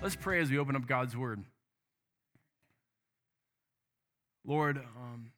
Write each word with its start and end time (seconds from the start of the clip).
Let's 0.00 0.16
pray 0.16 0.40
as 0.40 0.50
we 0.50 0.56
open 0.56 0.76
up 0.76 0.86
God's 0.86 1.14
Word. 1.14 1.44
Lord, 4.46 4.78
um, 4.78 5.32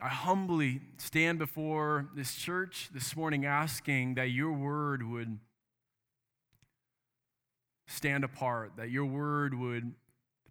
I 0.00 0.08
humbly 0.08 0.80
stand 0.96 1.40
before 1.40 2.08
this 2.14 2.36
church 2.36 2.88
this 2.94 3.16
morning 3.16 3.44
asking 3.44 4.14
that 4.14 4.30
your 4.30 4.52
word 4.52 5.02
would 5.02 5.38
stand 7.88 8.22
apart, 8.22 8.72
that 8.76 8.90
your 8.90 9.06
word 9.06 9.54
would 9.54 9.94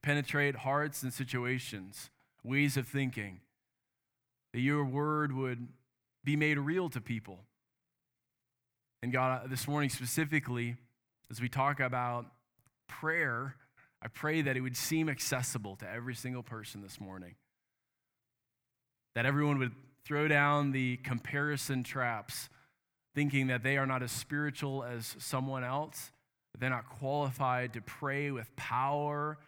penetrate 0.01 0.55
hearts 0.55 1.01
and 1.01 1.13
situations, 1.13 2.09
ways 2.43 2.75
of 2.75 2.89
thinking, 2.89 3.39
that 4.53 4.59
your 4.59 4.83
word 4.83 5.31
would 5.31 5.69
be 6.25 6.35
made 6.35 6.57
real 6.57 6.89
to 6.89 6.99
people. 6.99 7.39
And 9.01 9.13
God, 9.13 9.45
uh, 9.45 9.47
this 9.47 9.65
morning 9.65 9.89
specifically, 9.89 10.75
as 11.31 11.39
we 11.39 11.47
talk 11.47 11.79
about 11.79 12.25
prayer, 12.89 13.55
I 14.01 14.09
pray 14.09 14.41
that 14.41 14.57
it 14.57 14.61
would 14.61 14.75
seem 14.75 15.07
accessible 15.07 15.77
to 15.77 15.89
every 15.89 16.15
single 16.15 16.43
person 16.43 16.81
this 16.81 16.99
morning 16.99 17.35
that 19.17 19.25
everyone 19.25 19.57
would 19.57 19.71
throw 20.05 20.27
down 20.27 20.71
the 20.73 20.97
comparison 20.97 21.83
traps, 21.83 22.49
thinking 23.15 23.47
that 23.47 23.63
they 23.63 23.75
are 23.75 23.87
not 23.87 24.03
as 24.03 24.11
spiritual 24.11 24.83
as 24.83 25.15
someone 25.17 25.63
else, 25.63 26.11
that 26.51 26.59
they're 26.59 26.69
not 26.69 26.87
qualified 26.87 27.73
to 27.73 27.81
pray 27.81 28.29
with 28.29 28.55
power, 28.55 29.39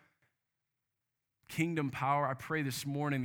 kingdom 1.50 1.92
power. 1.92 2.26
I 2.26 2.34
pray 2.34 2.64
this 2.64 2.84
morning 2.84 3.22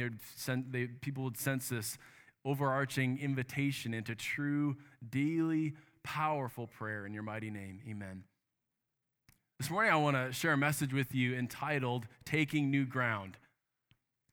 they, 0.70 0.86
people 0.86 1.24
would 1.24 1.38
sense 1.38 1.70
this 1.70 1.96
overarching 2.44 3.18
invitation 3.22 3.94
into 3.94 4.14
true, 4.14 4.76
daily, 5.08 5.72
powerful 6.02 6.66
prayer 6.66 7.06
in 7.06 7.14
your 7.14 7.22
mighty 7.22 7.50
name. 7.50 7.80
Amen. 7.88 8.24
This 9.58 9.70
morning, 9.70 9.90
I 9.90 9.96
want 9.96 10.18
to 10.18 10.30
share 10.30 10.52
a 10.52 10.58
message 10.58 10.92
with 10.92 11.14
you 11.14 11.34
entitled 11.34 12.06
Taking 12.26 12.70
New 12.70 12.84
Ground. 12.84 13.38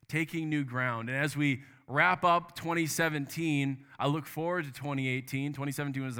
Taking 0.09 0.49
New 0.49 0.65
Ground. 0.65 1.07
And 1.07 1.17
as 1.17 1.37
we 1.37 1.61
wrap 1.91 2.23
up 2.23 2.55
2017. 2.55 3.77
I 3.99 4.07
look 4.07 4.25
forward 4.25 4.65
to 4.65 4.71
2018. 4.71 5.53
2017 5.53 6.03
was, 6.03 6.17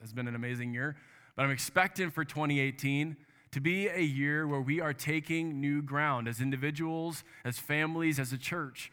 has 0.00 0.12
been 0.12 0.26
an 0.26 0.34
amazing 0.34 0.72
year, 0.72 0.96
but 1.36 1.44
I'm 1.44 1.50
expecting 1.50 2.10
for 2.10 2.24
2018 2.24 3.16
to 3.52 3.60
be 3.60 3.88
a 3.88 4.00
year 4.00 4.46
where 4.46 4.60
we 4.60 4.80
are 4.80 4.94
taking 4.94 5.60
new 5.60 5.82
ground 5.82 6.28
as 6.28 6.40
individuals, 6.40 7.24
as 7.44 7.58
families, 7.58 8.18
as 8.18 8.32
a 8.32 8.38
church. 8.38 8.92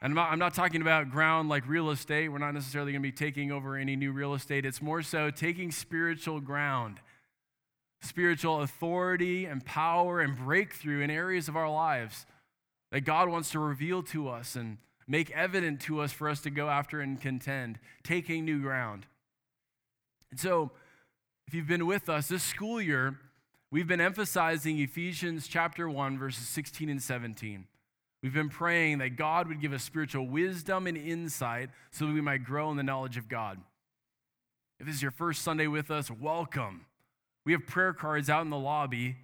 And 0.00 0.12
I'm 0.12 0.14
not, 0.14 0.32
I'm 0.32 0.38
not 0.38 0.54
talking 0.54 0.80
about 0.80 1.10
ground 1.10 1.48
like 1.48 1.68
real 1.68 1.90
estate. 1.90 2.28
We're 2.28 2.38
not 2.38 2.54
necessarily 2.54 2.92
going 2.92 3.02
to 3.02 3.08
be 3.08 3.12
taking 3.12 3.50
over 3.50 3.76
any 3.76 3.96
new 3.96 4.12
real 4.12 4.34
estate. 4.34 4.64
It's 4.64 4.80
more 4.80 5.02
so 5.02 5.30
taking 5.30 5.72
spiritual 5.72 6.40
ground, 6.40 7.00
spiritual 8.00 8.62
authority 8.62 9.44
and 9.44 9.64
power 9.64 10.20
and 10.20 10.36
breakthrough 10.36 11.00
in 11.00 11.10
areas 11.10 11.48
of 11.48 11.56
our 11.56 11.68
lives 11.68 12.26
that 12.92 13.00
God 13.00 13.28
wants 13.28 13.50
to 13.50 13.58
reveal 13.58 14.02
to 14.04 14.28
us 14.28 14.54
and 14.54 14.78
make 15.08 15.30
evident 15.30 15.80
to 15.80 16.00
us 16.00 16.12
for 16.12 16.28
us 16.28 16.40
to 16.42 16.50
go 16.50 16.68
after 16.68 17.00
and 17.00 17.20
contend, 17.20 17.78
taking 18.04 18.44
new 18.44 18.60
ground. 18.60 19.06
And 20.30 20.38
so, 20.38 20.70
if 21.46 21.54
you've 21.54 21.66
been 21.66 21.86
with 21.86 22.10
us 22.10 22.28
this 22.28 22.42
school 22.42 22.80
year, 22.80 23.18
we've 23.70 23.86
been 23.86 24.02
emphasizing 24.02 24.78
Ephesians 24.78 25.48
chapter 25.48 25.88
1, 25.88 26.18
verses 26.18 26.46
16 26.46 26.90
and 26.90 27.02
17. 27.02 27.64
We've 28.22 28.34
been 28.34 28.50
praying 28.50 28.98
that 28.98 29.16
God 29.16 29.48
would 29.48 29.60
give 29.60 29.72
us 29.72 29.82
spiritual 29.82 30.26
wisdom 30.26 30.86
and 30.86 30.96
insight 30.96 31.70
so 31.90 32.06
that 32.06 32.12
we 32.12 32.20
might 32.20 32.44
grow 32.44 32.70
in 32.70 32.76
the 32.76 32.82
knowledge 32.82 33.16
of 33.16 33.28
God. 33.28 33.58
If 34.78 34.86
this 34.86 34.96
is 34.96 35.02
your 35.02 35.10
first 35.10 35.42
Sunday 35.42 35.68
with 35.68 35.90
us, 35.90 36.10
welcome. 36.10 36.84
We 37.46 37.52
have 37.52 37.66
prayer 37.66 37.94
cards 37.94 38.28
out 38.28 38.42
in 38.42 38.50
the 38.50 38.58
lobby 38.58 39.16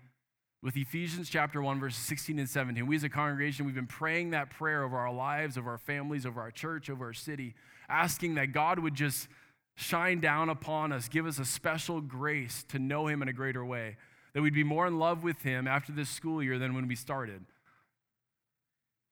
with 0.64 0.78
Ephesians 0.78 1.28
chapter 1.28 1.60
1, 1.60 1.78
verses 1.78 2.02
16 2.04 2.38
and 2.38 2.48
17. 2.48 2.86
We 2.86 2.96
as 2.96 3.04
a 3.04 3.10
congregation, 3.10 3.66
we've 3.66 3.74
been 3.74 3.86
praying 3.86 4.30
that 4.30 4.48
prayer 4.48 4.82
over 4.82 4.96
our 4.96 5.12
lives, 5.12 5.58
over 5.58 5.70
our 5.70 5.78
families, 5.78 6.24
over 6.24 6.40
our 6.40 6.50
church, 6.50 6.88
over 6.88 7.04
our 7.04 7.12
city, 7.12 7.54
asking 7.86 8.36
that 8.36 8.52
God 8.52 8.78
would 8.78 8.94
just 8.94 9.28
shine 9.74 10.20
down 10.20 10.48
upon 10.48 10.90
us, 10.90 11.06
give 11.06 11.26
us 11.26 11.38
a 11.38 11.44
special 11.44 12.00
grace 12.00 12.64
to 12.68 12.78
know 12.78 13.08
Him 13.08 13.20
in 13.20 13.28
a 13.28 13.32
greater 13.34 13.62
way, 13.62 13.98
that 14.32 14.40
we'd 14.40 14.54
be 14.54 14.64
more 14.64 14.86
in 14.86 14.98
love 14.98 15.22
with 15.22 15.42
Him 15.42 15.68
after 15.68 15.92
this 15.92 16.08
school 16.08 16.42
year 16.42 16.58
than 16.58 16.72
when 16.72 16.88
we 16.88 16.96
started. 16.96 17.44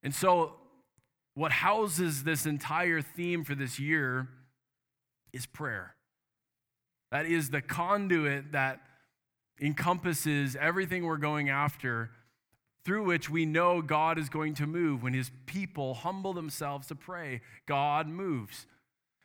And 0.02 0.14
so, 0.14 0.54
what 1.34 1.52
houses 1.52 2.24
this 2.24 2.46
entire 2.46 3.02
theme 3.02 3.44
for 3.44 3.54
this 3.54 3.78
year 3.78 4.26
is 5.34 5.44
prayer. 5.44 5.96
That 7.10 7.26
is 7.26 7.50
the 7.50 7.60
conduit 7.60 8.52
that 8.52 8.80
encompasses 9.62 10.56
everything 10.56 11.04
we're 11.04 11.16
going 11.16 11.48
after 11.48 12.10
through 12.84 13.04
which 13.04 13.30
we 13.30 13.46
know 13.46 13.80
God 13.80 14.18
is 14.18 14.28
going 14.28 14.54
to 14.54 14.66
move. 14.66 15.04
When 15.04 15.14
his 15.14 15.30
people 15.46 15.94
humble 15.94 16.32
themselves 16.32 16.88
to 16.88 16.96
pray, 16.96 17.40
God 17.64 18.08
moves. 18.08 18.66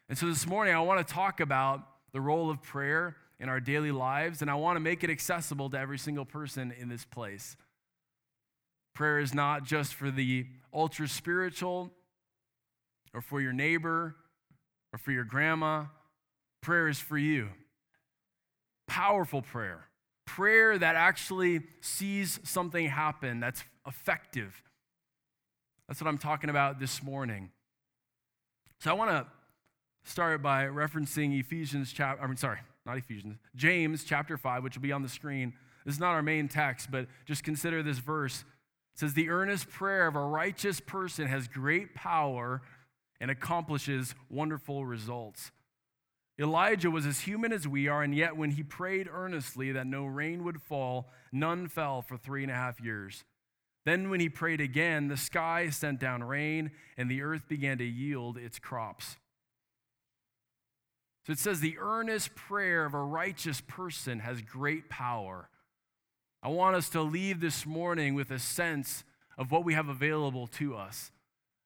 And 0.07 0.17
so 0.17 0.27
this 0.27 0.45
morning, 0.45 0.75
I 0.75 0.79
want 0.81 1.05
to 1.05 1.13
talk 1.13 1.39
about 1.39 1.81
the 2.13 2.21
role 2.21 2.51
of 2.51 2.61
prayer 2.61 3.17
in 3.39 3.49
our 3.49 3.59
daily 3.59 3.91
lives, 3.91 4.41
and 4.41 4.49
I 4.49 4.55
want 4.55 4.75
to 4.75 4.79
make 4.79 5.03
it 5.03 5.09
accessible 5.09 5.69
to 5.71 5.79
every 5.79 5.97
single 5.97 6.25
person 6.25 6.71
in 6.79 6.87
this 6.87 7.03
place. 7.03 7.57
Prayer 8.93 9.19
is 9.19 9.33
not 9.33 9.63
just 9.63 9.95
for 9.95 10.11
the 10.11 10.45
ultra 10.73 11.07
spiritual 11.07 11.91
or 13.13 13.21
for 13.21 13.41
your 13.41 13.53
neighbor 13.53 14.15
or 14.93 14.99
for 14.99 15.11
your 15.11 15.23
grandma. 15.23 15.85
Prayer 16.61 16.87
is 16.87 16.99
for 16.99 17.17
you. 17.17 17.49
Powerful 18.87 19.41
prayer 19.41 19.87
prayer 20.27 20.77
that 20.77 20.95
actually 20.95 21.61
sees 21.81 22.39
something 22.43 22.87
happen 22.87 23.39
that's 23.39 23.63
effective. 23.87 24.61
That's 25.87 25.99
what 25.99 26.07
I'm 26.07 26.19
talking 26.19 26.51
about 26.51 26.79
this 26.79 27.01
morning. 27.01 27.49
So 28.79 28.91
I 28.91 28.93
want 28.93 29.09
to 29.09 29.25
start 30.03 30.43
by 30.43 30.65
referencing 30.65 31.39
Ephesians 31.39 31.91
chapter, 31.91 32.23
I 32.23 32.27
mean, 32.27 32.37
sorry, 32.37 32.59
not 32.85 32.97
Ephesians, 32.97 33.37
James 33.55 34.03
chapter 34.03 34.37
5, 34.37 34.63
which 34.63 34.75
will 34.75 34.83
be 34.83 34.91
on 34.91 35.01
the 35.01 35.09
screen. 35.09 35.53
This 35.85 35.95
is 35.95 35.99
not 35.99 36.11
our 36.11 36.21
main 36.21 36.47
text, 36.47 36.91
but 36.91 37.07
just 37.25 37.43
consider 37.43 37.81
this 37.81 37.97
verse. 37.97 38.43
It 38.93 38.99
says, 38.99 39.13
The 39.13 39.29
earnest 39.29 39.69
prayer 39.69 40.07
of 40.07 40.15
a 40.15 40.21
righteous 40.21 40.79
person 40.79 41.27
has 41.27 41.47
great 41.47 41.95
power 41.95 42.61
and 43.19 43.31
accomplishes 43.31 44.13
wonderful 44.29 44.85
results. 44.85 45.51
Elijah 46.39 46.91
was 46.91 47.05
as 47.05 47.21
human 47.21 47.51
as 47.51 47.67
we 47.67 47.87
are, 47.87 48.03
and 48.03 48.13
yet 48.13 48.37
when 48.37 48.51
he 48.51 48.63
prayed 48.63 49.09
earnestly 49.11 49.71
that 49.71 49.87
no 49.87 50.05
rain 50.05 50.43
would 50.43 50.61
fall, 50.61 51.09
none 51.31 51.67
fell 51.67 52.01
for 52.01 52.15
three 52.15 52.43
and 52.43 52.51
a 52.51 52.55
half 52.55 52.79
years. 52.79 53.23
Then, 53.85 54.09
when 54.09 54.19
he 54.19 54.29
prayed 54.29 54.61
again, 54.61 55.07
the 55.07 55.17
sky 55.17 55.69
sent 55.69 55.99
down 55.99 56.23
rain, 56.23 56.71
and 56.97 57.09
the 57.09 57.21
earth 57.21 57.47
began 57.47 57.77
to 57.77 57.85
yield 57.85 58.37
its 58.37 58.59
crops. 58.59 59.15
So 61.25 61.31
it 61.31 61.39
says, 61.39 61.59
the 61.59 61.77
earnest 61.79 62.35
prayer 62.35 62.85
of 62.85 62.93
a 62.93 63.01
righteous 63.01 63.61
person 63.61 64.19
has 64.19 64.41
great 64.41 64.89
power. 64.89 65.49
I 66.43 66.49
want 66.49 66.75
us 66.75 66.89
to 66.89 67.01
leave 67.01 67.39
this 67.39 67.65
morning 67.65 68.13
with 68.13 68.29
a 68.29 68.39
sense 68.39 69.03
of 69.37 69.51
what 69.51 69.65
we 69.65 69.73
have 69.73 69.89
available 69.89 70.47
to 70.47 70.75
us 70.75 71.11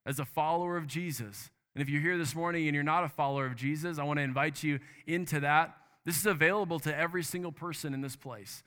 as 0.06 0.20
a 0.20 0.26
follower 0.26 0.78
of 0.78 0.88
Jesus 0.88 1.50
and 1.76 1.82
if 1.82 1.90
you're 1.90 2.02
here 2.02 2.18
this 2.18 2.36
morning 2.36 2.68
and 2.68 2.76
you're 2.76 2.84
not 2.84 3.04
a 3.04 3.10
follower 3.10 3.46
of 3.46 3.56
Jesus, 3.56 3.98
I 3.98 4.04
want 4.04 4.18
to 4.18 4.24
invite 4.24 4.62
you 4.62 4.80
into 5.08 5.40
that. 5.40 5.76
This 6.06 6.18
is 6.18 6.26
available 6.26 6.80
to 6.82 6.96
every 6.96 7.24
single 7.24 7.52
person 7.52 7.94
in 7.94 8.02
this 8.02 8.16
place 8.16 8.64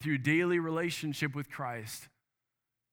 through 0.00 0.18
daily 0.18 0.58
relationship 0.58 1.34
with 1.34 1.50
Christ. 1.50 2.08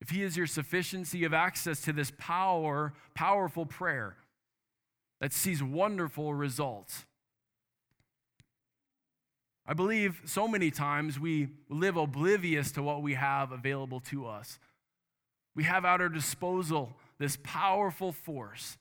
If 0.01 0.09
He 0.09 0.23
is 0.23 0.35
your 0.35 0.47
sufficiency, 0.47 1.19
you 1.19 1.25
have 1.25 1.33
access 1.33 1.81
to 1.81 1.93
this 1.93 2.11
power, 2.17 2.93
powerful 3.13 3.65
prayer 3.65 4.17
that 5.21 5.31
sees 5.31 5.61
wonderful 5.61 6.33
results. 6.33 7.05
I 9.65 9.73
believe 9.73 10.21
so 10.25 10.47
many 10.47 10.71
times 10.71 11.19
we 11.19 11.49
live 11.69 11.95
oblivious 11.95 12.71
to 12.73 12.83
what 12.83 13.03
we 13.03 13.13
have 13.13 13.51
available 13.51 13.99
to 14.01 14.25
us. 14.25 14.59
We 15.55 15.63
have 15.63 15.85
at 15.85 16.01
our 16.01 16.09
disposal 16.09 16.93
this 17.21 17.37
powerful 17.43 18.11
force 18.11 18.77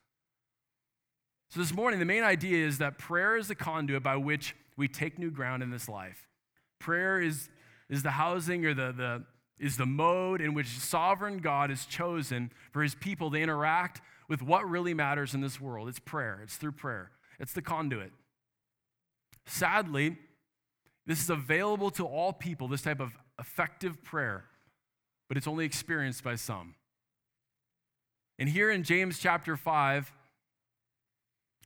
so, 1.51 1.59
this 1.59 1.75
morning, 1.75 1.99
the 1.99 2.07
main 2.07 2.23
idea 2.23 2.65
is 2.65 2.79
that 2.79 2.97
prayer 2.97 3.37
is 3.37 3.49
the 3.49 3.57
conduit 3.57 4.05
by 4.05 4.15
which 4.15 4.55
we 4.77 4.87
take 4.87 5.19
new 5.19 5.33
ground 5.33 5.65
in 5.65 5.71
this 5.71 5.89
life. 5.89 6.29
Prayer 6.79 7.21
is, 7.21 7.49
is 7.89 8.05
the 8.05 8.13
housing 8.13 8.65
or 8.65 8.73
the, 8.73 8.93
the, 8.93 9.25
is 9.59 9.77
the 9.77 9.85
mode 9.85 10.41
in 10.41 10.55
which 10.55 10.69
sovereign 10.69 11.39
God 11.39 11.73
is 11.73 11.87
chosen 11.87 12.53
for 12.71 12.85
his 12.85 12.95
people 12.95 13.33
to 13.33 13.37
interact 13.37 14.01
with 14.29 14.43
what 14.43 14.69
really 14.71 14.95
matters 14.95 15.35
in 15.35 15.41
this 15.41 15.61
world. 15.61 15.89
It's 15.89 15.99
prayer, 15.99 16.39
it's 16.45 16.55
through 16.55 16.73
prayer, 16.73 17.11
it's 17.41 17.53
the 17.53 17.63
conduit. 17.63 18.13
Sadly, 19.45 20.19
this 21.05 21.21
is 21.21 21.31
available 21.31 21.91
to 21.93 22.07
all 22.07 22.33
people, 22.33 22.69
this 22.69 22.83
type 22.83 23.01
of 23.01 23.19
effective 23.41 24.05
prayer, 24.05 24.45
but 25.27 25.37
it's 25.37 25.49
only 25.49 25.65
experienced 25.65 26.23
by 26.23 26.37
some. 26.37 26.77
And 28.41 28.49
here 28.49 28.71
in 28.71 28.85
James 28.85 29.19
chapter 29.19 29.55
5, 29.55 30.11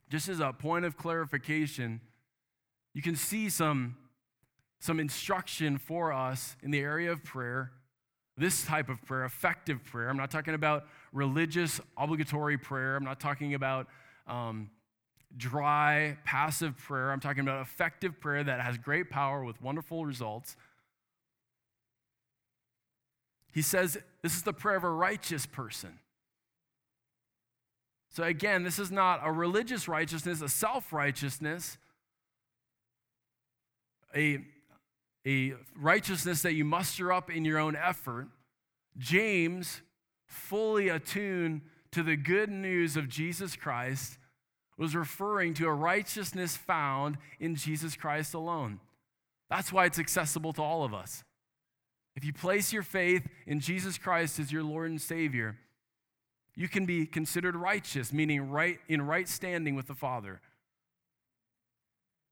just 0.09 0.27
as 0.27 0.41
a 0.41 0.51
point 0.51 0.83
of 0.83 0.97
clarification, 0.97 2.01
you 2.93 3.01
can 3.01 3.15
see 3.15 3.49
some, 3.49 3.95
some 4.81 4.99
instruction 4.99 5.77
for 5.77 6.11
us 6.11 6.57
in 6.61 6.71
the 6.71 6.79
area 6.79 7.13
of 7.13 7.23
prayer, 7.23 7.71
this 8.35 8.65
type 8.65 8.89
of 8.89 9.01
prayer, 9.05 9.23
effective 9.23 9.85
prayer. 9.85 10.09
I'm 10.09 10.17
not 10.17 10.29
talking 10.29 10.53
about 10.53 10.85
religious, 11.13 11.79
obligatory 11.97 12.57
prayer. 12.57 12.97
I'm 12.97 13.05
not 13.05 13.21
talking 13.21 13.53
about 13.53 13.87
um, 14.27 14.69
dry, 15.37 16.17
passive 16.25 16.77
prayer. 16.77 17.09
I'm 17.13 17.21
talking 17.21 17.39
about 17.39 17.61
effective 17.61 18.19
prayer 18.19 18.43
that 18.43 18.59
has 18.59 18.77
great 18.77 19.09
power 19.09 19.45
with 19.45 19.61
wonderful 19.61 20.05
results. 20.05 20.57
He 23.53 23.61
says 23.61 23.97
this 24.21 24.35
is 24.35 24.43
the 24.43 24.51
prayer 24.51 24.75
of 24.75 24.83
a 24.83 24.89
righteous 24.89 25.45
person. 25.45 25.99
So, 28.15 28.23
again, 28.23 28.63
this 28.63 28.79
is 28.79 28.91
not 28.91 29.19
a 29.23 29.31
religious 29.31 29.89
righteousness, 29.89 30.41
a 30.41 30.47
self 30.47 30.93
righteousness, 30.93 31.77
a, 34.15 34.39
a 35.27 35.55
righteousness 35.77 36.41
that 36.43 36.53
you 36.53 36.63
muster 36.63 37.11
up 37.11 37.29
in 37.29 37.43
your 37.43 37.59
own 37.59 37.75
effort. 37.75 38.29
James, 38.97 39.81
fully 40.27 40.87
attuned 40.87 41.59
to 41.91 42.03
the 42.03 42.15
good 42.15 42.49
news 42.49 42.95
of 42.95 43.09
Jesus 43.09 43.57
Christ, 43.57 44.17
was 44.77 44.95
referring 44.95 45.53
to 45.55 45.67
a 45.67 45.73
righteousness 45.73 46.55
found 46.55 47.17
in 47.41 47.55
Jesus 47.57 47.97
Christ 47.97 48.33
alone. 48.33 48.79
That's 49.49 49.73
why 49.73 49.87
it's 49.87 49.99
accessible 49.99 50.53
to 50.53 50.61
all 50.61 50.85
of 50.85 50.93
us. 50.93 51.25
If 52.15 52.23
you 52.23 52.31
place 52.31 52.71
your 52.71 52.83
faith 52.83 53.27
in 53.45 53.59
Jesus 53.59 53.97
Christ 53.97 54.39
as 54.39 54.53
your 54.53 54.63
Lord 54.63 54.89
and 54.89 55.01
Savior, 55.01 55.57
you 56.55 56.69
can 56.69 56.85
be 56.85 57.05
considered 57.05 57.55
righteous, 57.55 58.13
meaning 58.13 58.49
right 58.49 58.79
in 58.87 59.01
right 59.01 59.27
standing 59.27 59.75
with 59.75 59.87
the 59.87 59.93
Father. 59.93 60.41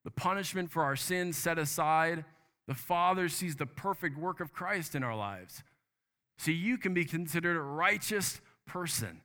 The 0.06 0.12
punishment 0.12 0.72
for 0.72 0.84
our 0.84 0.96
sins 0.96 1.38
set 1.38 1.58
aside, 1.58 2.24
the 2.68 2.74
Father 2.74 3.28
sees 3.28 3.58
the 3.58 3.66
perfect 3.66 4.18
work 4.18 4.40
of 4.40 4.54
Christ 4.54 4.96
in 4.96 5.04
our 5.04 5.16
lives. 5.16 5.64
So 6.38 6.52
you 6.52 6.78
can 6.78 6.94
be 6.94 7.06
considered 7.06 7.58
a 7.58 7.62
righteous 7.62 8.40
person. 8.66 9.22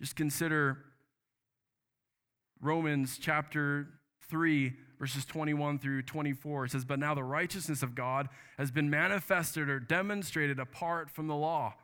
Just 0.00 0.16
consider 0.16 0.78
Romans 2.60 3.18
chapter 3.20 3.88
3, 4.28 4.72
verses 4.98 5.24
21 5.24 5.78
through 5.78 6.02
24. 6.02 6.64
It 6.64 6.70
says, 6.72 6.84
But 6.84 6.98
now 6.98 7.14
the 7.14 7.22
righteousness 7.22 7.82
of 7.82 7.94
God 7.94 8.28
has 8.56 8.70
been 8.70 8.88
manifested 8.88 9.68
or 9.68 9.78
demonstrated 9.78 10.58
apart 10.58 11.10
from 11.10 11.26
the 11.26 11.36
law 11.36 11.74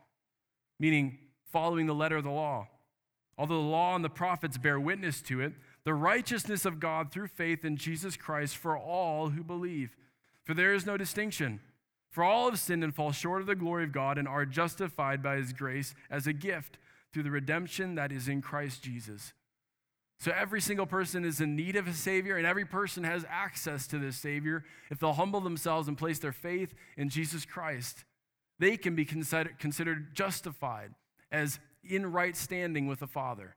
meaning 0.79 1.19
following 1.51 1.87
the 1.87 1.95
letter 1.95 2.17
of 2.17 2.25
the 2.25 2.31
law. 2.31 2.69
Although 3.37 3.63
the 3.63 3.69
law 3.69 3.95
and 3.95 4.05
the 4.05 4.11
prophets 4.11 4.59
bear 4.59 4.81
witness 4.81 5.23
to 5.23 5.41
it, 5.41 5.53
the 5.85 5.95
righteousness 5.95 6.65
of 6.65 6.81
God 6.81 7.11
through 7.11 7.29
faith 7.29 7.65
in 7.65 7.77
Jesus 7.77 8.17
Christ 8.17 8.57
for 8.57 8.77
all 8.77 9.31
who 9.31 9.45
believe. 9.45 9.97
For 10.45 10.55
there 10.55 10.75
is 10.75 10.85
no 10.85 10.97
distinction. 10.97 11.61
For 12.11 12.25
all 12.25 12.51
have 12.51 12.59
sinned 12.59 12.83
and 12.83 12.95
fall 12.95 13.13
short 13.13 13.41
of 13.41 13.47
the 13.47 13.55
glory 13.55 13.85
of 13.85 13.93
God 13.93 14.19
and 14.19 14.27
are 14.27 14.45
justified 14.45 15.23
by 15.23 15.37
his 15.37 15.53
grace 15.53 15.95
as 16.11 16.27
a 16.27 16.33
gift 16.33 16.79
through 17.13 17.23
the 17.23 17.31
redemption 17.31 17.95
that 17.95 18.13
is 18.13 18.29
in 18.29 18.43
Christ 18.43 18.83
Jesus. 18.83 19.33
So 20.19 20.33
every 20.33 20.61
single 20.61 20.87
person 20.87 21.25
is 21.25 21.41
in 21.41 21.55
need 21.55 21.77
of 21.77 21.87
a 21.87 21.93
Savior, 21.93 22.37
and 22.37 22.47
every 22.47 22.65
person 22.65 23.05
has 23.05 23.25
access 23.29 23.87
to 23.87 23.99
this 23.99 24.17
Savior 24.17 24.65
if 24.91 24.99
they'll 24.99 25.13
humble 25.13 25.41
themselves 25.41 25.87
and 25.87 25.97
place 25.97 26.19
their 26.19 26.33
faith 26.33 26.75
in 26.97 27.09
Jesus 27.09 27.45
Christ 27.45 28.05
they 28.59 28.77
can 28.77 28.95
be 28.95 29.05
considered, 29.05 30.15
justified 30.15 30.95
as 31.31 31.61
in 31.85 32.11
right 32.11 32.37
standing 32.37 32.87
with 32.87 33.01
the 33.01 33.07
Father. 33.07 33.55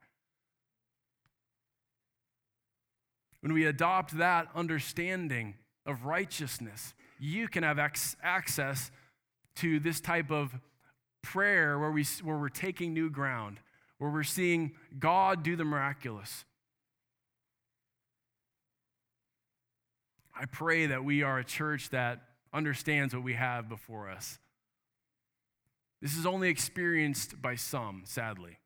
When 3.42 3.54
we 3.54 3.66
adopt 3.66 4.18
that 4.18 4.48
understanding 4.54 5.56
of 5.86 6.06
righteousness, 6.06 6.94
you 7.20 7.48
can 7.48 7.64
have 7.64 7.80
access 7.80 8.92
to 9.56 9.80
this 9.80 10.00
type 10.00 10.32
of 10.32 10.54
prayer 11.24 11.80
where, 11.80 11.92
we, 11.92 12.06
where 12.24 12.38
we're 12.38 12.50
taking 12.50 12.94
new 12.94 13.10
ground, 13.10 13.60
where 13.98 14.12
we're 14.12 14.24
seeing 14.24 14.72
God 15.00 15.44
do 15.44 15.56
the 15.56 15.66
miraculous. 15.66 16.46
I 20.40 20.46
pray 20.46 20.88
that 20.88 21.04
we 21.04 21.24
are 21.24 21.40
a 21.40 21.44
church 21.44 21.90
that 21.90 22.22
understands 22.54 23.14
what 23.14 23.24
we 23.24 23.34
have 23.34 23.70
before 23.70 24.10
us. 24.10 24.40
This 26.02 26.18
is 26.18 26.26
only 26.26 26.50
experienced 26.50 27.42
by 27.42 27.56
some, 27.56 28.04
sadly. 28.06 28.58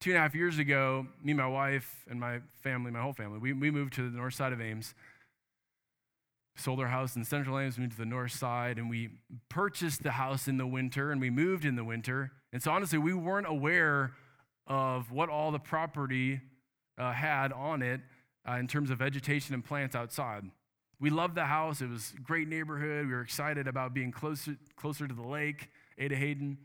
Two 0.00 0.10
and 0.10 0.18
a 0.18 0.20
half 0.20 0.34
years 0.34 0.58
ago, 0.58 1.06
me, 1.22 1.32
my 1.32 1.46
wife, 1.46 2.04
and 2.10 2.18
my 2.18 2.40
family, 2.62 2.90
my 2.90 3.00
whole 3.00 3.12
family, 3.12 3.38
we, 3.38 3.52
we 3.52 3.70
moved 3.70 3.94
to 3.94 4.10
the 4.10 4.16
north 4.16 4.34
side 4.34 4.52
of 4.52 4.60
Ames. 4.60 4.94
Sold 6.56 6.80
our 6.80 6.88
house 6.88 7.16
in 7.16 7.24
central 7.24 7.58
Ames, 7.58 7.78
moved 7.78 7.92
to 7.92 7.98
the 7.98 8.04
north 8.04 8.32
side, 8.32 8.78
and 8.78 8.90
we 8.90 9.10
purchased 9.48 10.02
the 10.02 10.12
house 10.12 10.46
in 10.46 10.56
the 10.56 10.66
winter 10.66 11.10
and 11.10 11.20
we 11.20 11.30
moved 11.30 11.64
in 11.64 11.74
the 11.74 11.84
winter. 11.84 12.32
And 12.52 12.62
so, 12.62 12.70
honestly, 12.70 12.98
we 12.98 13.14
weren't 13.14 13.46
aware 13.48 14.12
of 14.66 15.10
what 15.10 15.28
all 15.28 15.50
the 15.50 15.58
property 15.58 16.40
uh, 16.98 17.12
had 17.12 17.52
on 17.52 17.82
it 17.82 18.00
uh, 18.48 18.54
in 18.54 18.66
terms 18.66 18.90
of 18.90 18.98
vegetation 18.98 19.54
and 19.54 19.64
plants 19.64 19.96
outside. 19.96 20.44
We 21.00 21.10
loved 21.10 21.34
the 21.34 21.44
house. 21.44 21.80
It 21.80 21.90
was 21.90 22.12
a 22.16 22.20
great 22.20 22.48
neighborhood. 22.48 23.06
We 23.06 23.12
were 23.12 23.20
excited 23.20 23.66
about 23.66 23.94
being 23.94 24.12
closer, 24.12 24.56
closer 24.76 25.06
to 25.06 25.14
the 25.14 25.26
lake, 25.26 25.70
Ada 25.98 26.16
Hayden. 26.16 26.58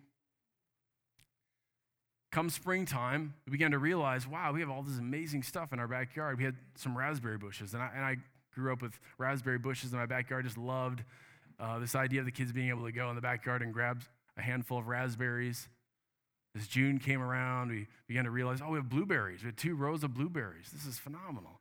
Come 2.32 2.50
springtime, 2.52 3.34
we 3.48 3.52
began 3.52 3.72
to 3.72 3.80
realize, 3.80 4.28
wow, 4.28 4.54
we 4.54 4.60
have 4.60 4.70
all 4.70 4.84
this 4.84 5.00
amazing 5.00 5.42
stuff 5.42 5.74
in 5.74 5.80
our 5.80 5.88
backyard. 5.88 6.38
We 6.38 6.44
had 6.44 6.56
some 6.76 6.96
raspberry 6.96 7.40
bushes, 7.40 7.74
and 7.74 7.82
I, 7.82 7.90
and 7.96 8.06
I 8.06 8.18
grew 8.54 8.72
up 8.72 8.84
with 8.84 9.00
raspberry 9.18 9.58
bushes 9.58 9.92
in 9.94 9.98
my 9.98 10.06
backyard. 10.06 10.46
Just 10.46 10.58
loved 10.58 11.04
uh, 11.60 11.80
this 11.80 11.96
idea 11.96 12.20
of 12.20 12.26
the 12.26 12.32
kids 12.32 12.52
being 12.52 12.70
able 12.70 12.86
to 12.86 12.92
go 12.92 13.10
in 13.10 13.16
the 13.16 13.22
backyard 13.22 13.64
and 13.64 13.74
grab 13.74 14.04
a 14.38 14.42
handful 14.44 14.78
of 14.78 14.88
raspberries. 14.88 15.68
As 16.56 16.68
June 16.68 17.00
came 17.00 17.22
around, 17.22 17.70
we 17.70 17.88
began 18.08 18.26
to 18.26 18.32
realize, 18.32 18.62
oh, 18.64 18.70
we 18.70 18.78
have 18.78 18.90
blueberries. 18.90 19.42
We 19.42 19.48
had 19.48 19.58
two 19.58 19.76
rows 19.76 20.04
of 20.04 20.14
blueberries. 20.14 20.70
This 20.72 20.86
is 20.86 21.00
phenomenal. 21.00 21.59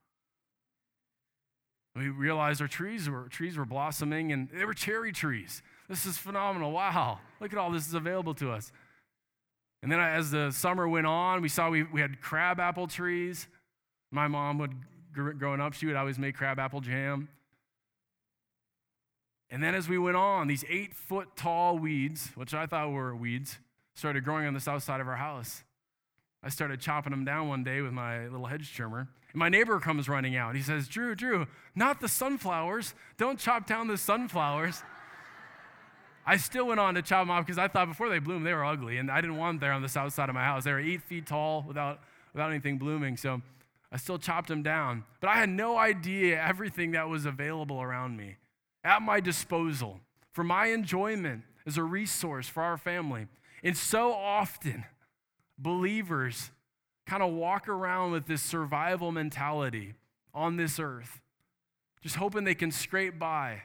We 1.99 2.09
realized 2.09 2.61
our 2.61 2.69
trees 2.69 3.09
were, 3.09 3.29
trees 3.29 3.57
were 3.57 3.65
blossoming 3.65 4.33
and 4.33 4.49
they 4.51 4.65
were 4.65 4.75
cherry 4.75 5.13
trees. 5.13 5.63
This 5.89 6.07
is 6.07 6.17
phenomenal. 6.17 6.71
Wow. 6.71 7.19
Look 7.41 7.53
at 7.53 7.59
all 7.59 7.71
this 7.71 7.89
is 7.89 7.95
available 7.95 8.35
to 8.35 8.53
us. 8.53 8.71
And 9.83 9.91
then 9.91 10.01
as 10.01 10.31
the 10.31 10.51
summer 10.51 10.89
went 10.89 11.07
on, 11.07 11.41
we 11.41 11.49
saw 11.49 11.71
we, 11.71 11.85
we 11.85 12.01
had 12.01 12.21
crab 12.21 12.61
apple 12.61 12.87
trees. 12.87 13.49
My 14.11 14.29
mom 14.29 14.59
would, 14.59 14.75
growing 15.13 15.61
up, 15.61 15.73
she 15.73 15.87
would 15.87 15.97
always 15.97 16.19
make 16.19 16.37
crab 16.37 16.59
apple 16.59 16.81
jam. 16.81 17.29
And 19.51 19.63
then 19.63 19.75
as 19.75 19.89
we 19.89 19.99
went 19.99 20.17
on, 20.17 20.47
these 20.47 20.65
eight 20.69 20.95
foot 20.95 21.29
tall 21.37 21.79
weeds, 21.79 22.31
which 22.35 22.55
I 22.55 22.67
thought 22.67 22.91
were 22.91 23.15
weeds, 23.17 23.59
started 23.95 24.25
growing 24.25 24.47
on 24.47 24.55
the 24.55 24.61
south 24.61 24.83
side 24.83 25.01
of 25.01 25.09
our 25.09 25.17
house. 25.17 25.63
I 26.43 26.51
started 26.51 26.81
chopping 26.81 27.11
them 27.11 27.25
down 27.25 27.49
one 27.49 27.65
day 27.65 27.81
with 27.81 27.93
my 27.93 28.27
little 28.29 28.47
hedge 28.47 28.73
trimmer. 28.73 29.09
And 29.33 29.39
my 29.39 29.49
neighbor 29.49 29.81
comes 29.81 30.09
running 30.09 30.37
out. 30.37 30.55
He 30.55 30.63
says, 30.63 30.89
Drew, 30.89 31.15
Drew, 31.15 31.47
not 31.75 32.01
the 32.01 32.09
sunflowers. 32.09 32.95
Don't 33.17 33.39
chop 33.39 33.67
down 33.67 33.89
the 33.89 33.99
sunflowers. 33.99 34.83
I 36.25 36.37
still 36.37 36.67
went 36.67 36.79
on 36.79 36.95
to 36.95 37.03
chop 37.03 37.23
them 37.23 37.31
off 37.31 37.45
because 37.47 37.59
I 37.59 37.69
thought 37.69 37.89
before 37.89 38.09
they 38.09 38.19
bloomed, 38.19 38.47
they 38.47 38.53
were 38.55 38.65
ugly. 38.65 38.99
And 38.99 39.11
I 39.11 39.21
didn't 39.21 39.37
want 39.37 39.55
them 39.55 39.67
there 39.67 39.73
on 39.73 39.83
the 39.83 39.89
south 39.89 40.13
side 40.13 40.29
of 40.29 40.35
my 40.35 40.45
house. 40.45 40.65
They 40.65 40.73
were 40.73 40.81
eight 40.81 41.03
feet 41.03 41.27
tall 41.27 41.65
without, 41.67 42.01
without 42.33 42.51
anything 42.51 42.79
blooming. 42.79 43.17
So 43.17 43.43
I 43.91 43.97
still 43.97 44.19
chopped 44.19 44.49
them 44.49 44.63
down. 44.63 45.05
But 45.21 45.31
I 45.31 45.37
had 45.37 45.49
no 45.49 45.77
idea 45.77 46.41
everything 46.41 46.93
that 46.93 47.09
was 47.09 47.25
available 47.27 47.81
around 47.81 48.17
me 48.17 48.37
at 48.85 49.03
my 49.03 49.21
disposal 49.21 50.01
for 50.33 50.45
my 50.45 50.67
enjoyment 50.67 51.43
as 51.67 51.77
a 51.77 51.83
resource 51.83 52.49
for 52.49 52.63
our 52.63 52.77
family. 52.77 53.27
And 53.65 53.77
so 53.77 54.13
often, 54.13 54.85
believers 55.59 56.51
kind 57.07 57.23
of 57.23 57.33
walk 57.33 57.69
around 57.69 58.13
with 58.13 58.27
this 58.27 58.43
survival 58.43 59.11
mentality 59.11 59.95
on 60.35 60.57
this 60.57 60.79
earth, 60.79 61.21
just 62.03 62.17
hoping 62.17 62.45
they 62.45 62.55
can 62.55 62.71
scrape 62.71 63.19
by, 63.19 63.63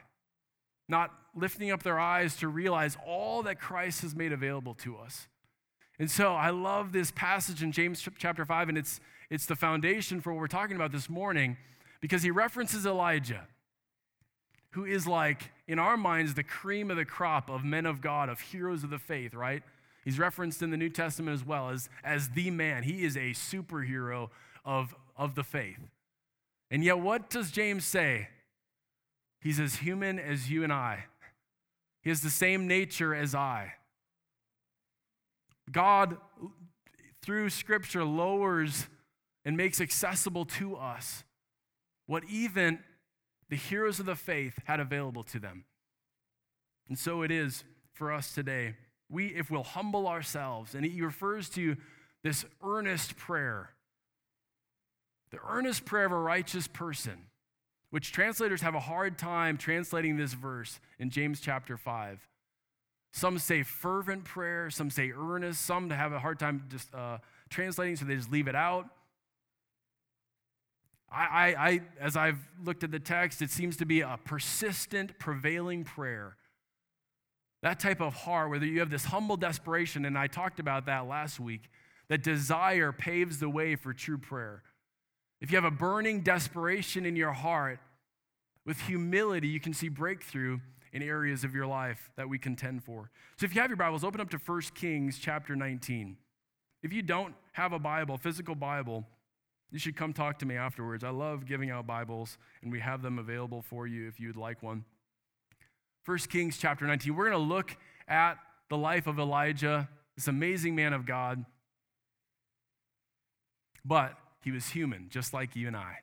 not 0.88 1.12
lifting 1.34 1.70
up 1.70 1.82
their 1.82 1.98
eyes 1.98 2.36
to 2.36 2.48
realize 2.48 2.96
all 3.06 3.42
that 3.42 3.60
Christ 3.60 4.02
has 4.02 4.14
made 4.14 4.32
available 4.32 4.74
to 4.74 4.96
us. 4.96 5.28
And 5.98 6.10
so 6.10 6.34
I 6.34 6.50
love 6.50 6.92
this 6.92 7.10
passage 7.10 7.62
in 7.62 7.70
James 7.70 8.06
chapter 8.18 8.44
5, 8.44 8.68
and 8.68 8.78
it's, 8.78 9.00
it's 9.30 9.46
the 9.46 9.54
foundation 9.54 10.20
for 10.20 10.32
what 10.32 10.40
we're 10.40 10.46
talking 10.48 10.76
about 10.76 10.90
this 10.90 11.08
morning 11.08 11.56
because 12.00 12.22
he 12.22 12.30
references 12.30 12.84
Elijah, 12.84 13.46
who 14.70 14.84
is 14.84 15.06
like, 15.06 15.50
in 15.68 15.78
our 15.78 15.96
minds, 15.96 16.34
the 16.34 16.42
cream 16.42 16.90
of 16.90 16.96
the 16.96 17.04
crop 17.04 17.48
of 17.48 17.64
men 17.64 17.86
of 17.86 18.00
God, 18.00 18.28
of 18.28 18.40
heroes 18.40 18.82
of 18.82 18.90
the 18.90 18.98
faith, 18.98 19.34
right? 19.34 19.62
He's 20.04 20.18
referenced 20.18 20.62
in 20.62 20.70
the 20.70 20.76
New 20.76 20.90
Testament 20.90 21.34
as 21.34 21.44
well 21.44 21.70
as, 21.70 21.88
as 22.04 22.30
the 22.30 22.50
man. 22.50 22.82
He 22.82 23.04
is 23.04 23.16
a 23.16 23.30
superhero 23.30 24.28
of, 24.64 24.94
of 25.16 25.34
the 25.34 25.42
faith. 25.42 25.80
And 26.70 26.84
yet, 26.84 26.98
what 26.98 27.30
does 27.30 27.50
James 27.50 27.84
say? 27.84 28.28
He's 29.40 29.60
as 29.60 29.76
human 29.76 30.18
as 30.18 30.50
you 30.50 30.64
and 30.64 30.72
I, 30.72 31.04
he 32.02 32.10
has 32.10 32.20
the 32.20 32.30
same 32.30 32.66
nature 32.66 33.14
as 33.14 33.34
I. 33.34 33.74
God, 35.70 36.18
through 37.22 37.48
Scripture, 37.50 38.04
lowers 38.04 38.86
and 39.44 39.56
makes 39.56 39.80
accessible 39.80 40.44
to 40.44 40.76
us 40.76 41.24
what 42.06 42.24
even 42.24 42.78
the 43.48 43.56
heroes 43.56 44.00
of 44.00 44.06
the 44.06 44.14
faith 44.14 44.58
had 44.64 44.80
available 44.80 45.22
to 45.22 45.38
them. 45.38 45.64
And 46.88 46.98
so 46.98 47.22
it 47.22 47.30
is 47.30 47.64
for 47.94 48.12
us 48.12 48.34
today. 48.34 48.74
We, 49.10 49.28
if 49.28 49.50
we'll 49.50 49.62
humble 49.62 50.08
ourselves, 50.08 50.74
and 50.74 50.84
he 50.84 51.00
refers 51.02 51.48
to 51.50 51.76
this 52.22 52.44
earnest 52.62 53.16
prayer, 53.16 53.70
the 55.30 55.38
earnest 55.48 55.84
prayer 55.84 56.06
of 56.06 56.12
a 56.12 56.18
righteous 56.18 56.66
person, 56.66 57.26
which 57.90 58.12
translators 58.12 58.62
have 58.62 58.74
a 58.74 58.80
hard 58.80 59.18
time 59.18 59.56
translating 59.56 60.16
this 60.16 60.32
verse 60.32 60.80
in 60.98 61.10
James 61.10 61.40
chapter 61.40 61.76
5. 61.76 62.26
Some 63.12 63.38
say 63.38 63.62
fervent 63.62 64.24
prayer, 64.24 64.70
some 64.70 64.90
say 64.90 65.12
earnest, 65.12 65.62
some 65.62 65.88
have 65.90 66.12
a 66.12 66.18
hard 66.18 66.38
time 66.38 66.64
just 66.68 66.92
uh, 66.92 67.18
translating, 67.48 67.94
so 67.94 68.04
they 68.04 68.16
just 68.16 68.32
leave 68.32 68.48
it 68.48 68.56
out. 68.56 68.88
I, 71.14 71.22
I, 71.22 71.68
I, 71.68 71.80
as 72.00 72.16
I've 72.16 72.40
looked 72.64 72.82
at 72.82 72.90
the 72.90 72.98
text, 72.98 73.40
it 73.40 73.50
seems 73.50 73.76
to 73.76 73.86
be 73.86 74.00
a 74.00 74.18
persistent, 74.24 75.18
prevailing 75.20 75.84
prayer. 75.84 76.36
That 77.64 77.80
type 77.80 78.02
of 78.02 78.12
heart, 78.12 78.50
whether 78.50 78.66
you 78.66 78.80
have 78.80 78.90
this 78.90 79.06
humble 79.06 79.38
desperation, 79.38 80.04
and 80.04 80.18
I 80.18 80.26
talked 80.26 80.60
about 80.60 80.84
that 80.84 81.08
last 81.08 81.40
week, 81.40 81.70
that 82.08 82.22
desire 82.22 82.92
paves 82.92 83.38
the 83.38 83.48
way 83.48 83.74
for 83.74 83.94
true 83.94 84.18
prayer. 84.18 84.62
If 85.40 85.50
you 85.50 85.56
have 85.56 85.64
a 85.64 85.70
burning 85.70 86.20
desperation 86.20 87.06
in 87.06 87.16
your 87.16 87.32
heart, 87.32 87.80
with 88.66 88.78
humility, 88.82 89.48
you 89.48 89.60
can 89.60 89.72
see 89.72 89.88
breakthrough 89.88 90.58
in 90.92 91.02
areas 91.02 91.42
of 91.42 91.54
your 91.54 91.66
life 91.66 92.10
that 92.16 92.28
we 92.28 92.38
contend 92.38 92.84
for. 92.84 93.10
So 93.38 93.46
if 93.46 93.54
you 93.54 93.62
have 93.62 93.70
your 93.70 93.78
Bibles, 93.78 94.04
open 94.04 94.20
up 94.20 94.28
to 94.30 94.38
1 94.38 94.60
Kings 94.74 95.18
chapter 95.18 95.56
19. 95.56 96.18
If 96.82 96.92
you 96.92 97.00
don't 97.00 97.34
have 97.52 97.72
a 97.72 97.78
Bible, 97.78 98.18
physical 98.18 98.54
Bible, 98.54 99.06
you 99.70 99.78
should 99.78 99.96
come 99.96 100.12
talk 100.12 100.38
to 100.40 100.46
me 100.46 100.56
afterwards. 100.56 101.02
I 101.02 101.10
love 101.10 101.46
giving 101.46 101.70
out 101.70 101.86
Bibles, 101.86 102.36
and 102.62 102.70
we 102.70 102.80
have 102.80 103.00
them 103.00 103.18
available 103.18 103.62
for 103.62 103.86
you 103.86 104.06
if 104.06 104.20
you'd 104.20 104.36
like 104.36 104.62
one. 104.62 104.84
1 106.04 106.18
Kings 106.18 106.58
chapter 106.58 106.86
19. 106.86 107.14
We're 107.14 107.30
going 107.30 107.42
to 107.42 107.54
look 107.54 107.76
at 108.06 108.34
the 108.68 108.76
life 108.76 109.06
of 109.06 109.18
Elijah, 109.18 109.88
this 110.16 110.28
amazing 110.28 110.74
man 110.74 110.92
of 110.92 111.06
God. 111.06 111.44
But 113.84 114.14
he 114.42 114.50
was 114.50 114.68
human, 114.68 115.08
just 115.08 115.32
like 115.32 115.56
you 115.56 115.66
and 115.66 115.76
I. 115.76 115.98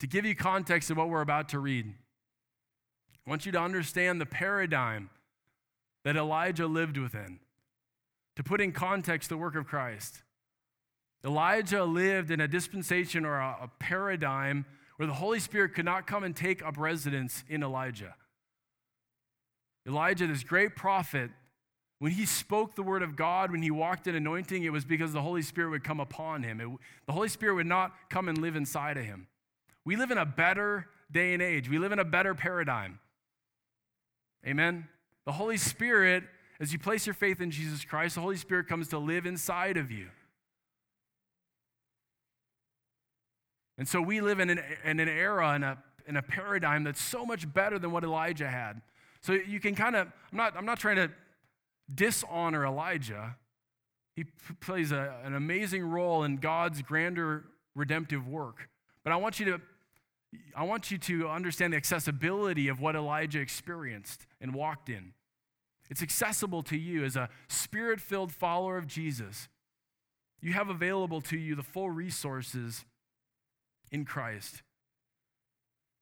To 0.00 0.06
give 0.06 0.24
you 0.24 0.34
context 0.34 0.90
of 0.90 0.96
what 0.96 1.10
we're 1.10 1.20
about 1.20 1.50
to 1.50 1.58
read, 1.58 1.86
I 3.26 3.30
want 3.30 3.44
you 3.44 3.52
to 3.52 3.60
understand 3.60 4.20
the 4.20 4.26
paradigm 4.26 5.10
that 6.04 6.16
Elijah 6.16 6.66
lived 6.66 6.96
within. 6.96 7.40
To 8.36 8.42
put 8.42 8.62
in 8.62 8.72
context 8.72 9.28
the 9.28 9.36
work 9.36 9.54
of 9.54 9.66
Christ. 9.66 10.22
Elijah 11.22 11.84
lived 11.84 12.30
in 12.30 12.40
a 12.40 12.48
dispensation 12.48 13.26
or 13.26 13.36
a, 13.36 13.70
paradigm 13.78 14.64
where 15.00 15.06
the 15.06 15.14
Holy 15.14 15.40
Spirit 15.40 15.72
could 15.72 15.86
not 15.86 16.06
come 16.06 16.24
and 16.24 16.36
take 16.36 16.62
up 16.62 16.76
residence 16.76 17.42
in 17.48 17.62
Elijah. 17.62 18.14
Elijah, 19.88 20.26
this 20.26 20.44
great 20.44 20.76
prophet, 20.76 21.30
when 22.00 22.12
he 22.12 22.26
spoke 22.26 22.74
the 22.74 22.82
word 22.82 23.02
of 23.02 23.16
God, 23.16 23.50
when 23.50 23.62
he 23.62 23.70
walked 23.70 24.06
in 24.06 24.14
anointing, 24.14 24.62
it 24.62 24.68
was 24.68 24.84
because 24.84 25.14
the 25.14 25.22
Holy 25.22 25.40
Spirit 25.40 25.70
would 25.70 25.84
come 25.84 26.00
upon 26.00 26.42
him. 26.42 26.60
It, 26.60 26.68
the 27.06 27.14
Holy 27.14 27.30
Spirit 27.30 27.54
would 27.54 27.66
not 27.66 27.94
come 28.10 28.28
and 28.28 28.36
live 28.36 28.56
inside 28.56 28.98
of 28.98 29.06
him. 29.06 29.26
We 29.86 29.96
live 29.96 30.10
in 30.10 30.18
a 30.18 30.26
better 30.26 30.86
day 31.10 31.32
and 31.32 31.40
age, 31.40 31.70
we 31.70 31.78
live 31.78 31.92
in 31.92 31.98
a 31.98 32.04
better 32.04 32.34
paradigm. 32.34 32.98
Amen? 34.46 34.86
The 35.24 35.32
Holy 35.32 35.56
Spirit, 35.56 36.24
as 36.60 36.74
you 36.74 36.78
place 36.78 37.06
your 37.06 37.14
faith 37.14 37.40
in 37.40 37.50
Jesus 37.50 37.86
Christ, 37.86 38.16
the 38.16 38.20
Holy 38.20 38.36
Spirit 38.36 38.68
comes 38.68 38.88
to 38.88 38.98
live 38.98 39.24
inside 39.24 39.78
of 39.78 39.90
you. 39.90 40.08
And 43.80 43.88
so 43.88 44.02
we 44.02 44.20
live 44.20 44.40
in 44.40 44.50
an, 44.50 44.60
in 44.84 45.00
an 45.00 45.08
era, 45.08 45.54
in 45.54 45.62
a, 45.62 45.78
in 46.06 46.18
a 46.18 46.22
paradigm 46.22 46.84
that's 46.84 47.00
so 47.00 47.24
much 47.24 47.50
better 47.50 47.78
than 47.78 47.92
what 47.92 48.04
Elijah 48.04 48.46
had. 48.46 48.82
So 49.22 49.32
you 49.32 49.58
can 49.58 49.74
kind 49.74 49.96
of, 49.96 50.06
I'm 50.30 50.36
not, 50.36 50.54
I'm 50.54 50.66
not 50.66 50.78
trying 50.78 50.96
to 50.96 51.10
dishonor 51.92 52.66
Elijah. 52.66 53.36
He 54.14 54.24
p- 54.24 54.30
plays 54.60 54.92
a, 54.92 55.16
an 55.24 55.34
amazing 55.34 55.82
role 55.82 56.24
in 56.24 56.36
God's 56.36 56.82
grander 56.82 57.46
redemptive 57.74 58.28
work. 58.28 58.68
But 59.02 59.14
I 59.14 59.16
want 59.16 59.40
you 59.40 59.46
to 59.46 59.60
I 60.54 60.62
want 60.62 60.90
you 60.90 60.98
to 60.98 61.28
understand 61.28 61.72
the 61.72 61.78
accessibility 61.78 62.68
of 62.68 62.80
what 62.80 62.94
Elijah 62.94 63.40
experienced 63.40 64.26
and 64.42 64.54
walked 64.54 64.90
in. 64.90 65.12
It's 65.88 66.02
accessible 66.02 66.62
to 66.64 66.76
you 66.76 67.02
as 67.02 67.16
a 67.16 67.30
spirit 67.48 68.00
filled 68.00 68.30
follower 68.30 68.76
of 68.76 68.86
Jesus. 68.86 69.48
You 70.40 70.52
have 70.52 70.68
available 70.68 71.20
to 71.22 71.38
you 71.38 71.56
the 71.56 71.62
full 71.62 71.90
resources 71.90 72.84
in 73.90 74.04
Christ. 74.04 74.62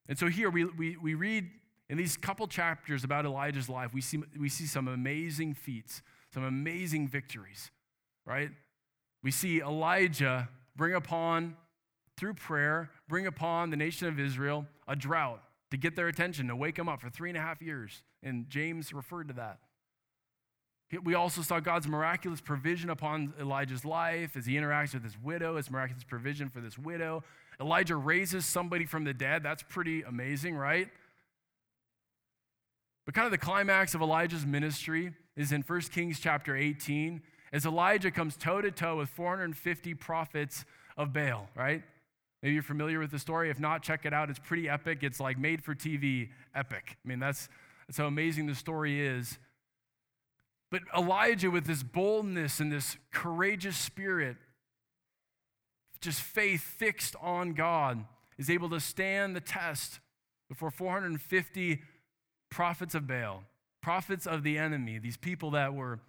And 0.07 0.17
so 0.17 0.27
here 0.27 0.49
we, 0.49 0.65
we, 0.65 0.97
we 0.97 1.13
read 1.13 1.49
in 1.89 1.97
these 1.97 2.17
couple 2.17 2.47
chapters 2.47 3.03
about 3.03 3.25
Elijah's 3.25 3.67
life, 3.67 3.93
we 3.93 4.01
see, 4.01 4.21
we 4.39 4.49
see 4.49 4.65
some 4.65 4.87
amazing 4.87 5.55
feats, 5.55 6.01
some 6.33 6.43
amazing 6.43 7.07
victories, 7.07 7.71
right? 8.25 8.51
We 9.23 9.31
see 9.31 9.59
Elijah 9.59 10.49
bring 10.75 10.93
upon, 10.93 11.57
through 12.15 12.35
prayer, 12.35 12.91
bring 13.07 13.25
upon 13.25 13.71
the 13.71 13.77
nation 13.77 14.07
of 14.07 14.19
Israel 14.19 14.67
a 14.87 14.95
drought 14.95 15.41
to 15.71 15.77
get 15.77 15.95
their 15.95 16.07
attention, 16.07 16.47
to 16.47 16.55
wake 16.55 16.75
them 16.75 16.87
up 16.87 17.01
for 17.01 17.09
three 17.09 17.29
and 17.29 17.37
a 17.37 17.41
half 17.41 17.61
years. 17.61 18.03
And 18.23 18.49
James 18.49 18.93
referred 18.93 19.27
to 19.27 19.33
that. 19.35 19.59
We 21.03 21.13
also 21.13 21.43
saw 21.43 21.59
God's 21.59 21.87
miraculous 21.87 22.41
provision 22.41 22.89
upon 22.89 23.33
Elijah's 23.39 23.85
life 23.85 24.35
as 24.35 24.47
he 24.47 24.55
interacts 24.55 24.93
with 24.95 25.03
his 25.03 25.15
widow, 25.21 25.57
his 25.57 25.69
miraculous 25.69 26.03
provision 26.03 26.49
for 26.49 26.61
this 26.61 26.79
widow, 26.79 27.23
Elijah 27.61 27.95
raises 27.95 28.45
somebody 28.45 28.85
from 28.85 29.03
the 29.03 29.13
dead. 29.13 29.43
That's 29.43 29.63
pretty 29.63 30.03
amazing, 30.03 30.55
right? 30.55 30.87
But 33.05 33.15
kind 33.15 33.25
of 33.25 33.31
the 33.31 33.37
climax 33.37 33.95
of 33.95 34.01
Elijah's 34.01 34.45
ministry 34.45 35.13
is 35.35 35.51
in 35.51 35.61
1 35.61 35.81
Kings 35.81 36.19
chapter 36.19 36.55
18, 36.55 37.21
as 37.51 37.65
Elijah 37.65 38.11
comes 38.11 38.37
toe 38.37 38.61
to 38.61 38.71
toe 38.71 38.97
with 38.97 39.09
450 39.09 39.93
prophets 39.95 40.63
of 40.95 41.11
Baal, 41.11 41.49
right? 41.55 41.81
Maybe 42.41 42.53
you're 42.53 42.63
familiar 42.63 42.99
with 42.99 43.11
the 43.11 43.19
story. 43.19 43.49
If 43.49 43.59
not, 43.59 43.81
check 43.81 44.05
it 44.05 44.13
out. 44.13 44.29
It's 44.29 44.39
pretty 44.39 44.69
epic. 44.69 44.99
It's 45.01 45.19
like 45.19 45.37
made 45.37 45.63
for 45.63 45.75
TV 45.75 46.29
epic. 46.55 46.97
I 47.03 47.07
mean, 47.07 47.19
that's, 47.19 47.49
that's 47.87 47.97
how 47.97 48.05
amazing 48.05 48.45
the 48.45 48.55
story 48.55 49.05
is. 49.05 49.37
But 50.71 50.83
Elijah, 50.95 51.49
with 51.49 51.65
this 51.65 51.83
boldness 51.83 52.59
and 52.59 52.71
this 52.71 52.97
courageous 53.11 53.75
spirit, 53.75 54.37
just 56.01 56.21
faith 56.21 56.61
fixed 56.61 57.15
on 57.21 57.53
God, 57.53 58.05
is 58.37 58.49
able 58.49 58.69
to 58.69 58.79
stand 58.79 59.35
the 59.35 59.41
test 59.41 59.99
before 60.47 60.71
450 60.71 61.81
prophets 62.49 62.95
of 62.95 63.07
Baal, 63.07 63.43
prophets 63.81 64.25
of 64.25 64.43
the 64.43 64.57
enemy, 64.57 64.97
these 64.97 65.17
people 65.17 65.51
that 65.51 65.73
were 65.73 65.99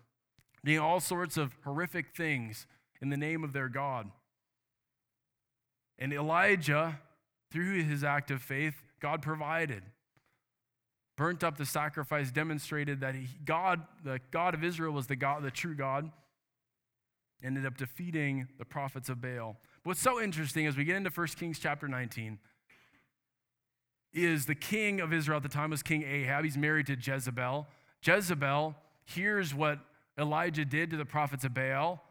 doing 0.65 0.79
all 0.79 1.01
sorts 1.01 1.37
of 1.37 1.55
horrific 1.65 2.15
things 2.15 2.67
in 3.01 3.11
the 3.11 3.17
name 3.17 3.45
of 3.45 3.53
their 3.53 3.69
God. 3.69 4.11
And 5.99 6.13
Elijah, 6.13 7.01
through 7.51 7.85
his 7.85 8.05
act 8.05 8.31
of 8.31 8.43
faith, 8.43 8.75
God 9.01 9.23
provided. 9.23 9.83
Burnt 11.17 11.45
up 11.45 11.59
the 11.59 11.67
sacrifice, 11.67 12.31
demonstrated 12.31 13.01
that 13.01 13.15
he, 13.15 13.27
God, 13.45 13.83
the 14.05 14.21
God 14.31 14.55
of 14.55 14.65
Israel, 14.65 14.93
was 14.93 15.07
the 15.07 15.17
God, 15.17 15.43
the 15.43 15.51
true 15.51 15.75
God. 15.75 16.11
Ended 17.43 17.67
up 17.67 17.77
defeating 17.77 18.49
the 18.59 18.65
prophets 18.65 19.09
of 19.09 19.21
Baal. 19.21 19.59
What's 19.83 20.01
so 20.01 20.21
interesting 20.21 20.67
as 20.67 20.77
we 20.77 20.85
get 20.85 20.97
into 20.97 21.09
1 21.09 21.27
Kings 21.39 21.59
chapter 21.59 21.89
19 21.89 22.39
is 24.13 24.45
the 24.45 24.55
king 24.55 25.01
of 25.01 25.11
Israel 25.11 25.39
at 25.39 25.43
the 25.43 25.49
time 25.49 25.71
was 25.71 25.83
King 25.83 26.03
Ahab. 26.03 26.45
He's 26.45 26.59
married 26.59 26.87
to 26.89 26.97
Jezebel. 26.97 27.67
Jezebel 28.03 28.75
hears 29.07 29.55
what 29.55 29.79
Elijah 30.19 30.67
did 30.67 30.91
to 30.91 30.99
the 30.99 31.07
prophets 31.07 31.45
of 31.45 31.55
Baal, 31.55 32.03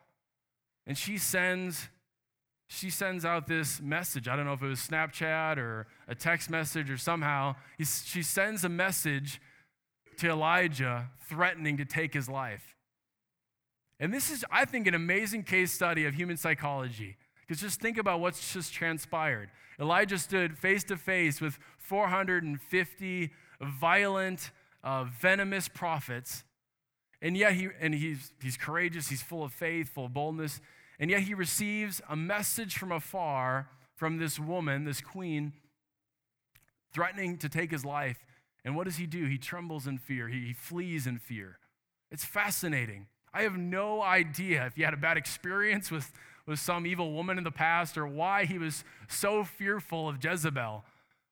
and 0.87 0.97
she 0.97 1.17
sends 1.19 1.89
she 2.71 2.89
sends 2.89 3.25
out 3.25 3.47
this 3.47 3.81
message. 3.81 4.27
I 4.27 4.35
don't 4.35 4.45
know 4.45 4.53
if 4.53 4.61
it 4.61 4.67
was 4.67 4.79
Snapchat 4.79 5.57
or 5.57 5.87
a 6.07 6.13
text 6.13 6.51
message 6.51 6.89
or 6.91 6.97
somehow. 6.97 7.55
she 7.79 8.21
sends 8.21 8.63
a 8.63 8.69
message 8.69 9.41
to 10.17 10.29
Elijah 10.29 11.09
threatening 11.27 11.77
to 11.77 11.85
take 11.85 12.13
his 12.13 12.29
life. 12.29 12.75
And 13.99 14.13
this 14.13 14.29
is, 14.29 14.45
I 14.51 14.65
think, 14.65 14.85
an 14.85 14.93
amazing 14.93 15.43
case 15.43 15.71
study 15.71 16.05
of 16.05 16.13
human 16.13 16.37
psychology. 16.37 17.17
Because 17.49 17.61
just 17.61 17.81
think 17.81 17.97
about 17.97 18.19
what's 18.19 18.53
just 18.53 18.71
transpired. 18.71 19.49
Elijah 19.79 20.19
stood 20.19 20.55
face 20.55 20.83
to 20.83 20.95
face 20.95 21.41
with 21.41 21.57
450 21.79 23.31
violent, 23.59 24.51
uh, 24.83 25.05
venomous 25.05 25.67
prophets 25.67 26.43
And 27.23 27.35
yet 27.35 27.53
he 27.53 27.69
and 27.81 27.95
he's 27.95 28.31
he's 28.39 28.55
courageous, 28.55 29.09
he's 29.09 29.23
full 29.23 29.43
of 29.43 29.51
faith, 29.51 29.89
full 29.89 30.05
of 30.05 30.13
boldness, 30.13 30.61
and 30.99 31.09
yet 31.09 31.21
he 31.21 31.33
receives 31.33 32.01
a 32.07 32.15
message 32.15 32.77
from 32.77 32.91
afar 32.91 33.67
from 33.95 34.19
this 34.19 34.39
woman, 34.39 34.85
this 34.85 35.01
queen, 35.01 35.53
threatening 36.93 37.37
to 37.39 37.49
take 37.49 37.71
his 37.71 37.83
life. 37.83 38.23
And 38.63 38.75
what 38.75 38.85
does 38.85 38.97
he 38.97 39.07
do? 39.07 39.25
He 39.25 39.39
trembles 39.39 39.87
in 39.87 39.97
fear. 39.97 40.27
He, 40.27 40.45
he 40.47 40.53
flees 40.53 41.07
in 41.07 41.17
fear. 41.17 41.57
It's 42.11 42.23
fascinating. 42.23 43.07
I 43.33 43.41
have 43.41 43.57
no 43.57 44.01
idea 44.01 44.65
if 44.67 44.75
he 44.75 44.83
had 44.83 44.93
a 44.93 44.97
bad 44.97 45.17
experience 45.17 45.91
with, 45.91 46.11
with 46.49 46.59
some 46.59 46.87
evil 46.87 47.13
woman 47.13 47.37
in 47.37 47.43
the 47.43 47.51
past 47.51 47.95
or 47.95 48.07
why 48.07 48.43
he 48.43 48.57
was 48.57 48.83
so 49.07 49.43
fearful 49.43 50.09
of 50.09 50.21
Jezebel. 50.21 50.83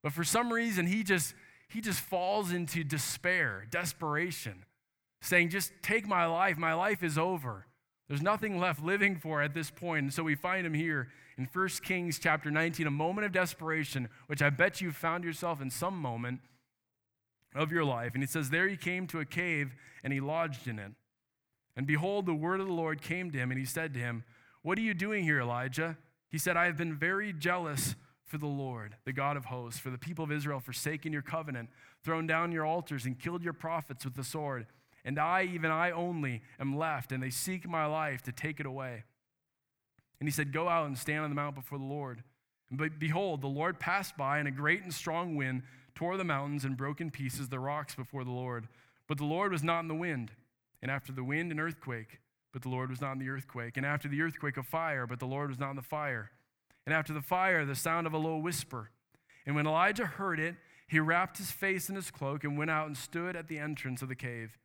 But 0.03 0.13
for 0.13 0.23
some 0.23 0.53
reason, 0.53 0.85
he 0.85 1.03
just, 1.03 1.33
he 1.67 1.81
just 1.81 1.99
falls 1.99 2.51
into 2.51 2.83
despair, 2.83 3.65
desperation, 3.71 4.63
saying, 5.23 5.49
Just 5.49 5.71
take 5.81 6.07
my 6.07 6.27
life. 6.27 6.59
My 6.59 6.75
life 6.75 7.01
is 7.01 7.17
over. 7.17 7.65
There's 8.07 8.21
nothing 8.21 8.59
left 8.59 8.81
living 8.81 9.17
for 9.17 9.41
at 9.41 9.55
this 9.55 9.71
point. 9.71 10.03
And 10.03 10.13
so 10.13 10.21
we 10.21 10.35
find 10.35 10.67
him 10.67 10.75
here 10.75 11.09
in 11.35 11.49
1 11.51 11.67
Kings 11.83 12.19
chapter 12.19 12.51
19, 12.51 12.85
a 12.85 12.91
moment 12.91 13.25
of 13.25 13.31
desperation, 13.31 14.09
which 14.27 14.43
I 14.43 14.51
bet 14.51 14.81
you 14.81 14.91
found 14.91 15.23
yourself 15.23 15.61
in 15.61 15.71
some 15.71 15.97
moment 15.99 16.41
of 17.55 17.71
your 17.71 17.83
life. 17.83 18.13
And 18.13 18.21
he 18.21 18.27
says, 18.27 18.51
There 18.51 18.67
he 18.67 18.77
came 18.77 19.07
to 19.07 19.19
a 19.19 19.25
cave 19.25 19.73
and 20.03 20.13
he 20.13 20.19
lodged 20.19 20.67
in 20.67 20.77
it. 20.77 20.91
And 21.75 21.87
behold, 21.87 22.27
the 22.27 22.35
word 22.35 22.59
of 22.59 22.67
the 22.67 22.73
Lord 22.73 23.01
came 23.01 23.31
to 23.31 23.37
him, 23.37 23.51
and 23.51 23.59
he 23.59 23.65
said 23.65 23.93
to 23.95 23.99
him, 23.99 24.23
What 24.67 24.77
are 24.77 24.81
you 24.81 24.93
doing 24.93 25.23
here, 25.23 25.39
Elijah? 25.39 25.97
He 26.27 26.37
said, 26.37 26.57
I 26.57 26.65
have 26.65 26.75
been 26.75 26.93
very 26.93 27.31
jealous 27.31 27.95
for 28.25 28.37
the 28.37 28.47
Lord, 28.47 28.97
the 29.05 29.13
God 29.13 29.37
of 29.37 29.45
hosts, 29.45 29.79
for 29.79 29.89
the 29.89 29.97
people 29.97 30.25
of 30.25 30.31
Israel, 30.33 30.59
forsaken 30.59 31.13
your 31.13 31.21
covenant, 31.21 31.69
thrown 32.03 32.27
down 32.27 32.51
your 32.51 32.65
altars, 32.65 33.05
and 33.05 33.17
killed 33.17 33.45
your 33.45 33.53
prophets 33.53 34.03
with 34.03 34.15
the 34.15 34.25
sword. 34.25 34.65
And 35.05 35.17
I, 35.17 35.43
even 35.43 35.71
I 35.71 35.91
only, 35.91 36.41
am 36.59 36.77
left, 36.77 37.13
and 37.13 37.23
they 37.23 37.29
seek 37.29 37.65
my 37.65 37.85
life 37.85 38.23
to 38.23 38.33
take 38.33 38.59
it 38.59 38.65
away. 38.65 39.05
And 40.19 40.27
he 40.27 40.33
said, 40.33 40.51
Go 40.51 40.67
out 40.67 40.87
and 40.87 40.97
stand 40.97 41.23
on 41.23 41.29
the 41.29 41.35
mount 41.37 41.55
before 41.55 41.77
the 41.77 41.85
Lord. 41.85 42.21
And 42.69 42.99
behold, 42.99 43.39
the 43.39 43.47
Lord 43.47 43.79
passed 43.79 44.17
by, 44.17 44.37
and 44.37 44.49
a 44.49 44.51
great 44.51 44.83
and 44.83 44.93
strong 44.93 45.37
wind 45.37 45.63
tore 45.95 46.17
the 46.17 46.25
mountains 46.25 46.65
and 46.65 46.75
broke 46.75 46.99
in 46.99 47.09
pieces 47.09 47.47
the 47.47 47.61
rocks 47.61 47.95
before 47.95 48.25
the 48.25 48.31
Lord. 48.31 48.67
But 49.07 49.17
the 49.17 49.23
Lord 49.23 49.53
was 49.53 49.63
not 49.63 49.79
in 49.79 49.87
the 49.87 49.95
wind. 49.95 50.33
And 50.81 50.91
after 50.91 51.13
the 51.13 51.23
wind, 51.23 51.53
an 51.53 51.59
earthquake, 51.61 52.19
but 52.57 52.63
the 52.63 52.75
Lord 52.75 52.89
was 52.89 53.01
not 53.01 53.11
in 53.11 53.19
the 53.19 53.29
earthquake. 53.29 53.77
And 53.77 53.85
after 53.85 54.07
the 54.07 54.19
earthquake, 54.19 54.57
a 54.57 54.63
fire, 54.63 55.05
but 55.05 55.19
the 55.19 55.27
Lord 55.27 55.49
was 55.49 55.59
not 55.59 55.69
in 55.69 55.75
the 55.75 55.83
fire. 55.83 56.31
And 56.87 56.93
after 56.95 57.13
the 57.13 57.21
fire, 57.21 57.65
the 57.65 57.75
sound 57.75 58.07
of 58.07 58.13
a 58.13 58.17
low 58.17 58.37
whisper. 58.37 58.89
And 59.45 59.55
when 59.55 59.67
Elijah 59.67 60.07
heard 60.07 60.39
it, 60.39 60.55
he 60.87 60.99
wrapped 60.99 61.37
his 61.37 61.51
face 61.51 61.87
in 61.87 61.95
his 61.95 62.09
cloak 62.09 62.43
and 62.43 62.57
went 62.57 62.71
out 62.71 62.87
and 62.87 62.97
stood 62.97 63.35
at 63.35 63.47
the 63.47 63.59
entrance 63.59 64.01
of 64.01 64.09
the 64.09 64.15
cave. 64.15 64.57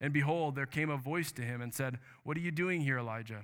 And 0.00 0.14
behold, 0.14 0.54
there 0.54 0.64
came 0.64 0.88
a 0.88 0.96
voice 0.96 1.30
to 1.32 1.42
him 1.42 1.60
and 1.60 1.74
said, 1.74 1.98
What 2.22 2.38
are 2.38 2.40
you 2.40 2.50
doing 2.50 2.80
here, 2.80 2.98
Elijah? 2.98 3.42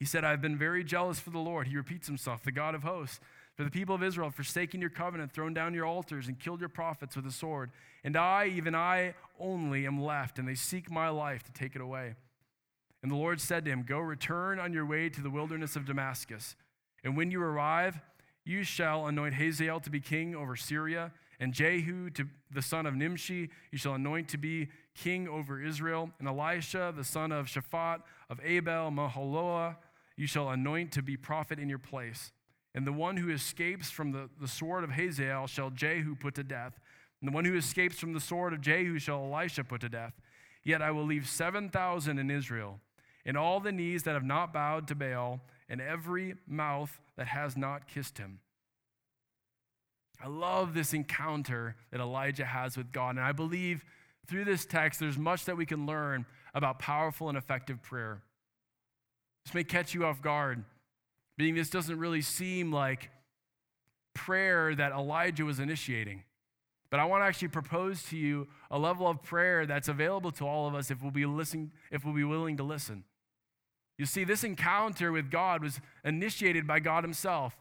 He 0.00 0.04
said, 0.04 0.24
I've 0.24 0.42
been 0.42 0.58
very 0.58 0.82
jealous 0.82 1.20
for 1.20 1.30
the 1.30 1.38
Lord. 1.38 1.68
He 1.68 1.76
repeats 1.76 2.08
himself, 2.08 2.42
the 2.42 2.50
God 2.50 2.74
of 2.74 2.82
hosts. 2.82 3.20
For 3.56 3.62
the 3.62 3.70
people 3.70 3.94
of 3.94 4.02
Israel 4.02 4.28
have 4.28 4.34
forsaken 4.34 4.80
your 4.80 4.90
covenant, 4.90 5.32
thrown 5.32 5.54
down 5.54 5.74
your 5.74 5.86
altars, 5.86 6.26
and 6.26 6.40
killed 6.40 6.58
your 6.58 6.68
prophets 6.68 7.14
with 7.14 7.24
a 7.26 7.30
sword. 7.30 7.70
And 8.02 8.16
I, 8.16 8.46
even 8.46 8.74
I 8.74 9.14
only, 9.38 9.86
am 9.86 10.02
left, 10.02 10.38
and 10.38 10.48
they 10.48 10.56
seek 10.56 10.90
my 10.90 11.08
life 11.08 11.44
to 11.44 11.52
take 11.52 11.76
it 11.76 11.80
away. 11.80 12.14
And 13.04 13.12
the 13.12 13.16
Lord 13.16 13.38
said 13.38 13.66
to 13.66 13.70
him, 13.70 13.82
Go 13.82 13.98
return 13.98 14.58
on 14.58 14.72
your 14.72 14.86
way 14.86 15.10
to 15.10 15.20
the 15.20 15.28
wilderness 15.28 15.76
of 15.76 15.84
Damascus. 15.84 16.56
And 17.04 17.18
when 17.18 17.30
you 17.30 17.42
arrive, 17.42 18.00
you 18.46 18.62
shall 18.62 19.06
anoint 19.06 19.34
Hazael 19.34 19.78
to 19.80 19.90
be 19.90 20.00
king 20.00 20.34
over 20.34 20.56
Syria, 20.56 21.12
and 21.38 21.52
Jehu, 21.52 22.08
to 22.08 22.26
the 22.50 22.62
son 22.62 22.86
of 22.86 22.94
Nimshi, 22.94 23.50
you 23.70 23.76
shall 23.76 23.92
anoint 23.92 24.28
to 24.28 24.38
be 24.38 24.70
king 24.94 25.28
over 25.28 25.62
Israel, 25.62 26.12
and 26.18 26.26
Elisha, 26.26 26.94
the 26.96 27.04
son 27.04 27.30
of 27.30 27.46
Shaphat 27.46 28.00
of 28.30 28.40
Abel 28.42 28.90
Meholah, 28.90 29.76
you 30.16 30.26
shall 30.26 30.48
anoint 30.48 30.90
to 30.92 31.02
be 31.02 31.18
prophet 31.18 31.58
in 31.58 31.68
your 31.68 31.78
place. 31.78 32.32
And 32.74 32.86
the 32.86 32.92
one 32.92 33.18
who 33.18 33.28
escapes 33.28 33.90
from 33.90 34.12
the, 34.12 34.30
the 34.40 34.48
sword 34.48 34.82
of 34.82 34.92
Hazael 34.92 35.46
shall 35.46 35.68
Jehu 35.68 36.14
put 36.14 36.36
to 36.36 36.42
death. 36.42 36.80
And 37.20 37.28
the 37.28 37.34
one 37.34 37.44
who 37.44 37.54
escapes 37.54 37.98
from 37.98 38.14
the 38.14 38.20
sword 38.20 38.54
of 38.54 38.62
Jehu 38.62 38.98
shall 38.98 39.30
Elisha 39.30 39.62
put 39.62 39.82
to 39.82 39.90
death. 39.90 40.14
Yet 40.62 40.80
I 40.80 40.90
will 40.90 41.04
leave 41.04 41.28
7,000 41.28 42.18
in 42.18 42.30
Israel, 42.30 42.80
and 43.26 43.36
all 43.36 43.60
the 43.60 43.72
knees 43.72 44.02
that 44.04 44.14
have 44.14 44.24
not 44.24 44.52
bowed 44.52 44.88
to 44.88 44.94
Baal, 44.94 45.40
and 45.68 45.80
every 45.80 46.34
mouth 46.46 47.00
that 47.16 47.28
has 47.28 47.56
not 47.56 47.88
kissed 47.88 48.18
him. 48.18 48.40
I 50.22 50.28
love 50.28 50.74
this 50.74 50.92
encounter 50.92 51.76
that 51.90 52.00
Elijah 52.00 52.44
has 52.44 52.76
with 52.76 52.92
God. 52.92 53.16
And 53.16 53.20
I 53.20 53.32
believe 53.32 53.84
through 54.26 54.44
this 54.44 54.64
text, 54.64 55.00
there's 55.00 55.18
much 55.18 55.44
that 55.46 55.56
we 55.56 55.66
can 55.66 55.86
learn 55.86 56.26
about 56.54 56.78
powerful 56.78 57.28
and 57.28 57.36
effective 57.36 57.82
prayer. 57.82 58.22
This 59.44 59.54
may 59.54 59.64
catch 59.64 59.92
you 59.92 60.04
off 60.04 60.22
guard, 60.22 60.64
being 61.36 61.54
this 61.54 61.68
doesn't 61.68 61.98
really 61.98 62.22
seem 62.22 62.72
like 62.72 63.10
prayer 64.14 64.74
that 64.74 64.92
Elijah 64.92 65.44
was 65.44 65.58
initiating. 65.58 66.22
But 66.90 67.00
I 67.00 67.06
want 67.06 67.22
to 67.22 67.26
actually 67.26 67.48
propose 67.48 68.04
to 68.04 68.16
you 68.16 68.46
a 68.70 68.78
level 68.78 69.08
of 69.08 69.22
prayer 69.22 69.66
that's 69.66 69.88
available 69.88 70.30
to 70.32 70.46
all 70.46 70.68
of 70.68 70.74
us 70.74 70.90
if 70.90 71.02
we'll 71.02 71.10
be 71.10 71.26
listening, 71.26 71.72
if 71.90 72.04
we'll 72.04 72.14
be 72.14 72.24
willing 72.24 72.56
to 72.58 72.62
listen. 72.62 73.04
You 73.98 74.06
see, 74.06 74.24
this 74.24 74.44
encounter 74.44 75.12
with 75.12 75.30
God 75.30 75.62
was 75.62 75.80
initiated 76.04 76.66
by 76.66 76.80
God 76.80 77.04
Himself. 77.04 77.56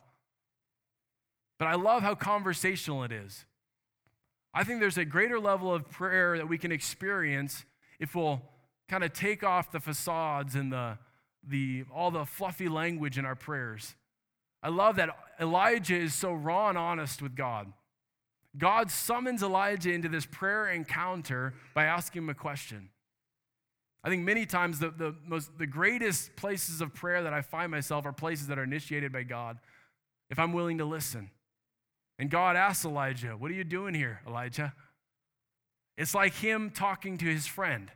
But 1.59 1.67
I 1.67 1.75
love 1.75 2.01
how 2.01 2.15
conversational 2.15 3.03
it 3.03 3.11
is. 3.11 3.45
I 4.53 4.63
think 4.63 4.79
there's 4.79 4.97
a 4.97 5.05
greater 5.05 5.39
level 5.39 5.73
of 5.73 5.89
prayer 5.89 6.37
that 6.37 6.47
we 6.47 6.57
can 6.57 6.71
experience 6.71 7.65
if 7.99 8.15
we'll 8.15 8.41
kind 8.87 9.03
of 9.03 9.13
take 9.13 9.43
off 9.43 9.71
the 9.71 9.79
facades 9.79 10.55
and 10.55 10.71
the, 10.71 10.97
the, 11.47 11.85
all 11.93 12.11
the 12.11 12.25
fluffy 12.25 12.67
language 12.67 13.17
in 13.17 13.25
our 13.25 13.35
prayers. 13.35 13.95
I 14.61 14.69
love 14.69 14.95
that 14.97 15.09
Elijah 15.39 15.95
is 15.95 16.13
so 16.13 16.33
raw 16.33 16.69
and 16.69 16.77
honest 16.77 17.21
with 17.21 17.35
God. 17.35 17.71
God 18.57 18.91
summons 18.91 19.41
Elijah 19.41 19.91
into 19.91 20.09
this 20.09 20.25
prayer 20.25 20.69
encounter 20.69 21.53
by 21.73 21.85
asking 21.85 22.23
him 22.23 22.29
a 22.29 22.35
question. 22.35 22.89
I 24.03 24.09
think 24.09 24.23
many 24.23 24.45
times 24.45 24.79
the, 24.79 24.89
the, 24.89 25.15
most, 25.25 25.57
the 25.57 25.67
greatest 25.67 26.35
places 26.35 26.81
of 26.81 26.93
prayer 26.93 27.23
that 27.23 27.33
I 27.33 27.41
find 27.41 27.71
myself 27.71 28.05
are 28.05 28.11
places 28.11 28.47
that 28.47 28.59
are 28.59 28.63
initiated 28.63 29.13
by 29.13 29.23
God 29.23 29.59
if 30.29 30.39
I'm 30.39 30.51
willing 30.51 30.79
to 30.79 30.85
listen. 30.85 31.29
And 32.19 32.29
God 32.29 32.55
asks 32.55 32.85
Elijah, 32.85 33.37
What 33.37 33.49
are 33.49 33.53
you 33.53 33.63
doing 33.63 33.93
here, 33.93 34.21
Elijah? 34.27 34.73
It's 35.97 36.13
like 36.13 36.33
him 36.33 36.69
talking 36.69 37.17
to 37.19 37.25
his 37.25 37.47
friend. 37.47 37.91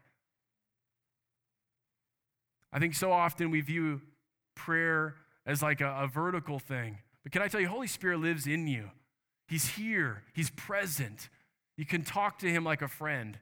I 2.71 2.79
think 2.79 2.93
so 2.93 3.11
often 3.11 3.49
we 3.49 3.61
view 3.61 4.01
prayer 4.55 5.15
as 5.45 5.61
like 5.61 5.81
a, 5.81 5.89
a, 6.01 6.07
vertical 6.07 6.59
thing. 6.59 6.99
But 7.23 7.31
can 7.31 7.41
I 7.41 7.47
tell 7.47 7.61
you, 7.61 7.67
Holy 7.67 7.87
Spirit 7.87 8.19
lives 8.19 8.45
in 8.45 8.67
you. 8.67 8.91
He's 9.47 9.69
here, 9.69 10.23
He's 10.33 10.49
present. 10.49 11.29
You 11.77 11.85
can 11.85 12.03
talk 12.03 12.39
to 12.39 12.47
Him 12.47 12.63
like 12.63 12.81
a 12.81 12.87
friend. 12.87 13.39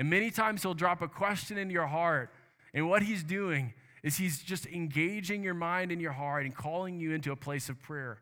And 0.00 0.10
many 0.10 0.30
times 0.30 0.62
He'll 0.62 0.74
drop 0.74 1.02
a 1.02 1.08
question 1.08 1.58
in 1.58 1.70
your 1.70 1.86
heart. 1.86 2.32
And 2.74 2.88
what 2.88 3.02
He's 3.02 3.22
doing 3.22 3.74
is 4.02 4.16
He's 4.16 4.42
just 4.42 4.66
engaging 4.66 5.44
your 5.44 5.54
mind 5.54 5.92
and 5.92 6.00
your 6.00 6.12
heart 6.12 6.46
and 6.46 6.54
calling 6.54 6.98
you 6.98 7.12
into 7.12 7.30
a 7.30 7.36
place 7.36 7.68
of 7.68 7.80
prayer. 7.80 8.18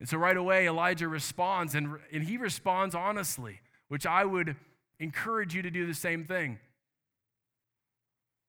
And 0.00 0.08
so 0.08 0.16
right 0.16 0.36
away, 0.36 0.66
Elijah 0.66 1.08
responds, 1.08 1.74
and, 1.74 1.96
and 2.12 2.22
he 2.22 2.36
responds 2.36 2.94
honestly, 2.94 3.60
which 3.88 4.06
I 4.06 4.24
would 4.24 4.56
encourage 4.98 5.54
you 5.54 5.62
to 5.62 5.70
do 5.70 5.86
the 5.86 5.94
same 5.94 6.24
thing. 6.24 6.58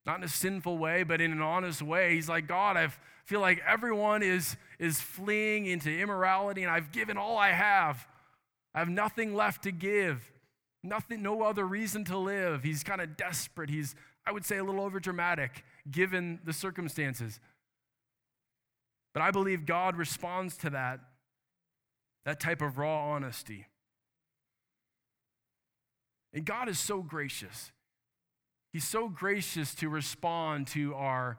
Not 0.06 0.18
in 0.18 0.24
a 0.24 0.30
sinful 0.30 0.78
way, 0.78 1.04
but 1.04 1.22
in 1.22 1.32
an 1.32 1.42
honest 1.42 1.82
way. 1.82 2.16
He's 2.16 2.30
like, 2.30 2.48
God, 2.48 2.78
I 2.78 2.90
feel 3.26 3.42
like 3.42 3.62
everyone 3.68 4.24
is, 4.24 4.56
is 4.80 5.02
fleeing 5.02 5.66
into 5.66 5.90
immorality, 5.90 6.64
and 6.64 6.72
I've 6.72 6.92
given 6.92 7.18
all 7.18 7.38
I 7.38 7.52
have. 7.52 8.08
I 8.74 8.80
have 8.80 8.90
nothing 8.90 9.34
left 9.34 9.64
to 9.64 9.72
give, 9.72 10.30
nothing, 10.84 11.22
no 11.22 11.42
other 11.42 11.66
reason 11.66 12.04
to 12.06 12.18
live. 12.18 12.64
He's 12.64 12.84
kind 12.84 13.02
of 13.02 13.18
desperate. 13.18 13.70
He's, 13.70 13.96
I 14.26 14.32
would 14.32 14.46
say, 14.46 14.58
a 14.58 14.64
little 14.64 14.82
over 14.82 15.00
dramatic 15.00 15.64
given 15.90 16.40
the 16.44 16.54
circumstances. 16.54 17.40
But 19.14 19.22
I 19.24 19.32
believe 19.32 19.66
God 19.66 19.96
responds 19.96 20.58
to 20.58 20.70
that 20.72 21.00
that 22.28 22.42
type 22.42 22.62
of 22.62 22.78
raw 22.78 23.12
honesty. 23.12 23.68
And 26.34 26.44
God 26.44 26.68
is 26.68 26.78
so 26.78 27.02
gracious. 27.02 27.72
He's 28.74 28.84
so 28.84 29.08
gracious 29.08 29.74
to 29.76 29.88
respond 29.88 30.68
to 30.68 30.94
our, 30.94 31.38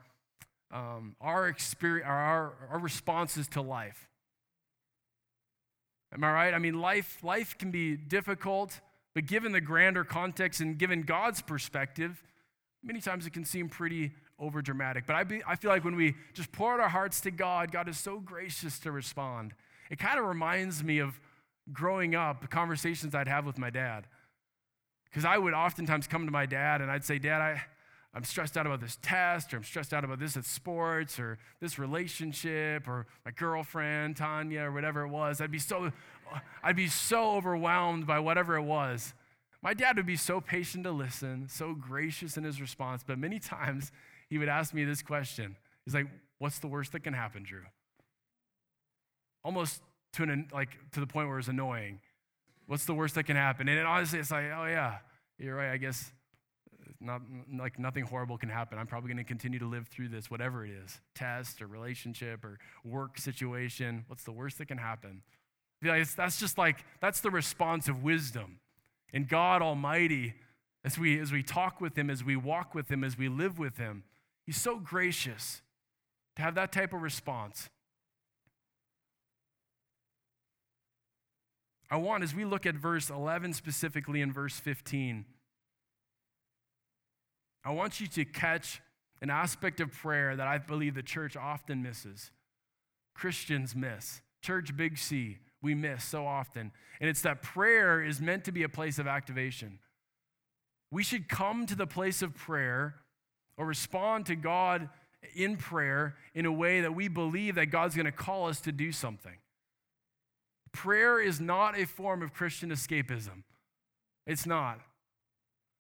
um, 0.72 1.14
our, 1.20 1.46
experience, 1.46 2.06
our, 2.08 2.54
our 2.70 2.78
responses 2.78 3.48
to 3.48 3.60
life. 3.60 4.08
Am 6.10 6.24
I 6.24 6.32
right? 6.32 6.54
I 6.54 6.58
mean, 6.58 6.80
life, 6.80 7.22
life 7.22 7.58
can 7.58 7.70
be 7.70 7.94
difficult, 7.94 8.80
but 9.14 9.26
given 9.26 9.52
the 9.52 9.60
grander 9.60 10.04
context 10.04 10.60
and 10.60 10.78
given 10.78 11.02
God's 11.02 11.42
perspective, 11.42 12.22
many 12.82 13.00
times 13.00 13.26
it 13.26 13.32
can 13.32 13.44
seem 13.44 13.68
pretty 13.68 14.12
over 14.38 14.62
dramatic. 14.62 15.06
But 15.06 15.16
I, 15.16 15.24
be, 15.24 15.42
I 15.46 15.56
feel 15.56 15.70
like 15.70 15.84
when 15.84 15.96
we 15.96 16.14
just 16.32 16.52
pour 16.52 16.74
out 16.74 16.80
our 16.80 16.88
hearts 16.88 17.20
to 17.22 17.30
God, 17.30 17.72
God 17.72 17.88
is 17.88 17.98
so 17.98 18.20
gracious 18.20 18.78
to 18.80 18.92
respond. 18.92 19.52
It 19.90 19.98
kind 19.98 20.18
of 20.18 20.26
reminds 20.26 20.84
me 20.84 20.98
of 20.98 21.18
growing 21.72 22.14
up, 22.14 22.48
conversations 22.50 23.14
I'd 23.14 23.28
have 23.28 23.44
with 23.44 23.58
my 23.58 23.70
dad. 23.70 24.06
Because 25.04 25.24
I 25.24 25.38
would 25.38 25.54
oftentimes 25.54 26.06
come 26.06 26.26
to 26.26 26.30
my 26.30 26.46
dad 26.46 26.80
and 26.80 26.90
I'd 26.90 27.04
say, 27.04 27.18
Dad, 27.18 27.40
I, 27.40 27.62
I'm 28.14 28.24
stressed 28.24 28.56
out 28.56 28.66
about 28.66 28.80
this 28.80 28.98
test, 29.00 29.52
or 29.52 29.58
I'm 29.58 29.64
stressed 29.64 29.94
out 29.94 30.04
about 30.04 30.18
this 30.18 30.36
at 30.36 30.44
sports, 30.44 31.18
or 31.18 31.38
this 31.60 31.78
relationship, 31.78 32.88
or 32.88 33.06
my 33.24 33.30
girlfriend, 33.30 34.16
Tanya, 34.16 34.62
or 34.62 34.72
whatever 34.72 35.02
it 35.02 35.08
was. 35.08 35.40
I'd 35.40 35.50
be 35.50 35.58
so, 35.58 35.92
I'd 36.62 36.76
be 36.76 36.88
so 36.88 37.32
overwhelmed 37.32 38.06
by 38.06 38.18
whatever 38.18 38.56
it 38.56 38.62
was. 38.62 39.14
My 39.62 39.74
dad 39.74 39.96
would 39.96 40.06
be 40.06 40.16
so 40.16 40.40
patient 40.40 40.84
to 40.84 40.92
listen, 40.92 41.48
so 41.48 41.74
gracious 41.74 42.36
in 42.36 42.44
his 42.44 42.60
response, 42.60 43.02
but 43.06 43.18
many 43.18 43.38
times 43.38 43.90
he 44.28 44.38
would 44.38 44.48
ask 44.48 44.72
me 44.72 44.84
this 44.84 45.02
question. 45.02 45.56
He's 45.84 45.94
like, 45.94 46.06
What's 46.38 46.60
the 46.60 46.68
worst 46.68 46.92
that 46.92 47.00
can 47.00 47.14
happen, 47.14 47.42
Drew? 47.42 47.64
Almost 49.44 49.82
to 50.14 50.22
an 50.22 50.48
like 50.52 50.70
to 50.92 51.00
the 51.00 51.06
point 51.06 51.28
where 51.28 51.38
it's 51.38 51.48
annoying. 51.48 52.00
What's 52.66 52.84
the 52.84 52.94
worst 52.94 53.14
that 53.16 53.24
can 53.24 53.36
happen? 53.36 53.68
And 53.68 53.78
it, 53.78 53.86
honestly, 53.86 54.18
it's 54.18 54.30
like, 54.30 54.44
oh 54.56 54.66
yeah, 54.66 54.98
you're 55.38 55.56
right. 55.56 55.72
I 55.72 55.78
guess 55.78 56.12
not 57.00 57.22
like 57.56 57.78
nothing 57.78 58.04
horrible 58.04 58.38
can 58.38 58.48
happen. 58.48 58.78
I'm 58.78 58.86
probably 58.86 59.08
going 59.08 59.18
to 59.18 59.24
continue 59.24 59.58
to 59.58 59.66
live 59.66 59.88
through 59.88 60.08
this, 60.08 60.30
whatever 60.30 60.64
it 60.64 60.70
is, 60.70 61.00
test 61.14 61.62
or 61.62 61.66
relationship 61.66 62.44
or 62.44 62.58
work 62.84 63.18
situation. 63.18 64.04
What's 64.08 64.24
the 64.24 64.32
worst 64.32 64.58
that 64.58 64.66
can 64.66 64.78
happen? 64.78 65.22
That's 65.80 66.40
just 66.40 66.58
like 66.58 66.84
that's 67.00 67.20
the 67.20 67.30
response 67.30 67.88
of 67.88 68.02
wisdom. 68.02 68.60
And 69.12 69.28
God 69.28 69.62
Almighty, 69.62 70.34
as 70.84 70.98
we 70.98 71.18
as 71.18 71.32
we 71.32 71.42
talk 71.42 71.80
with 71.80 71.96
Him, 71.96 72.10
as 72.10 72.24
we 72.24 72.36
walk 72.36 72.74
with 72.74 72.90
Him, 72.90 73.04
as 73.04 73.16
we 73.16 73.28
live 73.28 73.58
with 73.58 73.78
Him, 73.78 74.04
He's 74.44 74.60
so 74.60 74.78
gracious 74.78 75.62
to 76.36 76.42
have 76.42 76.54
that 76.54 76.72
type 76.72 76.92
of 76.92 77.02
response. 77.02 77.68
I 81.90 81.96
want, 81.96 82.22
as 82.22 82.34
we 82.34 82.44
look 82.44 82.66
at 82.66 82.74
verse 82.74 83.08
11 83.08 83.54
specifically 83.54 84.20
in 84.20 84.32
verse 84.32 84.60
15, 84.60 85.24
I 87.64 87.70
want 87.70 88.00
you 88.00 88.06
to 88.06 88.24
catch 88.24 88.80
an 89.20 89.30
aspect 89.30 89.80
of 89.80 89.90
prayer 89.92 90.36
that 90.36 90.46
I 90.46 90.58
believe 90.58 90.94
the 90.94 91.02
church 91.02 91.36
often 91.36 91.82
misses. 91.82 92.30
Christians 93.14 93.74
miss. 93.74 94.20
Church 94.42 94.76
Big 94.76 94.96
C, 94.96 95.38
we 95.62 95.74
miss 95.74 96.04
so 96.04 96.26
often. 96.26 96.72
And 97.00 97.08
it's 97.08 97.22
that 97.22 97.42
prayer 97.42 98.02
is 98.02 98.20
meant 98.20 98.44
to 98.44 98.52
be 98.52 98.62
a 98.62 98.68
place 98.68 98.98
of 98.98 99.06
activation. 99.06 99.78
We 100.90 101.02
should 101.02 101.28
come 101.28 101.66
to 101.66 101.74
the 101.74 101.86
place 101.86 102.22
of 102.22 102.34
prayer 102.34 102.96
or 103.56 103.66
respond 103.66 104.26
to 104.26 104.36
God 104.36 104.88
in 105.34 105.56
prayer 105.56 106.16
in 106.34 106.46
a 106.46 106.52
way 106.52 106.80
that 106.80 106.94
we 106.94 107.08
believe 107.08 107.56
that 107.56 107.66
God's 107.66 107.94
going 107.94 108.06
to 108.06 108.12
call 108.12 108.48
us 108.48 108.60
to 108.62 108.72
do 108.72 108.92
something. 108.92 109.36
Prayer 110.72 111.20
is 111.20 111.40
not 111.40 111.78
a 111.78 111.86
form 111.86 112.22
of 112.22 112.32
Christian 112.32 112.70
escapism. 112.70 113.42
It's 114.26 114.46
not. 114.46 114.80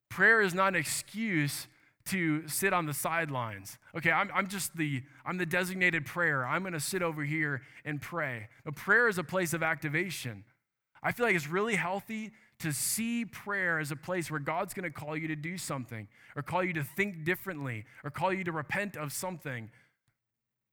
Prayer 0.08 0.40
is 0.40 0.54
not 0.54 0.68
an 0.68 0.76
excuse 0.76 1.68
to 2.08 2.46
sit 2.48 2.72
on 2.72 2.86
the 2.86 2.94
sidelines. 2.94 3.78
Okay, 3.96 4.10
I'm, 4.10 4.30
I'm 4.34 4.46
just 4.46 4.76
the 4.76 5.02
I'm 5.24 5.38
the 5.38 5.46
designated 5.46 6.06
prayer. 6.06 6.46
I'm 6.46 6.62
going 6.62 6.72
to 6.72 6.80
sit 6.80 7.02
over 7.02 7.24
here 7.24 7.62
and 7.84 8.00
pray. 8.00 8.48
But 8.64 8.76
prayer 8.76 9.08
is 9.08 9.18
a 9.18 9.24
place 9.24 9.52
of 9.52 9.62
activation. 9.62 10.44
I 11.02 11.12
feel 11.12 11.26
like 11.26 11.36
it's 11.36 11.48
really 11.48 11.76
healthy 11.76 12.32
to 12.60 12.72
see 12.72 13.24
prayer 13.24 13.78
as 13.78 13.92
a 13.92 13.96
place 13.96 14.30
where 14.30 14.40
God's 14.40 14.74
going 14.74 14.84
to 14.84 14.90
call 14.90 15.16
you 15.16 15.28
to 15.28 15.36
do 15.36 15.56
something, 15.56 16.08
or 16.34 16.42
call 16.42 16.64
you 16.64 16.72
to 16.72 16.82
think 16.82 17.24
differently, 17.24 17.84
or 18.02 18.10
call 18.10 18.32
you 18.32 18.44
to 18.44 18.52
repent 18.52 18.96
of 18.96 19.12
something. 19.12 19.70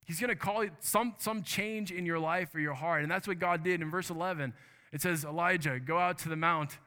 He's 0.05 0.19
going 0.19 0.29
to 0.29 0.35
call 0.35 0.63
you 0.63 0.71
some, 0.79 1.15
some 1.17 1.43
change 1.43 1.91
in 1.91 2.05
your 2.05 2.19
life 2.19 2.53
or 2.53 2.59
your 2.59 2.73
heart. 2.73 3.01
And 3.01 3.11
that's 3.11 3.27
what 3.27 3.39
God 3.39 3.63
did 3.63 3.81
in 3.81 3.89
verse 3.89 4.09
11. 4.09 4.53
It 4.93 5.01
says, 5.01 5.25
Elijah, 5.25 5.79
go 5.79 5.97
out 5.97 6.19
to 6.19 6.29
the 6.29 6.35
mount, 6.35 6.77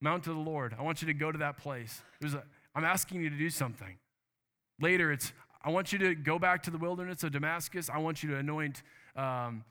mount 0.00 0.26
of 0.26 0.34
the 0.34 0.40
Lord. 0.40 0.74
I 0.78 0.82
want 0.82 1.00
you 1.00 1.06
to 1.06 1.14
go 1.14 1.30
to 1.30 1.38
that 1.38 1.58
place. 1.58 2.02
It 2.20 2.24
was 2.24 2.34
a, 2.34 2.42
I'm 2.76 2.84
asking 2.84 3.22
you 3.22 3.30
to 3.30 3.36
do 3.36 3.50
something. 3.50 3.98
Later, 4.80 5.10
it's, 5.10 5.32
I 5.64 5.70
want 5.70 5.92
you 5.92 5.98
to 5.98 6.14
go 6.14 6.38
back 6.38 6.62
to 6.64 6.70
the 6.70 6.78
wilderness 6.78 7.24
of 7.24 7.32
Damascus. 7.32 7.90
I 7.92 7.98
want 7.98 8.22
you 8.22 8.30
to 8.30 8.36
anoint 8.36 8.84
um, 9.16 9.64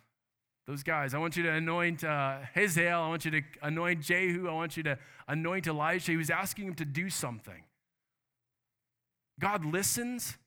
those 0.67 0.83
guys. 0.83 1.13
I 1.13 1.19
want 1.19 1.37
you 1.37 1.43
to 1.43 1.51
anoint 1.51 2.03
uh, 2.03 2.39
Hazael. 2.53 3.01
I 3.01 3.07
want 3.07 3.23
you 3.23 3.31
to 3.31 3.41
anoint 3.61 4.01
Jehu. 4.01 4.49
I 4.49 4.53
want 4.53 4.75
you 4.75 4.83
to 4.83 4.97
anoint 5.29 5.67
Elisha. 5.67 6.11
He 6.11 6.17
was 6.17 6.29
asking 6.29 6.67
him 6.67 6.75
to 6.75 6.85
do 6.85 7.09
something. 7.09 7.63
God 9.39 9.63
listens 9.63 10.37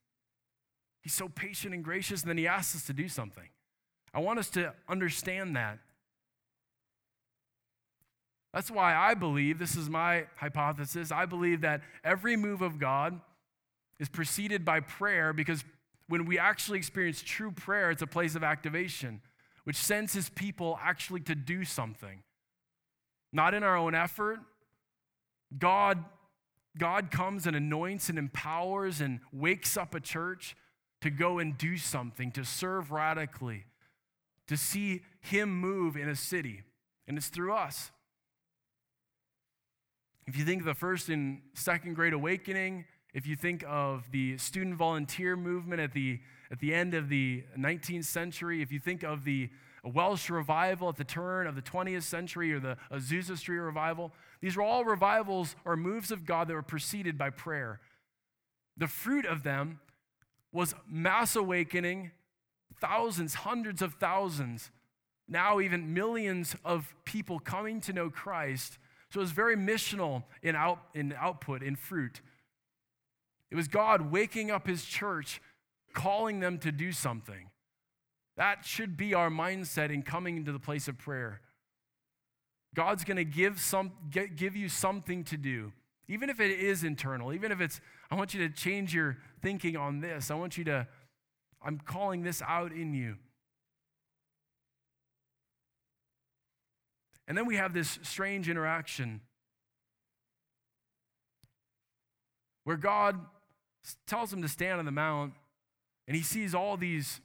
He's 1.09 1.15
so 1.15 1.29
patient 1.29 1.73
and 1.73 1.83
gracious, 1.83 2.21
and 2.21 2.29
then 2.29 2.37
he 2.37 2.47
asks 2.47 2.77
us 2.77 2.83
to 2.85 2.93
do 2.93 3.09
something. 3.09 3.49
I 4.13 4.21
want 4.21 4.39
us 4.39 4.51
to 4.51 4.75
understand 4.89 5.57
that. 5.57 5.79
That's 8.53 8.71
why 8.71 8.95
I 8.95 9.15
believe, 9.15 9.59
this 9.59 9.77
is 9.77 9.91
my 9.91 10.25
hypothesis, 10.37 11.13
I 11.13 11.27
believe 11.27 11.61
that 11.61 11.83
every 12.03 12.37
move 12.37 12.63
of 12.63 12.79
God 12.79 13.21
is 14.01 14.09
preceded 14.09 14.65
by 14.65 14.81
prayer 14.81 15.33
because 15.33 15.65
when 16.09 16.25
we 16.25 16.39
actually 16.39 16.79
experience 16.79 17.21
true 17.21 17.51
prayer, 17.51 17.91
it's 17.91 18.03
a 18.03 18.07
place 18.07 18.35
of 18.35 18.43
activation, 18.43 19.21
which 19.65 19.77
sends 19.77 20.15
his 20.15 20.31
people 20.31 20.79
actually 20.83 21.21
to 21.21 21.35
do 21.35 21.65
something. 21.65 22.23
Not 23.33 23.53
in 23.53 23.63
our 23.63 23.77
own 23.77 23.95
effort. 23.95 24.39
God, 25.57 26.03
God 26.79 27.11
comes 27.11 27.47
and 27.47 27.55
anoints 27.55 28.09
and 28.09 28.19
empowers 28.19 29.03
and 29.03 29.21
wakes 29.33 29.77
up 29.77 29.95
a 29.95 30.01
church 30.01 30.57
to 31.03 31.11
go 31.11 31.39
and 31.39 31.57
do 31.59 31.77
something, 31.77 32.33
to 32.33 32.45
serve 32.45 32.91
radically, 32.91 33.67
to 34.47 34.57
see 34.57 35.03
Him 35.21 35.61
move 35.61 35.97
in 35.97 36.09
a 36.09 36.17
city. 36.17 36.63
And 37.07 37.19
it's 37.19 37.29
through 37.29 37.53
us. 37.53 37.91
If 40.29 40.37
you 40.37 40.45
think 40.45 40.61
of 40.61 40.67
the 40.67 40.75
first 40.75 41.09
and 41.09 41.41
second 41.55 41.95
great 41.95 42.13
awakening, 42.13 42.85
if 43.15 43.27
you 43.27 43.35
think 43.35 43.65
of 43.67 44.11
the 44.11 44.37
student 44.37 44.77
volunteer 44.77 45.37
movement 45.37 45.81
at 45.81 45.95
the, 45.95 46.21
at 46.51 46.59
the 46.61 46.75
end 46.75 46.93
of 46.93 47.09
the 47.09 47.45
19th 47.59 48.05
century, 48.05 48.61
if 48.61 48.71
you 48.71 48.79
think 48.79 49.03
of 49.03 49.25
the 49.25 49.49
Welsh 49.83 50.29
revival 50.29 50.91
at 50.91 50.97
the 50.97 51.05
turn 51.05 51.47
of 51.47 51.55
the 51.55 51.63
20th 51.63 52.03
century 52.03 52.53
or 52.53 52.61
the 52.61 52.77
Azusa 52.93 53.39
Street 53.39 53.57
revival, 53.57 54.13
these 54.43 54.55
were 54.55 54.63
all 54.63 54.85
revivals 54.85 55.57
or 55.65 55.79
moves 55.79 56.11
of 56.11 56.27
God 56.27 56.49
that 56.49 56.53
were 56.53 56.61
preceded 56.61 57.17
by 57.17 57.31
prayer. 57.31 57.81
The 58.77 58.87
fruit 58.87 59.25
of 59.25 59.45
them 59.45 59.81
was 60.53 60.75
mass 60.87 61.37
awakening, 61.37 62.11
thousands, 62.79 63.33
hundreds 63.33 63.81
of 63.81 63.95
thousands, 63.95 64.71
now 65.27 65.59
even 65.59 65.95
millions 65.95 66.55
of 66.67 66.95
people 67.07 67.39
coming 67.39 67.81
to 67.81 67.95
know 67.95 68.11
Christ. 68.11 68.77
So 69.11 69.21
it 69.21 69.23
was 69.23 69.33
very 69.33 69.57
missional 69.57 70.25
in, 70.43 70.55
out, 70.55 70.81
in 70.95 71.15
output, 71.19 71.63
in 71.63 71.77
fruit. 71.77 72.21
It 73.51 73.57
was 73.57 73.69
God 73.69 74.11
waking 74.11 74.51
up 74.51 74.67
his 74.67 74.85
church, 74.85 75.41
calling 75.95 76.41
them 76.41 76.59
to 76.59 76.71
do 76.71 76.93
something. 76.93 77.51
That 78.37 78.65
should 78.65 78.97
be 78.97 79.15
our 79.15 79.31
mindset 79.31 79.91
in 79.91 80.03
coming 80.03 80.37
into 80.37 80.53
the 80.53 80.59
place 80.59 80.87
of 80.89 80.99
prayer. 80.99 81.41
God's 82.75 83.03
going 83.05 83.17
to 83.17 83.25
give, 83.25 83.59
some, 83.59 83.93
give 84.11 84.55
you 84.55 84.69
something 84.69 85.25
to 85.25 85.37
do, 85.37 85.73
even 86.07 86.29
if 86.29 86.39
it 86.39 86.51
is 86.51 86.85
internal, 86.85 87.33
even 87.33 87.51
if 87.51 87.61
it's, 87.61 87.81
I 88.11 88.15
want 88.15 88.35
you 88.35 88.47
to 88.47 88.55
change 88.55 88.95
your 88.95 89.17
thinking 89.43 89.77
on 89.77 90.01
this. 90.01 90.31
I 90.31 90.35
want 90.35 90.59
you 90.59 90.65
to, 90.65 90.87
I'm 91.63 91.79
calling 91.79 92.23
this 92.23 92.43
out 92.47 92.73
in 92.73 92.93
you. 92.93 93.17
And 97.29 97.37
then 97.37 97.47
we 97.47 97.57
have 97.57 97.75
this 97.75 97.99
strange 98.03 98.49
interaction 98.49 99.21
where 102.65 102.79
God 102.79 103.21
tells 104.07 104.33
him 104.33 104.43
to 104.43 104.49
stand 104.49 104.79
on 104.79 104.87
the 104.87 104.91
mount 104.91 105.35
and 106.07 106.17
he 106.17 106.23
sees 106.23 106.55
all 106.55 106.79
these 106.79 107.21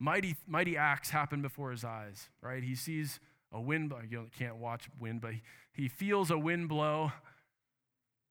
mighty, 0.00 0.36
mighty 0.46 0.76
acts 0.76 1.10
happen 1.10 1.42
before 1.42 1.70
his 1.70 1.84
eyes, 1.84 2.30
right? 2.40 2.62
He 2.62 2.74
sees 2.74 3.20
a 3.52 3.60
wind, 3.60 3.92
you 4.10 4.26
can't 4.38 4.56
watch 4.56 4.88
wind, 4.98 5.20
but 5.20 5.34
he 5.74 5.86
feels 5.86 6.30
a 6.30 6.38
wind 6.38 6.70
blow. 6.70 7.12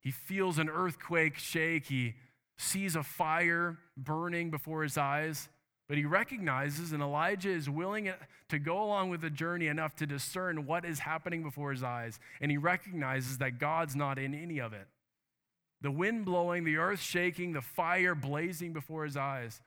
He 0.00 0.10
feels 0.10 0.58
an 0.58 0.68
earthquake 0.68 1.38
shake. 1.38 1.86
He 1.86 2.14
sees 2.58 2.96
a 2.96 3.04
fire 3.04 3.78
burning 3.96 4.50
before 4.50 4.82
his 4.82 4.98
eyes, 4.98 5.48
but 5.88 5.98
he 5.98 6.04
recognizes, 6.04 6.92
and 6.92 7.02
Elijah 7.02 7.50
is 7.50 7.68
willing 7.68 8.10
to 8.48 8.58
go 8.58 8.82
along 8.82 9.10
with 9.10 9.20
the 9.20 9.30
journey 9.30 9.66
enough 9.66 9.94
to 9.96 10.06
discern 10.06 10.66
what 10.66 10.84
is 10.84 11.00
happening 11.00 11.42
before 11.42 11.70
his 11.70 11.82
eyes. 11.82 12.18
And 12.40 12.50
he 12.50 12.56
recognizes 12.56 13.38
that 13.38 13.58
God's 13.58 13.96
not 13.96 14.18
in 14.18 14.34
any 14.34 14.60
of 14.60 14.72
it. 14.72 14.86
The 15.80 15.90
wind 15.90 16.24
blowing, 16.24 16.64
the 16.64 16.76
earth 16.76 17.00
shaking, 17.00 17.52
the 17.52 17.60
fire 17.60 18.14
blazing 18.14 18.72
before 18.72 19.04
his 19.04 19.16
eyes. 19.16 19.60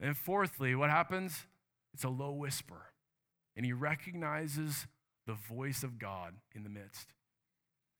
And 0.00 0.16
fourthly, 0.16 0.74
what 0.74 0.90
happens? 0.90 1.46
It's 1.92 2.04
a 2.04 2.08
low 2.08 2.32
whisper. 2.32 2.92
And 3.56 3.66
he 3.66 3.72
recognizes 3.72 4.86
the 5.26 5.34
voice 5.34 5.82
of 5.82 5.98
God 5.98 6.34
in 6.54 6.62
the 6.62 6.70
midst. 6.70 7.12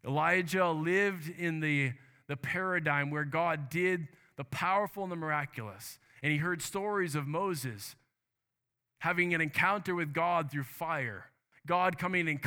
Elijah 0.04 0.70
lived 0.70 1.28
in 1.28 1.60
the 1.60 1.92
the 2.28 2.36
paradigm 2.36 3.10
where 3.10 3.24
God 3.24 3.70
did 3.70 4.06
the 4.36 4.44
powerful 4.44 5.02
and 5.02 5.10
the 5.10 5.16
miraculous. 5.16 5.98
And 6.22 6.32
he 6.32 6.38
heard 6.38 6.62
stories 6.62 7.14
of 7.14 7.26
Moses 7.26 7.94
having 9.00 9.34
an 9.34 9.40
encounter 9.40 9.94
with 9.94 10.12
God 10.12 10.50
through 10.50 10.64
fire, 10.64 11.26
God 11.66 11.98
coming 11.98 12.28
and 12.28 12.40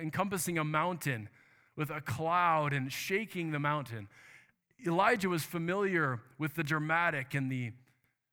encompassing 0.00 0.58
a 0.58 0.64
mountain 0.64 1.28
with 1.76 1.90
a 1.90 2.00
cloud 2.00 2.72
and 2.72 2.92
shaking 2.92 3.52
the 3.52 3.58
mountain. 3.58 4.08
Elijah 4.86 5.28
was 5.28 5.44
familiar 5.44 6.20
with 6.38 6.54
the 6.54 6.64
dramatic 6.64 7.34
and 7.34 7.50
the, 7.50 7.72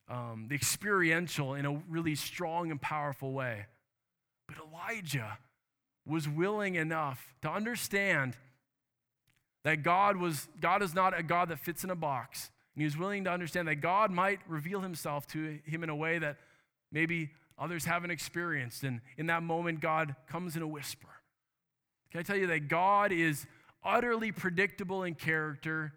um, 0.09 0.47
the 0.49 0.55
experiential 0.55 1.53
in 1.53 1.65
a 1.65 1.81
really 1.89 2.15
strong 2.15 2.71
and 2.71 2.81
powerful 2.81 3.33
way. 3.33 3.65
But 4.47 4.57
Elijah 4.67 5.37
was 6.05 6.27
willing 6.27 6.75
enough 6.75 7.35
to 7.41 7.49
understand 7.49 8.35
that 9.63 9.83
God 9.83 10.17
was 10.17 10.47
God 10.59 10.81
is 10.81 10.95
not 10.95 11.17
a 11.17 11.21
God 11.21 11.49
that 11.49 11.59
fits 11.59 11.83
in 11.83 11.89
a 11.89 11.95
box. 11.95 12.49
And 12.75 12.81
he 12.81 12.85
was 12.85 12.97
willing 12.97 13.25
to 13.25 13.31
understand 13.31 13.67
that 13.67 13.75
God 13.75 14.11
might 14.11 14.39
reveal 14.47 14.81
himself 14.81 15.27
to 15.27 15.59
him 15.65 15.83
in 15.83 15.89
a 15.89 15.95
way 15.95 16.19
that 16.19 16.37
maybe 16.91 17.31
others 17.57 17.85
haven't 17.85 18.11
experienced. 18.11 18.83
And 18.83 19.01
in 19.17 19.27
that 19.27 19.43
moment, 19.43 19.81
God 19.81 20.15
comes 20.27 20.55
in 20.55 20.61
a 20.61 20.67
whisper. 20.67 21.07
Can 22.11 22.19
I 22.19 22.23
tell 22.23 22.37
you 22.37 22.47
that 22.47 22.67
God 22.67 23.11
is 23.11 23.45
utterly 23.83 24.31
predictable 24.31 25.03
in 25.03 25.15
character, 25.15 25.93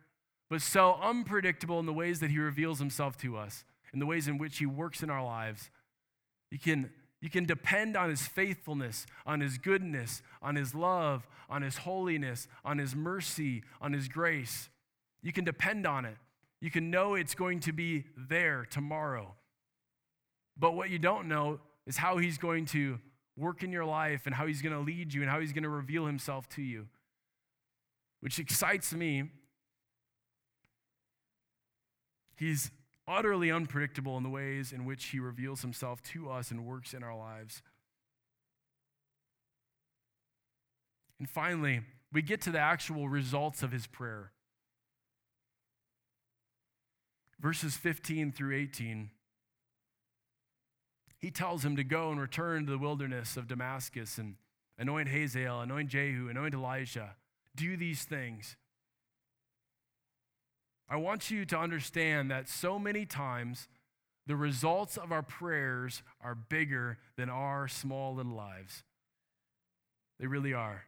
but 0.48 0.62
so 0.62 0.98
unpredictable 1.00 1.80
in 1.80 1.87
the 1.87 1.92
ways 1.92 2.20
that 2.20 2.30
he 2.30 2.38
reveals 2.38 2.78
himself 2.78 3.16
to 3.18 3.37
us, 3.37 3.64
in 3.92 3.98
the 3.98 4.06
ways 4.06 4.28
in 4.28 4.38
which 4.38 4.58
he 4.58 4.66
works 4.66 5.02
in 5.02 5.10
our 5.10 5.24
lives? 5.24 5.70
You 6.50 6.58
can 6.58 6.90
you 7.20 7.30
can 7.30 7.46
depend 7.46 7.96
on 7.96 8.10
his 8.10 8.26
faithfulness, 8.26 9.06
on 9.24 9.40
his 9.40 9.56
goodness, 9.56 10.20
on 10.42 10.56
his 10.56 10.74
love, 10.74 11.26
on 11.48 11.62
his 11.62 11.78
holiness, 11.78 12.46
on 12.66 12.76
his 12.76 12.94
mercy, 12.94 13.62
on 13.80 13.94
his 13.94 14.08
grace. 14.08 14.68
You 15.22 15.32
can 15.32 15.44
depend 15.44 15.87
on 15.87 16.04
it. 16.04 16.18
You 16.60 16.70
can 16.70 16.90
know 16.90 17.14
it's 17.14 17.34
going 17.34 17.60
to 17.60 17.72
be 17.72 18.04
there 18.16 18.66
tomorrow. 18.68 19.34
But 20.56 20.72
what 20.72 20.90
you 20.90 20.98
don't 20.98 21.28
know 21.28 21.60
is 21.86 21.96
how 21.96 22.18
he's 22.18 22.38
going 22.38 22.66
to 22.66 22.98
work 23.36 23.62
in 23.62 23.72
your 23.72 23.84
life 23.84 24.26
and 24.26 24.34
how 24.34 24.46
he's 24.46 24.62
going 24.62 24.74
to 24.74 24.80
lead 24.80 25.12
you 25.12 25.22
and 25.22 25.30
how 25.30 25.40
he's 25.40 25.52
going 25.52 25.64
to 25.64 25.68
reveal 25.68 26.06
himself 26.06 26.48
to 26.50 26.62
you, 26.62 26.86
which 28.20 28.38
excites 28.38 28.94
me. 28.94 29.24
He's 32.36 32.70
utterly 33.06 33.50
unpredictable 33.50 34.16
in 34.16 34.22
the 34.22 34.30
ways 34.30 34.72
in 34.72 34.84
which 34.84 35.06
he 35.06 35.20
reveals 35.20 35.62
himself 35.62 36.02
to 36.02 36.30
us 36.30 36.50
and 36.50 36.64
works 36.64 36.94
in 36.94 37.02
our 37.02 37.16
lives. 37.16 37.62
And 41.18 41.28
finally, 41.28 41.80
we 42.12 42.22
get 42.22 42.40
to 42.42 42.50
the 42.50 42.58
actual 42.58 43.08
results 43.08 43.62
of 43.62 43.72
his 43.72 43.86
prayer. 43.86 44.32
Verses 47.40 47.76
15 47.76 48.32
through 48.32 48.56
18. 48.56 49.10
He 51.18 51.30
tells 51.30 51.64
him 51.64 51.76
to 51.76 51.84
go 51.84 52.10
and 52.10 52.20
return 52.20 52.66
to 52.66 52.72
the 52.72 52.78
wilderness 52.78 53.36
of 53.36 53.48
Damascus 53.48 54.18
and 54.18 54.36
anoint 54.78 55.08
Hazael, 55.08 55.60
anoint 55.60 55.88
Jehu, 55.88 56.28
anoint 56.28 56.54
Elisha. 56.54 57.16
Do 57.56 57.76
these 57.76 58.04
things. 58.04 58.56
I 60.88 60.96
want 60.96 61.30
you 61.30 61.44
to 61.46 61.58
understand 61.58 62.30
that 62.30 62.48
so 62.48 62.78
many 62.78 63.06
times 63.06 63.68
the 64.26 64.36
results 64.36 64.96
of 64.96 65.12
our 65.12 65.22
prayers 65.22 66.02
are 66.22 66.34
bigger 66.34 66.98
than 67.16 67.28
our 67.30 67.68
small 67.68 68.14
little 68.14 68.34
lives. 68.34 68.82
They 70.18 70.26
really 70.26 70.52
are. 70.52 70.84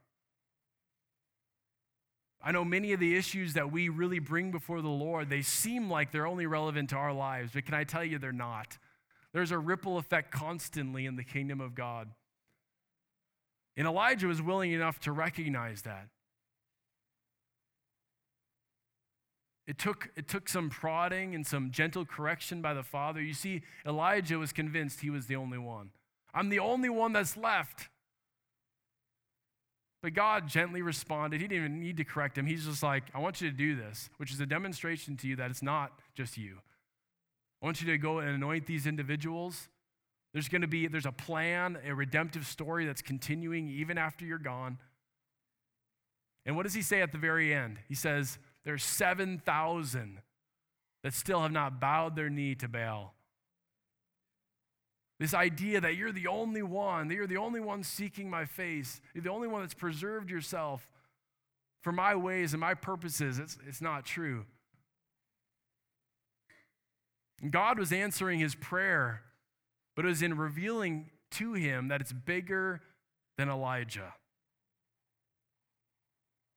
I 2.46 2.52
know 2.52 2.64
many 2.64 2.92
of 2.92 3.00
the 3.00 3.16
issues 3.16 3.54
that 3.54 3.72
we 3.72 3.88
really 3.88 4.20
bring 4.20 4.52
before 4.52 4.80
the 4.80 4.88
Lord, 4.88 5.28
they 5.28 5.42
seem 5.42 5.90
like 5.90 6.12
they're 6.12 6.28
only 6.28 6.46
relevant 6.46 6.90
to 6.90 6.96
our 6.96 7.12
lives, 7.12 7.50
but 7.52 7.64
can 7.64 7.74
I 7.74 7.82
tell 7.82 8.04
you 8.04 8.20
they're 8.20 8.30
not? 8.30 8.78
There's 9.32 9.50
a 9.50 9.58
ripple 9.58 9.98
effect 9.98 10.30
constantly 10.30 11.06
in 11.06 11.16
the 11.16 11.24
kingdom 11.24 11.60
of 11.60 11.74
God. 11.74 12.08
And 13.76 13.84
Elijah 13.84 14.28
was 14.28 14.40
willing 14.40 14.70
enough 14.70 15.00
to 15.00 15.10
recognize 15.10 15.82
that. 15.82 16.06
It 19.66 19.76
took, 19.76 20.10
it 20.14 20.28
took 20.28 20.48
some 20.48 20.70
prodding 20.70 21.34
and 21.34 21.44
some 21.44 21.72
gentle 21.72 22.04
correction 22.04 22.62
by 22.62 22.74
the 22.74 22.84
father. 22.84 23.20
You 23.20 23.34
see, 23.34 23.62
Elijah 23.84 24.38
was 24.38 24.52
convinced 24.52 25.00
he 25.00 25.10
was 25.10 25.26
the 25.26 25.34
only 25.34 25.58
one. 25.58 25.90
I'm 26.32 26.50
the 26.50 26.60
only 26.60 26.90
one 26.90 27.12
that's 27.12 27.36
left. 27.36 27.88
But 30.06 30.14
God 30.14 30.46
gently 30.46 30.82
responded. 30.82 31.40
He 31.40 31.48
didn't 31.48 31.64
even 31.64 31.80
need 31.80 31.96
to 31.96 32.04
correct 32.04 32.38
him. 32.38 32.46
He's 32.46 32.64
just 32.64 32.80
like, 32.80 33.02
I 33.12 33.18
want 33.18 33.40
you 33.40 33.50
to 33.50 33.56
do 33.56 33.74
this, 33.74 34.08
which 34.18 34.30
is 34.30 34.38
a 34.38 34.46
demonstration 34.46 35.16
to 35.16 35.26
you 35.26 35.34
that 35.34 35.50
it's 35.50 35.64
not 35.64 35.98
just 36.14 36.38
you. 36.38 36.58
I 37.60 37.66
want 37.66 37.80
you 37.80 37.88
to 37.88 37.98
go 37.98 38.20
and 38.20 38.30
anoint 38.30 38.66
these 38.66 38.86
individuals. 38.86 39.68
There's 40.32 40.48
going 40.48 40.60
to 40.60 40.68
be, 40.68 40.86
there's 40.86 41.06
a 41.06 41.10
plan, 41.10 41.76
a 41.84 41.92
redemptive 41.92 42.46
story 42.46 42.86
that's 42.86 43.02
continuing 43.02 43.66
even 43.66 43.98
after 43.98 44.24
you're 44.24 44.38
gone. 44.38 44.78
And 46.44 46.54
what 46.54 46.62
does 46.62 46.74
he 46.74 46.82
say 46.82 47.02
at 47.02 47.10
the 47.10 47.18
very 47.18 47.52
end? 47.52 47.78
He 47.88 47.96
says, 47.96 48.38
there's 48.64 48.84
7,000 48.84 50.20
that 51.02 51.14
still 51.14 51.42
have 51.42 51.50
not 51.50 51.80
bowed 51.80 52.14
their 52.14 52.30
knee 52.30 52.54
to 52.54 52.68
Baal. 52.68 53.15
This 55.18 55.32
idea 55.32 55.80
that 55.80 55.96
you're 55.96 56.12
the 56.12 56.26
only 56.26 56.62
one, 56.62 57.08
that 57.08 57.14
you're 57.14 57.26
the 57.26 57.38
only 57.38 57.60
one 57.60 57.82
seeking 57.82 58.28
my 58.28 58.44
face, 58.44 59.00
you're 59.14 59.24
the 59.24 59.30
only 59.30 59.48
one 59.48 59.62
that's 59.62 59.74
preserved 59.74 60.30
yourself 60.30 60.90
for 61.86 61.92
my 61.92 62.16
ways 62.16 62.52
and 62.52 62.60
my 62.60 62.74
purposes, 62.74 63.38
it's, 63.38 63.56
it's 63.64 63.80
not 63.80 64.04
true. 64.04 64.44
God 67.48 67.78
was 67.78 67.92
answering 67.92 68.40
his 68.40 68.56
prayer, 68.56 69.22
but 69.94 70.04
it 70.04 70.08
was 70.08 70.20
in 70.20 70.36
revealing 70.36 71.10
to 71.32 71.52
him 71.52 71.86
that 71.86 72.00
it's 72.00 72.12
bigger 72.12 72.80
than 73.38 73.48
Elijah. 73.48 74.14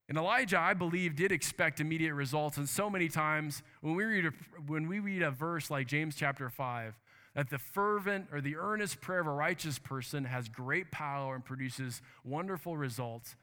And 0.07 0.17
Elijah, 0.17 0.57
I 0.57 0.73
believe, 0.73 1.15
did 1.15 1.31
expect 1.31 1.79
immediate 1.79 2.15
results. 2.15 2.57
And 2.57 2.67
so 2.67 2.89
many 2.89 3.07
times 3.07 3.61
when 3.81 3.93
we 3.93 4.05
read 4.05 4.25
a, 4.25 4.31
when 4.65 4.87
we 4.87 4.97
read 4.99 5.21
a 5.21 5.29
verse 5.29 5.69
like 5.69 5.85
James 5.85 6.15
chapter 6.15 6.49
5, 6.49 6.97
that 7.39 7.49
the 7.49 7.57
fervent 7.57 8.27
or 8.33 8.41
the 8.41 8.57
earnest 8.57 8.99
prayer 8.99 9.21
of 9.21 9.25
a 9.25 9.31
righteous 9.31 9.79
person 9.79 10.25
has 10.25 10.49
great 10.49 10.91
power 10.91 11.35
and 11.35 11.45
produces 11.45 12.01
wonderful 12.25 12.75
results. 12.75 13.37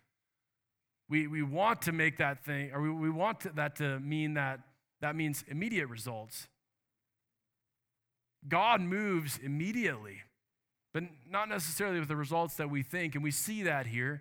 We, 1.09 1.27
we 1.27 1.43
want 1.43 1.81
to 1.81 1.93
make 1.93 2.19
that 2.19 2.45
thing, 2.45 2.73
or 2.75 2.83
we, 2.83 2.91
we 2.91 3.09
want 3.09 3.41
to, 3.41 3.49
that 3.55 3.77
to 3.77 3.99
mean 4.01 4.35
that 4.35 4.61
that 5.01 5.17
means 5.17 5.47
immediate 5.49 5.87
results. 5.87 6.47
God 8.47 8.83
moves 8.83 9.39
immediately, 9.43 10.19
but 10.93 11.05
not 11.27 11.49
necessarily 11.49 11.99
with 11.99 12.09
the 12.09 12.17
results 12.17 12.57
that 12.57 12.69
we 12.69 12.83
think. 12.83 13.15
And 13.15 13.25
we 13.25 13.31
see 13.31 13.63
that 13.63 13.87
here 13.87 14.21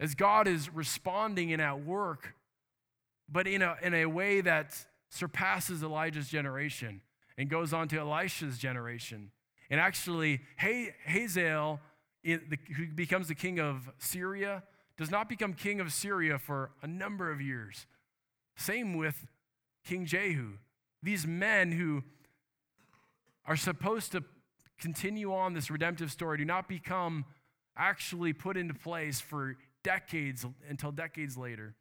as 0.00 0.16
God 0.16 0.48
is 0.48 0.68
responding 0.68 1.52
and 1.52 1.62
at 1.62 1.84
work, 1.84 2.34
but 3.28 3.46
in 3.46 3.62
a, 3.62 3.76
in 3.80 3.94
a 3.94 4.06
way 4.06 4.40
that 4.40 4.74
surpasses 5.10 5.84
Elijah's 5.84 6.28
generation 6.28 7.02
and 7.40 7.48
goes 7.48 7.72
on 7.72 7.88
to 7.88 7.98
Elisha's 7.98 8.58
generation. 8.58 9.30
And 9.70 9.80
actually, 9.80 10.42
Hazael, 10.58 11.80
who 12.22 12.86
becomes 12.94 13.28
the 13.28 13.34
king 13.34 13.58
of 13.58 13.88
Syria, 13.96 14.62
does 14.98 15.10
not 15.10 15.26
become 15.26 15.54
king 15.54 15.80
of 15.80 15.90
Syria 15.90 16.38
for 16.38 16.72
a 16.82 16.86
number 16.86 17.32
of 17.32 17.40
years. 17.40 17.86
Same 18.56 18.94
with 18.94 19.26
King 19.86 20.04
Jehu. 20.04 20.58
These 21.02 21.26
men 21.26 21.72
who 21.72 22.02
are 23.46 23.56
supposed 23.56 24.12
to 24.12 24.22
continue 24.78 25.32
on 25.32 25.54
this 25.54 25.70
redemptive 25.70 26.12
story 26.12 26.36
do 26.36 26.44
not 26.44 26.68
become 26.68 27.24
actually 27.74 28.34
put 28.34 28.58
into 28.58 28.74
place 28.74 29.18
for 29.18 29.56
decades 29.82 30.44
until 30.68 30.92
decades 30.92 31.38
later. 31.38 31.74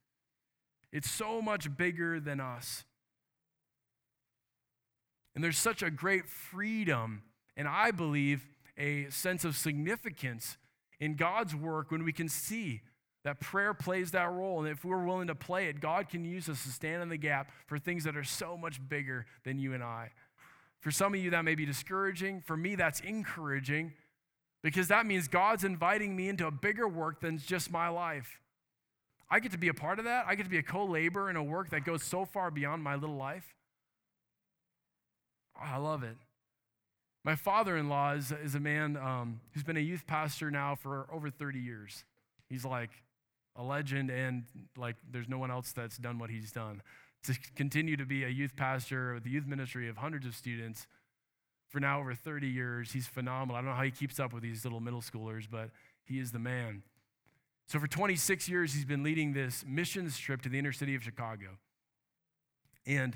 It's 0.94 1.12
so 1.12 1.42
much 1.42 1.76
bigger 1.76 2.22
than 2.22 2.40
us. 2.40 2.86
And 5.40 5.44
there's 5.46 5.58
such 5.58 5.82
a 5.84 5.90
great 5.90 6.28
freedom, 6.28 7.24
and 7.56 7.66
I 7.66 7.92
believe 7.92 8.46
a 8.78 9.10
sense 9.10 9.46
of 9.46 9.56
significance 9.56 10.58
in 11.00 11.16
God's 11.16 11.56
work 11.56 11.92
when 11.92 12.04
we 12.04 12.12
can 12.12 12.28
see 12.28 12.82
that 13.24 13.40
prayer 13.40 13.74
plays 13.74 14.12
that 14.12 14.30
role. 14.30 14.60
And 14.60 14.68
if 14.68 14.84
we're 14.84 15.02
willing 15.02 15.28
to 15.28 15.36
play 15.36 15.68
it, 15.68 15.80
God 15.80 16.10
can 16.10 16.26
use 16.26 16.50
us 16.50 16.64
to 16.64 16.70
stand 16.72 17.02
in 17.02 17.08
the 17.08 17.16
gap 17.16 17.54
for 17.68 17.80
things 17.80 18.04
that 18.04 18.18
are 18.18 18.24
so 18.26 18.58
much 18.58 18.86
bigger 18.90 19.28
than 19.46 19.60
you 19.60 19.74
and 19.74 19.82
I. 19.82 20.12
For 20.82 20.92
some 20.92 21.14
of 21.14 21.22
you, 21.22 21.30
that 21.30 21.46
may 21.46 21.56
be 21.56 21.66
discouraging. 21.66 22.42
For 22.42 22.58
me, 22.58 22.76
that's 22.76 23.00
encouraging 23.00 23.94
because 24.62 24.90
that 24.90 25.06
means 25.06 25.30
God's 25.30 25.64
inviting 25.64 26.18
me 26.18 26.28
into 26.28 26.48
a 26.48 26.52
bigger 26.52 26.90
work 26.90 27.22
than 27.22 27.38
just 27.38 27.72
my 27.72 27.88
life. 27.88 28.42
I 29.30 29.40
get 29.40 29.54
to 29.54 29.58
be 29.58 29.70
a 29.70 29.74
part 29.74 30.00
of 30.00 30.04
that. 30.04 30.26
I 30.28 30.36
get 30.36 30.44
to 30.44 30.50
be 30.50 30.58
a 30.58 30.64
co 30.64 30.84
laborer 30.84 31.30
in 31.30 31.38
a 31.38 31.44
work 31.44 31.70
that 31.70 31.86
goes 31.86 32.04
so 32.04 32.26
far 32.26 32.52
beyond 32.52 32.84
my 32.84 32.96
little 32.96 33.16
life. 33.16 33.56
I 35.62 35.78
love 35.78 36.04
it. 36.04 36.18
My 37.24 37.36
father 37.36 37.76
in 37.76 37.90
law 37.90 38.14
is, 38.14 38.32
is 38.32 38.56
a 38.56 38.60
man 38.60 38.96
um, 38.98 39.42
who's 39.54 39.64
been 39.64 39.78
a 39.78 39.82
youth 39.82 40.08
pastor 40.08 40.50
now 40.50 40.76
for 40.76 41.08
over 41.12 41.30
30 41.30 41.60
years. 41.60 42.06
He's 42.50 42.64
like 42.64 42.92
a 43.56 43.64
legend, 43.64 44.10
and 44.10 44.46
like 44.78 44.96
there's 45.12 45.28
no 45.28 45.38
one 45.38 45.52
else 45.52 45.72
that's 45.72 45.98
done 45.98 46.18
what 46.18 46.30
he's 46.30 46.52
done. 46.52 46.82
To 47.24 47.38
continue 47.56 47.98
to 47.98 48.06
be 48.06 48.24
a 48.24 48.30
youth 48.30 48.56
pastor 48.56 49.16
with 49.16 49.24
the 49.26 49.30
youth 49.30 49.46
ministry 49.46 49.90
of 49.90 49.98
hundreds 49.98 50.26
of 50.26 50.36
students 50.36 50.88
for 51.68 51.80
now 51.80 52.00
over 52.00 52.14
30 52.14 52.48
years. 52.48 52.92
He's 52.94 53.08
phenomenal. 53.08 53.58
I 53.58 53.60
don't 53.60 53.70
know 53.70 53.76
how 53.76 53.84
he 53.84 53.92
keeps 53.92 54.20
up 54.20 54.34
with 54.34 54.42
these 54.42 54.64
little 54.64 54.80
middle 54.80 55.02
schoolers, 55.02 55.46
but 55.50 55.70
he 56.06 56.20
is 56.20 56.32
the 56.32 56.40
man. 56.40 56.84
So 57.68 57.80
for 57.80 57.88
26 57.88 58.50
years, 58.50 58.74
he's 58.74 58.86
been 58.86 59.04
leading 59.04 59.34
this 59.34 59.64
missions 59.68 60.18
trip 60.18 60.42
to 60.42 60.50
the 60.50 60.58
inner 60.58 60.72
city 60.72 60.96
of 60.96 61.04
Chicago. 61.04 61.58
And, 62.88 63.16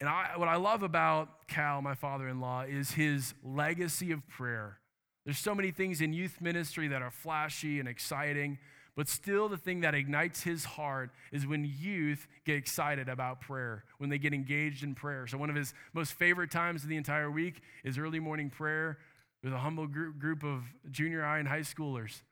and 0.00 0.08
I, 0.08 0.32
what 0.36 0.48
I 0.48 0.56
love 0.56 0.82
about 0.82 1.48
Cal, 1.48 1.80
my 1.80 1.94
father 1.94 2.28
in 2.28 2.40
law, 2.40 2.62
is 2.62 2.90
his 2.90 3.34
legacy 3.42 4.12
of 4.12 4.26
prayer. 4.28 4.78
There's 5.24 5.38
so 5.38 5.54
many 5.54 5.70
things 5.70 6.00
in 6.00 6.12
youth 6.12 6.40
ministry 6.40 6.88
that 6.88 7.02
are 7.02 7.10
flashy 7.10 7.80
and 7.80 7.88
exciting, 7.88 8.58
but 8.96 9.08
still, 9.08 9.50
the 9.50 9.58
thing 9.58 9.80
that 9.82 9.94
ignites 9.94 10.42
his 10.42 10.64
heart 10.64 11.10
is 11.30 11.46
when 11.46 11.70
youth 11.78 12.26
get 12.46 12.56
excited 12.56 13.10
about 13.10 13.42
prayer, 13.42 13.84
when 13.98 14.08
they 14.08 14.16
get 14.16 14.32
engaged 14.32 14.82
in 14.82 14.94
prayer. 14.94 15.26
So, 15.26 15.36
one 15.36 15.50
of 15.50 15.56
his 15.56 15.74
most 15.92 16.14
favorite 16.14 16.50
times 16.50 16.82
of 16.82 16.88
the 16.88 16.96
entire 16.96 17.30
week 17.30 17.60
is 17.84 17.98
early 17.98 18.20
morning 18.20 18.48
prayer 18.48 18.96
with 19.44 19.52
a 19.52 19.58
humble 19.58 19.86
group, 19.86 20.18
group 20.18 20.42
of 20.42 20.62
junior 20.90 21.22
high 21.22 21.40
and 21.40 21.46
high 21.46 21.60
schoolers. 21.60 22.22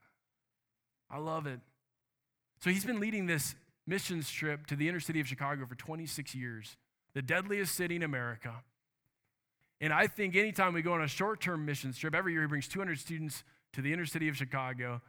I 1.11 1.19
love 1.19 1.47
it. 1.47 1.61
So, 2.61 2.71
he's 2.71 2.87
been 2.87 2.99
leading 2.99 3.27
this 3.27 3.55
missions 3.87 4.31
trip 4.31 4.67
to 4.69 4.77
the 4.77 4.89
inner 4.89 5.01
city 5.01 5.21
of 5.21 5.29
Chicago 5.29 5.67
for 5.67 5.75
26 5.75 6.35
years, 6.35 6.79
the 7.15 7.23
deadliest 7.23 7.75
city 7.75 7.97
in 7.97 8.03
America. 8.03 8.53
And 9.81 9.93
I 9.93 10.07
think 10.07 10.37
anytime 10.37 10.73
we 10.73 10.83
go 10.83 10.93
on 10.93 11.03
a 11.03 11.09
short 11.09 11.41
term 11.41 11.65
mission 11.65 11.93
trip, 11.93 12.15
every 12.15 12.33
year 12.33 12.43
he 12.43 12.49
brings 12.49 12.69
200 12.69 12.99
students 12.99 13.45
to 13.73 13.83
the 13.83 13.93
inner 13.93 14.07
city 14.07 14.29
of 14.29 14.37
Chicago. 14.37 15.01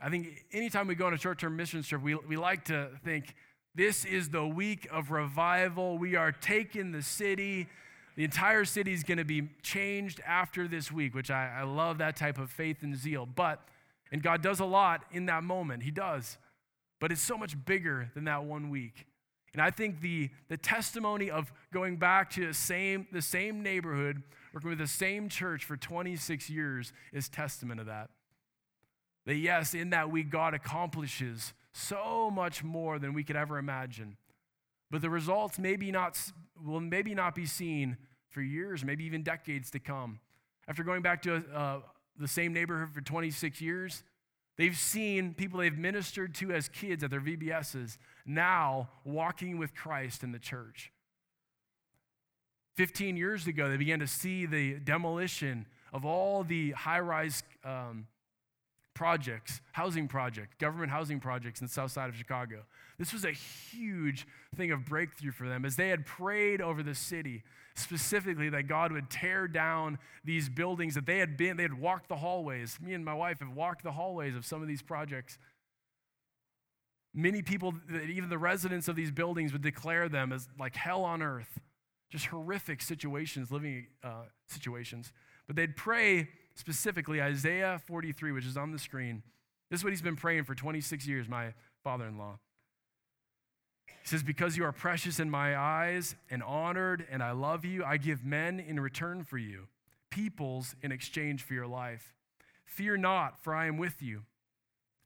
I 0.00 0.10
think 0.10 0.44
anytime 0.52 0.86
we 0.86 0.94
go 0.94 1.06
on 1.06 1.14
a 1.14 1.18
short 1.18 1.38
term 1.38 1.56
mission 1.56 1.82
trip, 1.82 2.02
we, 2.02 2.14
we 2.14 2.36
like 2.36 2.64
to 2.66 2.88
think 3.04 3.34
this 3.74 4.04
is 4.04 4.30
the 4.30 4.46
week 4.46 4.88
of 4.90 5.10
revival. 5.10 5.98
We 5.98 6.16
are 6.16 6.32
taking 6.32 6.92
the 6.92 7.02
city. 7.02 7.68
The 8.16 8.24
entire 8.24 8.64
city 8.64 8.92
is 8.92 9.04
going 9.04 9.18
to 9.18 9.24
be 9.24 9.48
changed 9.62 10.20
after 10.26 10.66
this 10.66 10.90
week, 10.90 11.14
which 11.14 11.30
I, 11.30 11.60
I 11.60 11.62
love 11.62 11.98
that 11.98 12.16
type 12.16 12.38
of 12.38 12.50
faith 12.50 12.82
and 12.82 12.96
zeal. 12.96 13.26
But, 13.26 13.62
and 14.10 14.22
God 14.22 14.42
does 14.42 14.58
a 14.58 14.64
lot 14.64 15.04
in 15.12 15.26
that 15.26 15.44
moment. 15.44 15.84
He 15.84 15.92
does. 15.92 16.38
But 17.00 17.12
it's 17.12 17.20
so 17.20 17.38
much 17.38 17.64
bigger 17.64 18.10
than 18.14 18.24
that 18.24 18.44
one 18.44 18.70
week. 18.70 19.06
And 19.52 19.62
I 19.62 19.70
think 19.70 20.00
the, 20.00 20.30
the 20.48 20.56
testimony 20.56 21.30
of 21.30 21.52
going 21.72 21.96
back 21.96 22.30
to 22.30 22.46
the 22.46 22.54
same, 22.54 23.06
the 23.12 23.22
same 23.22 23.62
neighborhood, 23.62 24.22
working 24.52 24.70
with 24.70 24.78
the 24.78 24.86
same 24.86 25.28
church 25.28 25.64
for 25.64 25.76
26 25.76 26.50
years 26.50 26.92
is 27.12 27.28
testament 27.28 27.80
of 27.80 27.86
that. 27.86 28.10
That 29.26 29.36
yes, 29.36 29.74
in 29.74 29.90
that 29.90 30.10
week, 30.10 30.30
God 30.30 30.54
accomplishes 30.54 31.52
so 31.72 32.30
much 32.30 32.64
more 32.64 32.98
than 32.98 33.14
we 33.14 33.24
could 33.24 33.36
ever 33.36 33.58
imagine. 33.58 34.16
But 34.90 35.02
the 35.02 35.10
results 35.10 35.58
maybe 35.58 35.90
not, 35.90 36.18
will 36.64 36.80
maybe 36.80 37.14
not 37.14 37.34
be 37.34 37.46
seen 37.46 37.96
for 38.30 38.40
years, 38.40 38.84
maybe 38.84 39.04
even 39.04 39.22
decades 39.22 39.70
to 39.72 39.78
come. 39.78 40.20
After 40.66 40.82
going 40.82 41.02
back 41.02 41.22
to 41.22 41.36
uh, 41.54 41.80
the 42.18 42.28
same 42.28 42.52
neighborhood 42.52 42.90
for 42.92 43.00
26 43.00 43.60
years, 43.60 44.02
they've 44.58 44.76
seen 44.76 45.32
people 45.32 45.60
they've 45.60 45.78
ministered 45.78 46.34
to 46.36 46.52
as 46.52 46.68
kids 46.68 47.02
at 47.02 47.10
their 47.10 47.20
VBSs 47.20 47.96
now 48.26 48.90
walking 49.04 49.56
with 49.56 49.74
Christ 49.74 50.22
in 50.22 50.32
the 50.32 50.38
church. 50.38 50.92
15 52.76 53.16
years 53.16 53.46
ago, 53.46 53.68
they 53.68 53.76
began 53.76 53.98
to 53.98 54.06
see 54.06 54.46
the 54.46 54.74
demolition 54.74 55.66
of 55.92 56.04
all 56.04 56.44
the 56.44 56.72
high 56.72 57.00
rise 57.00 57.42
um, 57.64 58.06
projects, 58.94 59.60
housing 59.72 60.08
projects, 60.08 60.54
government 60.58 60.90
housing 60.90 61.20
projects 61.20 61.60
in 61.60 61.66
the 61.66 61.72
south 61.72 61.90
side 61.92 62.08
of 62.08 62.16
Chicago. 62.16 62.64
This 62.98 63.12
was 63.12 63.24
a 63.24 63.30
huge 63.30 64.26
thing 64.56 64.72
of 64.72 64.84
breakthrough 64.84 65.30
for 65.30 65.48
them 65.48 65.64
as 65.64 65.76
they 65.76 65.88
had 65.88 66.04
prayed 66.04 66.60
over 66.60 66.82
the 66.82 66.94
city, 66.94 67.42
specifically 67.78 68.48
that 68.50 68.64
God 68.64 68.92
would 68.92 69.10
tear 69.10 69.48
down 69.48 69.98
these 70.24 70.48
buildings 70.48 70.94
that 70.94 71.06
they 71.06 71.18
had 71.18 71.36
been, 71.36 71.56
they 71.56 71.62
had 71.62 71.78
walked 71.78 72.08
the 72.08 72.16
hallways. 72.16 72.78
Me 72.80 72.94
and 72.94 73.04
my 73.04 73.14
wife 73.14 73.40
have 73.40 73.50
walked 73.50 73.82
the 73.82 73.92
hallways 73.92 74.36
of 74.36 74.44
some 74.44 74.62
of 74.62 74.68
these 74.68 74.82
projects. 74.82 75.38
Many 77.14 77.42
people, 77.42 77.74
even 77.90 78.28
the 78.28 78.38
residents 78.38 78.88
of 78.88 78.96
these 78.96 79.10
buildings, 79.10 79.52
would 79.52 79.62
declare 79.62 80.08
them 80.08 80.32
as 80.32 80.48
like 80.58 80.76
hell 80.76 81.04
on 81.04 81.22
earth, 81.22 81.58
just 82.10 82.26
horrific 82.26 82.82
situations, 82.82 83.50
living 83.50 83.86
uh, 84.04 84.24
situations. 84.48 85.12
But 85.46 85.56
they'd 85.56 85.76
pray 85.76 86.28
specifically 86.54 87.22
Isaiah 87.22 87.80
43, 87.86 88.32
which 88.32 88.44
is 88.44 88.56
on 88.56 88.72
the 88.72 88.78
screen. 88.78 89.22
This 89.70 89.80
is 89.80 89.84
what 89.84 89.92
he's 89.92 90.02
been 90.02 90.16
praying 90.16 90.44
for 90.44 90.54
26 90.54 91.06
years, 91.06 91.28
my 91.28 91.54
father 91.82 92.06
in 92.06 92.18
law. 92.18 92.38
He 94.02 94.08
says, 94.08 94.22
Because 94.22 94.56
you 94.56 94.64
are 94.64 94.72
precious 94.72 95.20
in 95.20 95.30
my 95.30 95.56
eyes 95.56 96.14
and 96.30 96.42
honored, 96.42 97.06
and 97.10 97.22
I 97.22 97.32
love 97.32 97.64
you, 97.64 97.84
I 97.84 97.96
give 97.96 98.24
men 98.24 98.60
in 98.60 98.80
return 98.80 99.24
for 99.24 99.38
you, 99.38 99.68
peoples 100.10 100.74
in 100.82 100.92
exchange 100.92 101.42
for 101.42 101.54
your 101.54 101.66
life. 101.66 102.14
Fear 102.64 102.98
not, 102.98 103.42
for 103.42 103.54
I 103.54 103.66
am 103.66 103.76
with 103.76 104.02
you. 104.02 104.22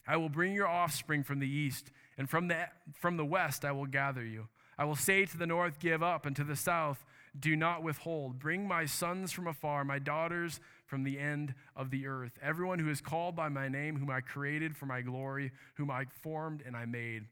I 0.06 0.16
will 0.16 0.28
bring 0.28 0.52
your 0.52 0.68
offspring 0.68 1.22
from 1.22 1.38
the 1.38 1.48
east, 1.48 1.90
and 2.18 2.28
from 2.28 2.48
the, 2.48 2.68
from 2.92 3.16
the 3.16 3.24
west 3.24 3.64
I 3.64 3.72
will 3.72 3.86
gather 3.86 4.24
you. 4.24 4.48
I 4.78 4.84
will 4.84 4.96
say 4.96 5.24
to 5.24 5.38
the 5.38 5.46
north, 5.46 5.78
Give 5.78 6.02
up, 6.02 6.26
and 6.26 6.34
to 6.36 6.44
the 6.44 6.56
south, 6.56 7.04
Do 7.38 7.54
not 7.56 7.82
withhold. 7.82 8.38
Bring 8.38 8.66
my 8.66 8.84
sons 8.84 9.32
from 9.32 9.46
afar, 9.46 9.84
my 9.84 9.98
daughters 9.98 10.60
from 10.86 11.04
the 11.04 11.18
end 11.18 11.54
of 11.76 11.90
the 11.90 12.06
earth. 12.06 12.38
Everyone 12.42 12.78
who 12.78 12.90
is 12.90 13.00
called 13.00 13.36
by 13.36 13.48
my 13.48 13.68
name, 13.68 13.96
whom 13.96 14.10
I 14.10 14.20
created 14.20 14.76
for 14.76 14.86
my 14.86 15.00
glory, 15.02 15.52
whom 15.74 15.90
I 15.90 16.06
formed 16.22 16.62
and 16.66 16.76
I 16.76 16.84
made. 16.84 17.26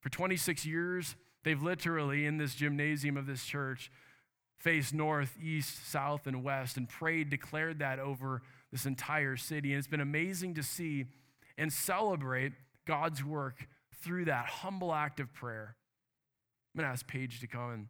For 0.00 0.08
26 0.08 0.64
years, 0.66 1.14
they've 1.44 1.60
literally, 1.60 2.26
in 2.26 2.38
this 2.38 2.54
gymnasium 2.54 3.16
of 3.16 3.26
this 3.26 3.44
church, 3.44 3.90
faced 4.58 4.92
north, 4.92 5.36
east, 5.42 5.88
south, 5.88 6.26
and 6.26 6.44
west 6.44 6.76
and 6.76 6.88
prayed, 6.88 7.30
declared 7.30 7.78
that 7.78 7.98
over 7.98 8.42
this 8.70 8.86
entire 8.86 9.36
city. 9.36 9.70
And 9.72 9.78
it's 9.78 9.88
been 9.88 10.00
amazing 10.00 10.54
to 10.54 10.62
see 10.62 11.06
and 11.56 11.72
celebrate 11.72 12.52
God's 12.86 13.24
work 13.24 13.66
through 14.02 14.26
that 14.26 14.46
humble 14.46 14.92
act 14.92 15.20
of 15.20 15.32
prayer. 15.32 15.76
I'm 16.74 16.80
going 16.80 16.88
to 16.88 16.92
ask 16.92 17.06
Paige 17.06 17.40
to 17.40 17.46
come 17.46 17.70
and 17.70 17.86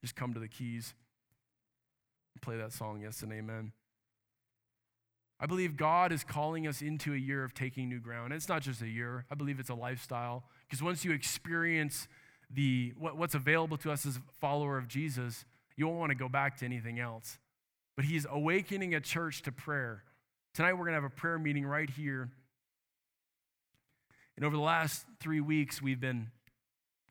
just 0.00 0.16
come 0.16 0.34
to 0.34 0.40
the 0.40 0.48
keys. 0.48 0.94
And 2.34 2.42
play 2.42 2.56
that 2.56 2.72
song, 2.72 3.00
yes 3.02 3.22
and 3.22 3.32
amen. 3.32 3.72
I 5.40 5.46
believe 5.46 5.76
God 5.76 6.12
is 6.12 6.24
calling 6.24 6.66
us 6.66 6.82
into 6.82 7.14
a 7.14 7.16
year 7.16 7.44
of 7.44 7.54
taking 7.54 7.88
new 7.88 8.00
ground. 8.00 8.32
It's 8.32 8.48
not 8.48 8.62
just 8.62 8.82
a 8.82 8.88
year, 8.88 9.24
I 9.30 9.34
believe 9.34 9.60
it's 9.60 9.70
a 9.70 9.74
lifestyle. 9.74 10.44
Because 10.68 10.82
once 10.82 11.04
you 11.04 11.12
experience 11.12 12.08
the, 12.50 12.92
what, 12.98 13.16
what's 13.16 13.34
available 13.34 13.76
to 13.78 13.90
us 13.90 14.04
as 14.04 14.16
a 14.16 14.22
follower 14.40 14.76
of 14.76 14.88
Jesus, 14.88 15.44
you 15.76 15.86
won't 15.86 15.98
want 15.98 16.10
to 16.10 16.16
go 16.16 16.28
back 16.28 16.58
to 16.58 16.64
anything 16.64 17.00
else. 17.00 17.38
But 17.96 18.04
He's 18.04 18.26
awakening 18.30 18.94
a 18.94 19.00
church 19.00 19.42
to 19.42 19.52
prayer. 19.52 20.04
Tonight, 20.54 20.74
we're 20.74 20.84
going 20.84 20.94
to 20.94 21.02
have 21.02 21.04
a 21.04 21.10
prayer 21.10 21.38
meeting 21.38 21.64
right 21.64 21.88
here. 21.88 22.30
And 24.36 24.44
over 24.44 24.56
the 24.56 24.62
last 24.62 25.04
three 25.20 25.40
weeks, 25.40 25.82
we've 25.82 26.00
been 26.00 26.28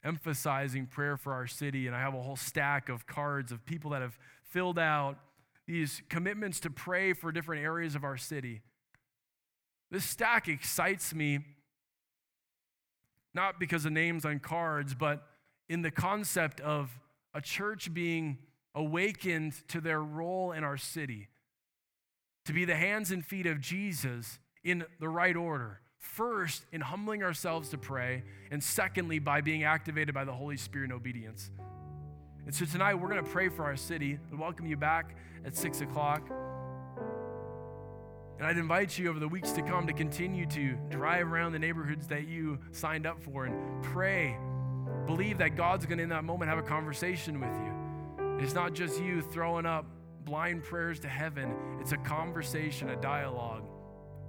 emphasizing 0.04 0.86
prayer 0.86 1.17
for 1.17 1.34
our 1.34 1.48
city. 1.48 1.88
And 1.88 1.96
I 1.96 2.00
have 2.00 2.13
a 2.13 2.22
whole 2.22 2.36
stack 2.36 2.89
of 2.89 3.06
cards 3.06 3.52
of 3.52 3.65
people 3.65 3.91
that 3.91 4.02
have 4.02 4.17
filled 4.43 4.80
out 4.80 5.17
these 5.67 6.02
commitments 6.10 6.60
to 6.62 6.70
pray 6.70 7.13
for 7.13 7.32
different 7.32 7.63
areas 7.63 7.96
of 7.96 8.04
our 8.04 8.17
city. 8.17 8.62
This 9.91 10.06
stack 10.06 10.48
excites 10.48 11.13
me, 11.13 11.39
not 13.38 13.60
because 13.60 13.86
of 13.86 13.93
names 13.93 14.26
on 14.26 14.39
cards, 14.39 14.95
but 14.95 15.23
in 15.69 15.84
the 15.84 15.91
concept 15.91 16.60
of 16.60 16.89
a 17.36 17.39
church 17.39 17.93
being 17.93 18.39
awakened 18.73 19.54
to 19.67 19.80
their 19.80 20.02
role 20.02 20.52
in 20.52 20.63
our 20.63 20.76
city, 20.76 21.30
to 22.45 22.52
be 22.52 22.65
the 22.65 22.76
hands 22.76 23.12
and 23.12 23.23
feet 23.23 23.45
of 23.45 23.62
Jesus 23.62 24.39
in 24.63 24.84
the 25.00 25.08
right 25.08 25.36
order. 25.36 25.80
First, 26.00 26.65
in 26.71 26.82
humbling 26.82 27.21
ourselves 27.21 27.69
to 27.69 27.78
pray, 27.78 28.23
and 28.50 28.63
secondly, 28.63 29.19
by 29.19 29.41
being 29.41 29.63
activated 29.63 30.15
by 30.15 30.26
the 30.26 30.34
Holy 30.34 30.58
Spirit 30.58 30.86
in 30.86 30.91
obedience. 30.93 31.52
And 32.45 32.56
so 32.56 32.65
tonight 32.65 32.95
we're 32.95 33.10
going 33.10 33.23
to 33.23 33.30
pray 33.30 33.50
for 33.50 33.65
our 33.65 33.76
city 33.76 34.17
and 34.32 34.39
welcome 34.39 34.65
you 34.65 34.78
back 34.78 35.15
at 35.45 35.56
6 35.56 35.82
o'clock. 35.82 36.28
And 38.38 38.45
I'd 38.45 38.58
invite 38.58 38.97
you 38.97 39.10
over 39.10 39.19
the 39.19 39.28
weeks 39.28 39.52
to 39.54 39.62
come 39.63 39.88
to 39.88 39.93
continue 39.93 40.45
to 40.47 40.78
drive 40.89 41.32
around 41.32 41.54
the 41.54 41.60
neighborhoods 41.60 42.08
that 42.08 42.27
you 42.27 42.60
signed 42.71 43.08
up 43.08 43.21
for 43.21 43.46
and 43.46 43.83
pray. 43.83 44.38
Believe 45.08 45.40
that 45.40 45.56
God's 45.56 45.85
going 45.85 45.98
to, 45.98 46.04
in 46.04 46.10
that 46.10 46.23
moment, 46.23 46.50
have 46.50 46.60
a 46.60 46.67
conversation 46.67 47.40
with 47.40 47.50
you. 47.50 48.38
It's 48.40 48.54
not 48.54 48.73
just 48.73 49.02
you 49.02 49.21
throwing 49.21 49.65
up 49.65 49.85
blind 50.23 50.63
prayers 50.63 51.00
to 51.00 51.08
heaven, 51.08 51.56
it's 51.79 51.94
a 51.94 51.98
conversation, 51.98 52.90
a 52.90 52.96
dialogue 52.98 53.63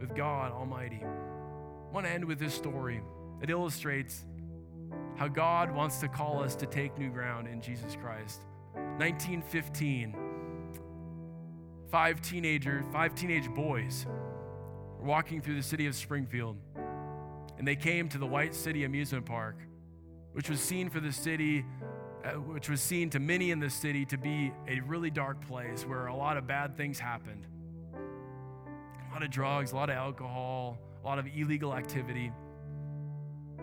with 0.00 0.14
God 0.14 0.52
Almighty. 0.52 1.02
I 1.02 1.92
want 1.92 2.06
to 2.06 2.12
end 2.12 2.24
with 2.24 2.38
this 2.38 2.54
story. 2.54 3.02
It 3.42 3.50
illustrates 3.50 4.24
how 5.16 5.28
God 5.28 5.74
wants 5.74 5.98
to 5.98 6.08
call 6.08 6.42
us 6.42 6.54
to 6.56 6.66
take 6.66 6.96
new 6.96 7.10
ground 7.10 7.48
in 7.48 7.60
Jesus 7.60 7.96
Christ. 7.96 8.40
1915, 8.98 10.16
five 11.90 12.20
teenagers, 12.20 12.84
five 12.92 13.14
teenage 13.14 13.48
boys 13.50 14.06
were 14.98 15.06
walking 15.06 15.40
through 15.40 15.56
the 15.56 15.62
city 15.62 15.86
of 15.86 15.94
Springfield, 15.94 16.56
and 17.56 17.66
they 17.66 17.76
came 17.76 18.08
to 18.10 18.18
the 18.18 18.26
White 18.26 18.54
City 18.54 18.84
Amusement 18.84 19.26
Park, 19.26 19.56
which 20.32 20.50
was 20.50 20.60
seen 20.60 20.90
for 20.90 21.00
the 21.00 21.12
city, 21.12 21.64
uh, 22.24 22.32
which 22.32 22.68
was 22.68 22.80
seen 22.80 23.10
to 23.10 23.18
many 23.18 23.50
in 23.50 23.58
the 23.58 23.70
city 23.70 24.04
to 24.06 24.18
be 24.18 24.52
a 24.68 24.80
really 24.80 25.10
dark 25.10 25.40
place 25.46 25.84
where 25.84 26.06
a 26.06 26.14
lot 26.14 26.36
of 26.36 26.46
bad 26.46 26.76
things 26.76 26.98
happened. 26.98 27.46
A 27.94 29.14
lot 29.14 29.22
of 29.22 29.30
drugs, 29.30 29.72
a 29.72 29.76
lot 29.76 29.88
of 29.88 29.96
alcohol, 29.96 30.78
a 31.02 31.06
lot 31.06 31.18
of 31.18 31.26
illegal 31.34 31.74
activity. 31.74 32.30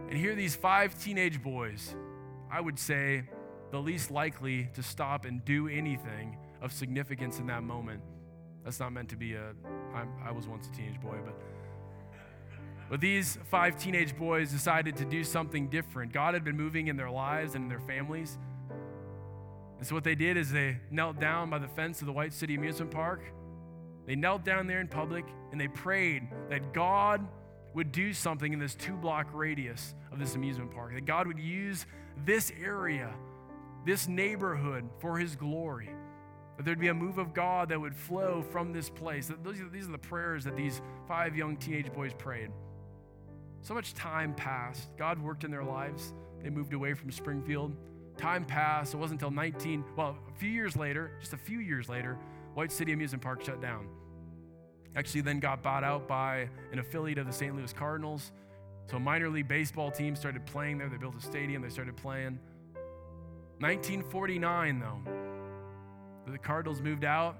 And 0.10 0.18
here, 0.18 0.36
these 0.36 0.56
five 0.56 1.00
teenage 1.02 1.42
boys, 1.42 1.96
I 2.52 2.60
would 2.60 2.80
say 2.80 3.24
the 3.72 3.80
least 3.80 4.10
likely 4.10 4.70
to 4.74 4.84
stop 4.84 5.26
and 5.26 5.44
do 5.46 5.68
anything 5.68 6.38
of 6.62 6.72
significance 6.72 7.40
in 7.40 7.48
that 7.48 7.64
moment. 7.64 8.02
That's 8.66 8.80
not 8.80 8.92
meant 8.92 9.10
to 9.10 9.16
be 9.16 9.36
a. 9.36 9.54
I 10.26 10.32
was 10.32 10.48
once 10.48 10.68
a 10.68 10.72
teenage 10.72 11.00
boy, 11.00 11.18
but. 11.24 11.36
But 12.88 13.02
these 13.02 13.40
five 13.50 13.78
teenage 13.78 14.16
boys 14.16 14.52
decided 14.52 14.96
to 14.98 15.06
do 15.06 15.24
something 15.24 15.70
different. 15.70 16.12
God 16.12 16.34
had 16.36 16.44
been 16.44 16.58
moving 16.58 16.88
in 16.88 16.98
their 16.98 17.10
lives 17.10 17.56
and 17.56 17.64
in 17.64 17.70
their 17.70 17.80
families. 17.80 18.38
And 19.78 19.88
so, 19.88 19.96
what 19.96 20.04
they 20.04 20.16
did 20.16 20.38
is 20.38 20.52
they 20.52 20.78
knelt 20.92 21.20
down 21.20 21.50
by 21.50 21.60
the 21.60 21.68
fence 21.68 22.02
of 22.02 22.08
the 22.08 22.14
White 22.14 22.34
City 22.34 22.56
Amusement 22.56 22.92
Park. 22.92 23.24
They 24.06 24.16
knelt 24.16 24.44
down 24.44 24.68
there 24.68 24.82
in 24.82 24.88
public 24.88 25.26
and 25.52 25.60
they 25.60 25.68
prayed 25.68 26.28
that 26.50 26.74
God 26.74 27.28
would 27.74 27.92
do 27.92 28.14
something 28.14 28.54
in 28.54 28.60
this 28.60 28.76
two 28.76 28.94
block 28.94 29.28
radius 29.34 29.96
of 30.12 30.20
this 30.20 30.36
amusement 30.36 30.72
park, 30.72 30.94
that 30.94 31.06
God 31.06 31.28
would 31.28 31.40
use 31.40 31.86
this 32.26 32.52
area, 32.64 33.14
this 33.86 34.08
neighborhood 34.08 34.90
for 35.00 35.18
His 35.18 35.36
glory. 35.36 35.90
That 36.58 36.66
there'd 36.66 36.80
be 36.80 36.88
a 36.88 36.94
move 36.94 37.18
of 37.18 37.34
God 37.34 37.70
that 37.70 37.80
would 37.80 37.96
flow 37.96 38.42
from 38.42 38.72
this 38.72 38.90
place. 38.90 39.32
These 39.44 39.88
are 39.88 39.92
the 39.92 39.98
prayers 39.98 40.44
that 40.46 40.56
these 40.56 40.82
five 41.08 41.36
young 41.36 41.58
teenage 41.58 41.92
boys 41.92 42.14
prayed. 42.14 42.52
So 43.62 43.74
much 43.74 43.94
time 43.94 44.34
passed. 44.36 44.90
God 44.98 45.20
worked 45.20 45.44
in 45.44 45.52
their 45.52 45.64
lives. 45.64 46.14
They 46.42 46.50
moved 46.50 46.74
away 46.74 46.94
from 46.94 47.12
Springfield. 47.12 47.76
Time 48.18 48.46
passed. 48.46 48.94
It 48.94 48.98
wasn't 48.98 49.22
until 49.22 49.36
19, 49.36 49.84
well, 49.98 50.18
a 50.34 50.40
few 50.40 50.50
years 50.50 50.76
later, 50.76 51.12
just 51.20 51.34
a 51.34 51.38
few 51.38 51.60
years 51.60 51.90
later, 51.90 52.18
White 52.54 52.72
City 52.72 52.94
Amusement 52.94 53.24
Park 53.24 53.44
shut 53.44 53.62
down. 53.62 53.88
Actually, 54.96 55.22
then 55.22 55.40
got 55.40 55.62
bought 55.62 55.84
out 55.84 56.08
by 56.08 56.48
an 56.72 56.80
affiliate 56.80 57.18
of 57.18 57.26
the 57.28 57.34
St. 57.34 57.54
Louis 57.56 57.74
Cardinals. 57.74 58.32
So, 58.90 58.98
a 58.98 59.00
minor 59.00 59.30
league 59.30 59.48
baseball 59.48 59.92
team 59.92 60.16
started 60.16 60.46
playing 60.46 60.78
there. 60.78 60.88
They 60.88 60.98
built 60.98 61.16
a 61.18 61.22
stadium, 61.22 61.62
they 61.62 61.70
started 61.70 61.98
playing. 61.98 62.40
1949, 63.60 64.80
though, 64.80 65.00
the 66.32 66.38
Cardinals 66.38 66.82
moved 66.82 67.04
out, 67.04 67.38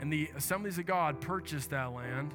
and 0.00 0.12
the 0.12 0.30
Assemblies 0.36 0.78
of 0.78 0.86
God 0.86 1.20
purchased 1.20 1.70
that 1.70 1.92
land 1.92 2.34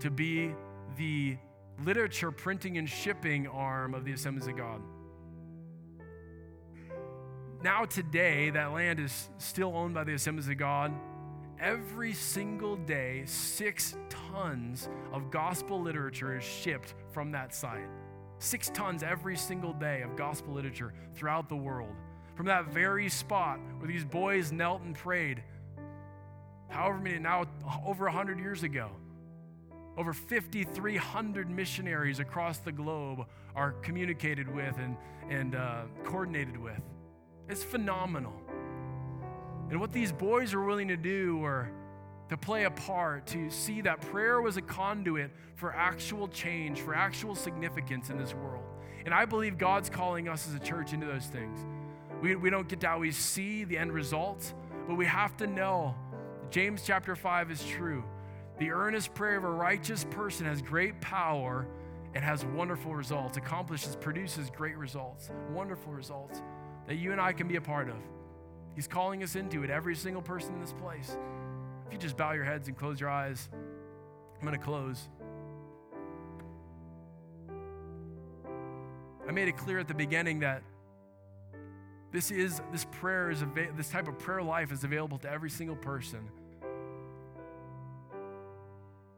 to 0.00 0.10
be 0.10 0.52
the 0.96 1.36
literature 1.84 2.30
printing 2.30 2.78
and 2.78 2.88
shipping 2.88 3.46
arm 3.46 3.94
of 3.94 4.04
the 4.04 4.12
Assemblies 4.12 4.46
of 4.46 4.56
God. 4.56 4.80
Now, 7.62 7.84
today, 7.84 8.50
that 8.50 8.72
land 8.72 9.00
is 9.00 9.28
still 9.38 9.76
owned 9.76 9.94
by 9.94 10.04
the 10.04 10.14
Assemblies 10.14 10.48
of 10.48 10.56
God. 10.56 10.92
Every 11.60 12.12
single 12.12 12.76
day, 12.76 13.24
six 13.26 13.96
tons 14.08 14.88
of 15.12 15.30
gospel 15.30 15.80
literature 15.80 16.38
is 16.38 16.44
shipped 16.44 16.94
from 17.10 17.32
that 17.32 17.52
site. 17.52 17.88
Six 18.38 18.70
tons 18.70 19.02
every 19.02 19.36
single 19.36 19.72
day 19.72 20.02
of 20.02 20.14
gospel 20.14 20.54
literature 20.54 20.94
throughout 21.14 21.48
the 21.48 21.56
world. 21.56 21.94
From 22.38 22.46
that 22.46 22.66
very 22.66 23.08
spot 23.08 23.58
where 23.78 23.88
these 23.88 24.04
boys 24.04 24.52
knelt 24.52 24.82
and 24.82 24.94
prayed, 24.94 25.42
however 26.68 26.98
many, 26.98 27.18
now 27.18 27.46
over 27.84 28.04
100 28.04 28.38
years 28.38 28.62
ago. 28.62 28.90
Over 29.96 30.12
5,300 30.12 31.50
missionaries 31.50 32.20
across 32.20 32.58
the 32.58 32.70
globe 32.70 33.26
are 33.56 33.72
communicated 33.82 34.54
with 34.54 34.72
and, 34.78 34.96
and 35.28 35.56
uh, 35.56 35.82
coordinated 36.04 36.56
with. 36.56 36.80
It's 37.48 37.64
phenomenal. 37.64 38.40
And 39.70 39.80
what 39.80 39.92
these 39.92 40.12
boys 40.12 40.54
were 40.54 40.64
willing 40.64 40.86
to 40.86 40.96
do 40.96 41.38
were 41.38 41.68
to 42.28 42.36
play 42.36 42.66
a 42.66 42.70
part, 42.70 43.26
to 43.26 43.50
see 43.50 43.80
that 43.80 44.00
prayer 44.00 44.40
was 44.40 44.56
a 44.56 44.62
conduit 44.62 45.32
for 45.56 45.74
actual 45.74 46.28
change, 46.28 46.82
for 46.82 46.94
actual 46.94 47.34
significance 47.34 48.10
in 48.10 48.16
this 48.16 48.32
world. 48.32 48.62
And 49.04 49.12
I 49.12 49.24
believe 49.24 49.58
God's 49.58 49.90
calling 49.90 50.28
us 50.28 50.46
as 50.46 50.54
a 50.54 50.60
church 50.60 50.92
into 50.92 51.06
those 51.06 51.26
things. 51.26 51.58
We, 52.20 52.34
we 52.36 52.50
don't 52.50 52.68
get 52.68 52.80
to 52.80 52.90
always 52.90 53.16
see 53.16 53.64
the 53.64 53.78
end 53.78 53.92
result, 53.92 54.52
but 54.86 54.96
we 54.96 55.06
have 55.06 55.36
to 55.38 55.46
know 55.46 55.94
James 56.50 56.82
chapter 56.84 57.14
5 57.14 57.50
is 57.50 57.64
true. 57.64 58.02
The 58.58 58.70
earnest 58.70 59.14
prayer 59.14 59.36
of 59.36 59.44
a 59.44 59.50
righteous 59.50 60.04
person 60.10 60.46
has 60.46 60.60
great 60.62 61.00
power 61.00 61.66
and 62.14 62.24
has 62.24 62.44
wonderful 62.46 62.94
results, 62.94 63.36
accomplishes, 63.36 63.94
produces 63.96 64.50
great 64.50 64.76
results, 64.76 65.30
wonderful 65.52 65.92
results 65.92 66.42
that 66.86 66.96
you 66.96 67.12
and 67.12 67.20
I 67.20 67.32
can 67.32 67.46
be 67.46 67.56
a 67.56 67.60
part 67.60 67.88
of. 67.88 67.96
He's 68.74 68.88
calling 68.88 69.22
us 69.22 69.36
into 69.36 69.62
it, 69.62 69.70
every 69.70 69.94
single 69.94 70.22
person 70.22 70.54
in 70.54 70.60
this 70.60 70.72
place. 70.72 71.16
If 71.86 71.92
you 71.92 71.98
just 71.98 72.16
bow 72.16 72.32
your 72.32 72.44
heads 72.44 72.66
and 72.66 72.76
close 72.76 73.00
your 73.00 73.10
eyes, 73.10 73.48
I'm 73.52 74.46
going 74.46 74.58
to 74.58 74.64
close. 74.64 75.08
I 79.28 79.30
made 79.30 79.48
it 79.48 79.56
clear 79.56 79.78
at 79.78 79.86
the 79.86 79.94
beginning 79.94 80.40
that 80.40 80.62
this 82.10 82.30
is 82.30 82.60
this 82.72 82.86
prayer 82.86 83.30
is 83.30 83.44
this 83.76 83.88
type 83.88 84.08
of 84.08 84.18
prayer 84.18 84.42
life 84.42 84.72
is 84.72 84.84
available 84.84 85.18
to 85.18 85.30
every 85.30 85.50
single 85.50 85.76
person. 85.76 86.30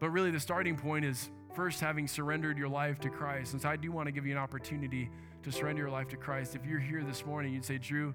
But 0.01 0.11
really 0.11 0.31
the 0.31 0.41
starting 0.41 0.77
point 0.77 1.05
is 1.05 1.31
first 1.55 1.81
having 1.81 2.09
surrendered 2.09 2.59
your 2.59 2.69
life 2.69 2.99
to 3.01 3.11
Christ. 3.11 3.53
And 3.53 3.63
so 3.63 3.69
I 3.69 3.77
do 3.77 3.93
want 3.93 4.07
to 4.07 4.13
give 4.13 4.27
you 4.27 4.33
an 4.33 4.39
opportunity 4.39 5.11
to 5.43 5.53
surrender 5.53 5.83
your 5.83 5.91
life 5.91 6.09
to 6.09 6.17
Christ. 6.17 6.55
If 6.55 6.65
you're 6.65 6.81
here 6.81 7.05
this 7.05 7.25
morning, 7.25 7.53
you'd 7.53 7.65
say, 7.65 7.79
Drew, 7.79 8.15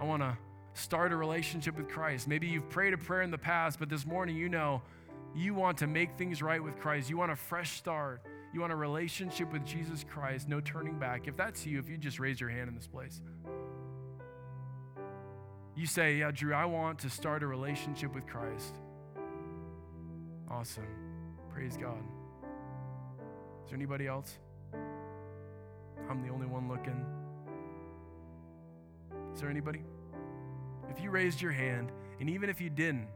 I 0.00 0.04
want 0.04 0.22
to 0.22 0.36
start 0.74 1.12
a 1.12 1.16
relationship 1.16 1.76
with 1.76 1.88
Christ. 1.88 2.28
Maybe 2.28 2.46
you've 2.46 2.68
prayed 2.68 2.92
a 2.92 2.98
prayer 2.98 3.22
in 3.22 3.30
the 3.30 3.38
past, 3.38 3.78
but 3.78 3.88
this 3.88 4.06
morning 4.06 4.36
you 4.36 4.48
know 4.48 4.82
you 5.34 5.54
want 5.54 5.78
to 5.78 5.86
make 5.86 6.16
things 6.16 6.42
right 6.42 6.62
with 6.62 6.78
Christ. 6.78 7.08
You 7.08 7.16
want 7.16 7.32
a 7.32 7.36
fresh 7.36 7.72
start. 7.72 8.22
You 8.52 8.60
want 8.60 8.72
a 8.72 8.76
relationship 8.76 9.50
with 9.50 9.64
Jesus 9.64 10.04
Christ, 10.04 10.48
no 10.48 10.60
turning 10.60 10.98
back. 10.98 11.26
If 11.26 11.36
that's 11.36 11.64
you, 11.64 11.78
if 11.78 11.88
you 11.88 11.96
just 11.96 12.20
raise 12.20 12.38
your 12.38 12.50
hand 12.50 12.68
in 12.68 12.74
this 12.74 12.86
place, 12.86 13.22
you 15.76 15.86
say, 15.86 16.16
Yeah, 16.16 16.30
Drew, 16.30 16.54
I 16.54 16.64
want 16.64 16.98
to 17.00 17.10
start 17.10 17.42
a 17.42 17.46
relationship 17.46 18.14
with 18.14 18.26
Christ. 18.26 18.76
Awesome. 20.50 20.86
Praise 21.52 21.76
God. 21.76 22.02
Is 23.64 23.70
there 23.70 23.76
anybody 23.76 24.06
else? 24.06 24.38
I'm 26.10 26.22
the 26.22 26.32
only 26.32 26.46
one 26.46 26.68
looking. 26.68 27.06
Is 29.34 29.40
there 29.40 29.50
anybody? 29.50 29.82
If 30.90 31.02
you 31.02 31.10
raised 31.10 31.40
your 31.40 31.52
hand, 31.52 31.90
and 32.20 32.28
even 32.28 32.50
if 32.50 32.60
you 32.60 32.68
didn't, 32.68 33.08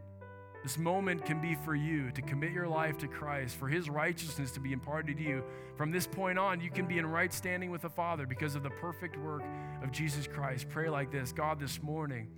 this 0.62 0.78
moment 0.78 1.24
can 1.24 1.40
be 1.40 1.54
for 1.54 1.74
you 1.74 2.10
to 2.12 2.22
commit 2.22 2.52
your 2.52 2.66
life 2.66 2.98
to 2.98 3.06
Christ, 3.06 3.56
for 3.56 3.68
His 3.68 3.88
righteousness 3.88 4.50
to 4.52 4.60
be 4.60 4.72
imparted 4.72 5.18
to 5.18 5.22
you. 5.22 5.44
From 5.76 5.92
this 5.92 6.06
point 6.06 6.38
on, 6.38 6.60
you 6.60 6.70
can 6.70 6.86
be 6.86 6.98
in 6.98 7.06
right 7.06 7.32
standing 7.32 7.70
with 7.70 7.82
the 7.82 7.90
Father 7.90 8.26
because 8.26 8.56
of 8.56 8.62
the 8.62 8.70
perfect 8.70 9.16
work 9.16 9.44
of 9.82 9.92
Jesus 9.92 10.26
Christ. 10.26 10.68
Pray 10.68 10.88
like 10.88 11.12
this 11.12 11.32
God, 11.32 11.60
this 11.60 11.82
morning, 11.82 12.28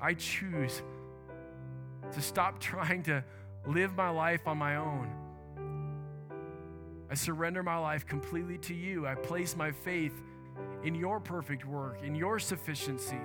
I 0.00 0.14
choose 0.14 0.82
to 2.12 2.20
stop 2.20 2.58
trying 2.60 3.02
to 3.04 3.24
live 3.66 3.94
my 3.94 4.10
life 4.10 4.46
on 4.46 4.58
my 4.58 4.76
own 4.76 5.10
I 7.10 7.14
surrender 7.14 7.64
my 7.64 7.76
life 7.76 8.06
completely 8.06 8.56
to 8.58 8.74
you. 8.74 9.04
I 9.04 9.16
place 9.16 9.56
my 9.56 9.72
faith 9.72 10.14
in 10.84 10.94
your 10.94 11.18
perfect 11.18 11.66
work, 11.66 12.02
in 12.04 12.14
your 12.14 12.38
sufficiency, 12.38 13.18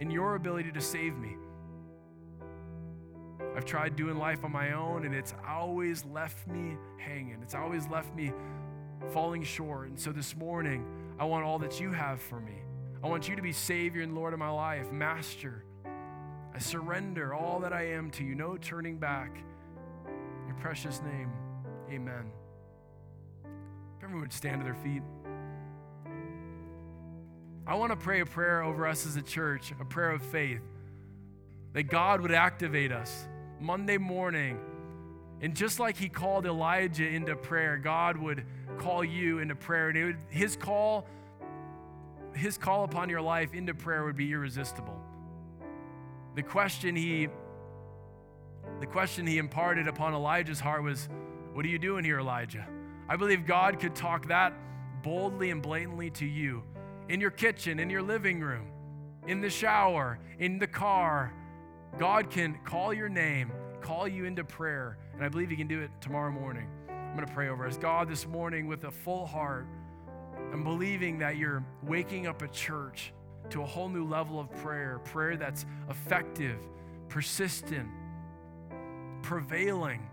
in 0.00 0.10
your 0.10 0.34
ability 0.34 0.70
to 0.72 0.80
save 0.82 1.16
me. 1.16 1.36
I've 3.56 3.64
tried 3.64 3.96
doing 3.96 4.18
life 4.18 4.44
on 4.44 4.52
my 4.52 4.72
own, 4.72 5.06
and 5.06 5.14
it's 5.14 5.34
always 5.48 6.04
left 6.04 6.46
me 6.46 6.76
hanging. 6.98 7.38
It's 7.42 7.54
always 7.54 7.88
left 7.88 8.14
me 8.14 8.32
falling 9.12 9.42
short. 9.42 9.88
And 9.88 9.98
so 9.98 10.12
this 10.12 10.36
morning, 10.36 10.84
I 11.18 11.24
want 11.24 11.44
all 11.44 11.58
that 11.60 11.80
you 11.80 11.90
have 11.90 12.20
for 12.20 12.38
me. 12.38 12.56
I 13.02 13.08
want 13.08 13.30
you 13.30 13.36
to 13.36 13.42
be 13.42 13.52
Savior 13.52 14.02
and 14.02 14.14
Lord 14.14 14.34
of 14.34 14.38
my 14.38 14.50
life, 14.50 14.92
Master. 14.92 15.64
I 16.54 16.58
surrender 16.58 17.34
all 17.34 17.60
that 17.60 17.72
I 17.72 17.88
am 17.92 18.10
to 18.12 18.24
you, 18.24 18.34
no 18.34 18.56
turning 18.56 18.98
back. 18.98 19.36
In 20.06 20.46
your 20.46 20.56
precious 20.56 21.00
name, 21.02 21.30
amen. 21.90 22.30
Everyone 24.02 24.22
would 24.22 24.32
stand 24.32 24.60
to 24.60 24.64
their 24.64 24.74
feet. 24.74 25.02
I 27.66 27.74
want 27.76 27.92
to 27.92 27.96
pray 27.96 28.20
a 28.20 28.26
prayer 28.26 28.62
over 28.62 28.86
us 28.86 29.06
as 29.06 29.16
a 29.16 29.22
church, 29.22 29.72
a 29.80 29.84
prayer 29.84 30.10
of 30.10 30.22
faith, 30.22 30.62
that 31.72 31.84
God 31.84 32.20
would 32.20 32.32
activate 32.32 32.92
us 32.92 33.26
Monday 33.60 33.98
morning. 33.98 34.58
And 35.40 35.56
just 35.56 35.80
like 35.80 35.96
he 35.96 36.08
called 36.08 36.44
Elijah 36.44 37.06
into 37.06 37.34
prayer, 37.34 37.76
God 37.76 38.16
would 38.16 38.44
call 38.78 39.04
you 39.04 39.38
into 39.38 39.54
prayer. 39.54 39.88
And 39.88 40.04
would, 40.04 40.18
his 40.28 40.56
call, 40.56 41.06
his 42.34 42.58
call 42.58 42.84
upon 42.84 43.08
your 43.08 43.22
life 43.22 43.54
into 43.54 43.74
prayer 43.74 44.04
would 44.04 44.16
be 44.16 44.32
irresistible. 44.32 45.01
The 46.34 46.42
question 46.42 46.96
he 46.96 47.28
the 48.80 48.86
question 48.86 49.26
he 49.26 49.38
imparted 49.38 49.86
upon 49.86 50.14
Elijah's 50.14 50.58
heart 50.58 50.82
was, 50.82 51.08
What 51.52 51.64
are 51.64 51.68
you 51.68 51.78
doing 51.78 52.04
here, 52.04 52.18
Elijah? 52.18 52.66
I 53.08 53.16
believe 53.16 53.46
God 53.46 53.78
could 53.78 53.94
talk 53.94 54.28
that 54.28 54.54
boldly 55.02 55.50
and 55.50 55.60
blatantly 55.62 56.10
to 56.10 56.26
you 56.26 56.62
in 57.08 57.20
your 57.20 57.30
kitchen, 57.30 57.78
in 57.78 57.90
your 57.90 58.02
living 58.02 58.40
room, 58.40 58.66
in 59.26 59.40
the 59.40 59.50
shower, 59.50 60.18
in 60.38 60.58
the 60.58 60.66
car. 60.66 61.32
God 61.98 62.30
can 62.30 62.58
call 62.64 62.94
your 62.94 63.08
name, 63.08 63.52
call 63.80 64.08
you 64.08 64.24
into 64.24 64.44
prayer, 64.44 64.98
and 65.14 65.24
I 65.24 65.28
believe 65.28 65.50
He 65.50 65.56
can 65.56 65.68
do 65.68 65.80
it 65.80 65.90
tomorrow 66.00 66.30
morning. 66.30 66.68
I'm 66.88 67.14
going 67.14 67.26
to 67.26 67.34
pray 67.34 67.48
over 67.48 67.66
us. 67.66 67.76
God, 67.76 68.08
this 68.08 68.26
morning 68.26 68.66
with 68.66 68.84
a 68.84 68.90
full 68.90 69.26
heart, 69.26 69.66
I'm 70.52 70.64
believing 70.64 71.18
that 71.18 71.36
you're 71.36 71.64
waking 71.82 72.26
up 72.26 72.42
a 72.42 72.48
church 72.48 73.12
to 73.52 73.62
a 73.62 73.66
whole 73.66 73.88
new 73.88 74.04
level 74.04 74.40
of 74.40 74.50
prayer, 74.62 74.98
prayer 75.04 75.36
that's 75.36 75.66
effective, 75.90 76.56
persistent, 77.08 77.88
prevailing, 79.20 80.08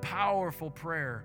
powerful 0.00 0.70
prayer. 0.70 1.24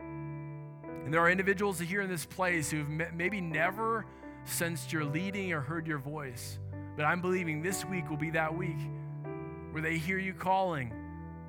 And 0.00 1.12
there 1.12 1.20
are 1.20 1.30
individuals 1.30 1.78
here 1.78 2.00
in 2.00 2.08
this 2.08 2.24
place 2.24 2.70
who've 2.70 2.88
maybe 2.88 3.42
never 3.42 4.06
sensed 4.44 4.90
your 4.90 5.04
leading 5.04 5.52
or 5.52 5.60
heard 5.60 5.86
your 5.86 5.98
voice. 5.98 6.58
But 6.96 7.04
I'm 7.04 7.20
believing 7.20 7.60
this 7.60 7.84
week 7.84 8.08
will 8.08 8.16
be 8.16 8.30
that 8.30 8.56
week 8.56 8.78
where 9.72 9.82
they 9.82 9.98
hear 9.98 10.18
you 10.18 10.32
calling. 10.32 10.94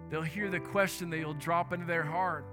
They'll 0.09 0.23
hear 0.23 0.49
the 0.49 0.59
question 0.59 1.09
that 1.11 1.19
you'll 1.19 1.35
drop 1.35 1.71
into 1.71 1.85
their 1.85 2.03
heart. 2.03 2.45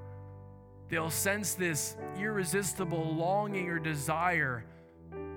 They'll 0.88 1.10
sense 1.10 1.54
this 1.54 1.96
irresistible 2.16 3.14
longing 3.16 3.68
or 3.68 3.80
desire 3.80 4.64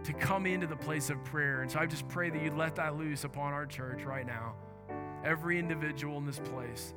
to 0.06 0.14
come 0.14 0.46
into 0.46 0.68
the 0.68 0.76
place 0.76 1.10
of 1.10 1.24
prayer. 1.24 1.62
And 1.62 1.72
so 1.72 1.80
I 1.80 1.86
just 1.86 2.06
pray 2.08 2.30
that 2.30 2.42
you'd 2.42 2.56
let 2.56 2.76
that 2.76 2.98
loose 2.98 3.24
upon 3.24 3.54
our 3.54 3.66
church 3.66 4.04
right 4.04 4.26
now. 4.26 4.56
Every 5.24 5.58
individual 5.58 6.18
in 6.18 6.26
this 6.26 6.40
place. 6.40 6.94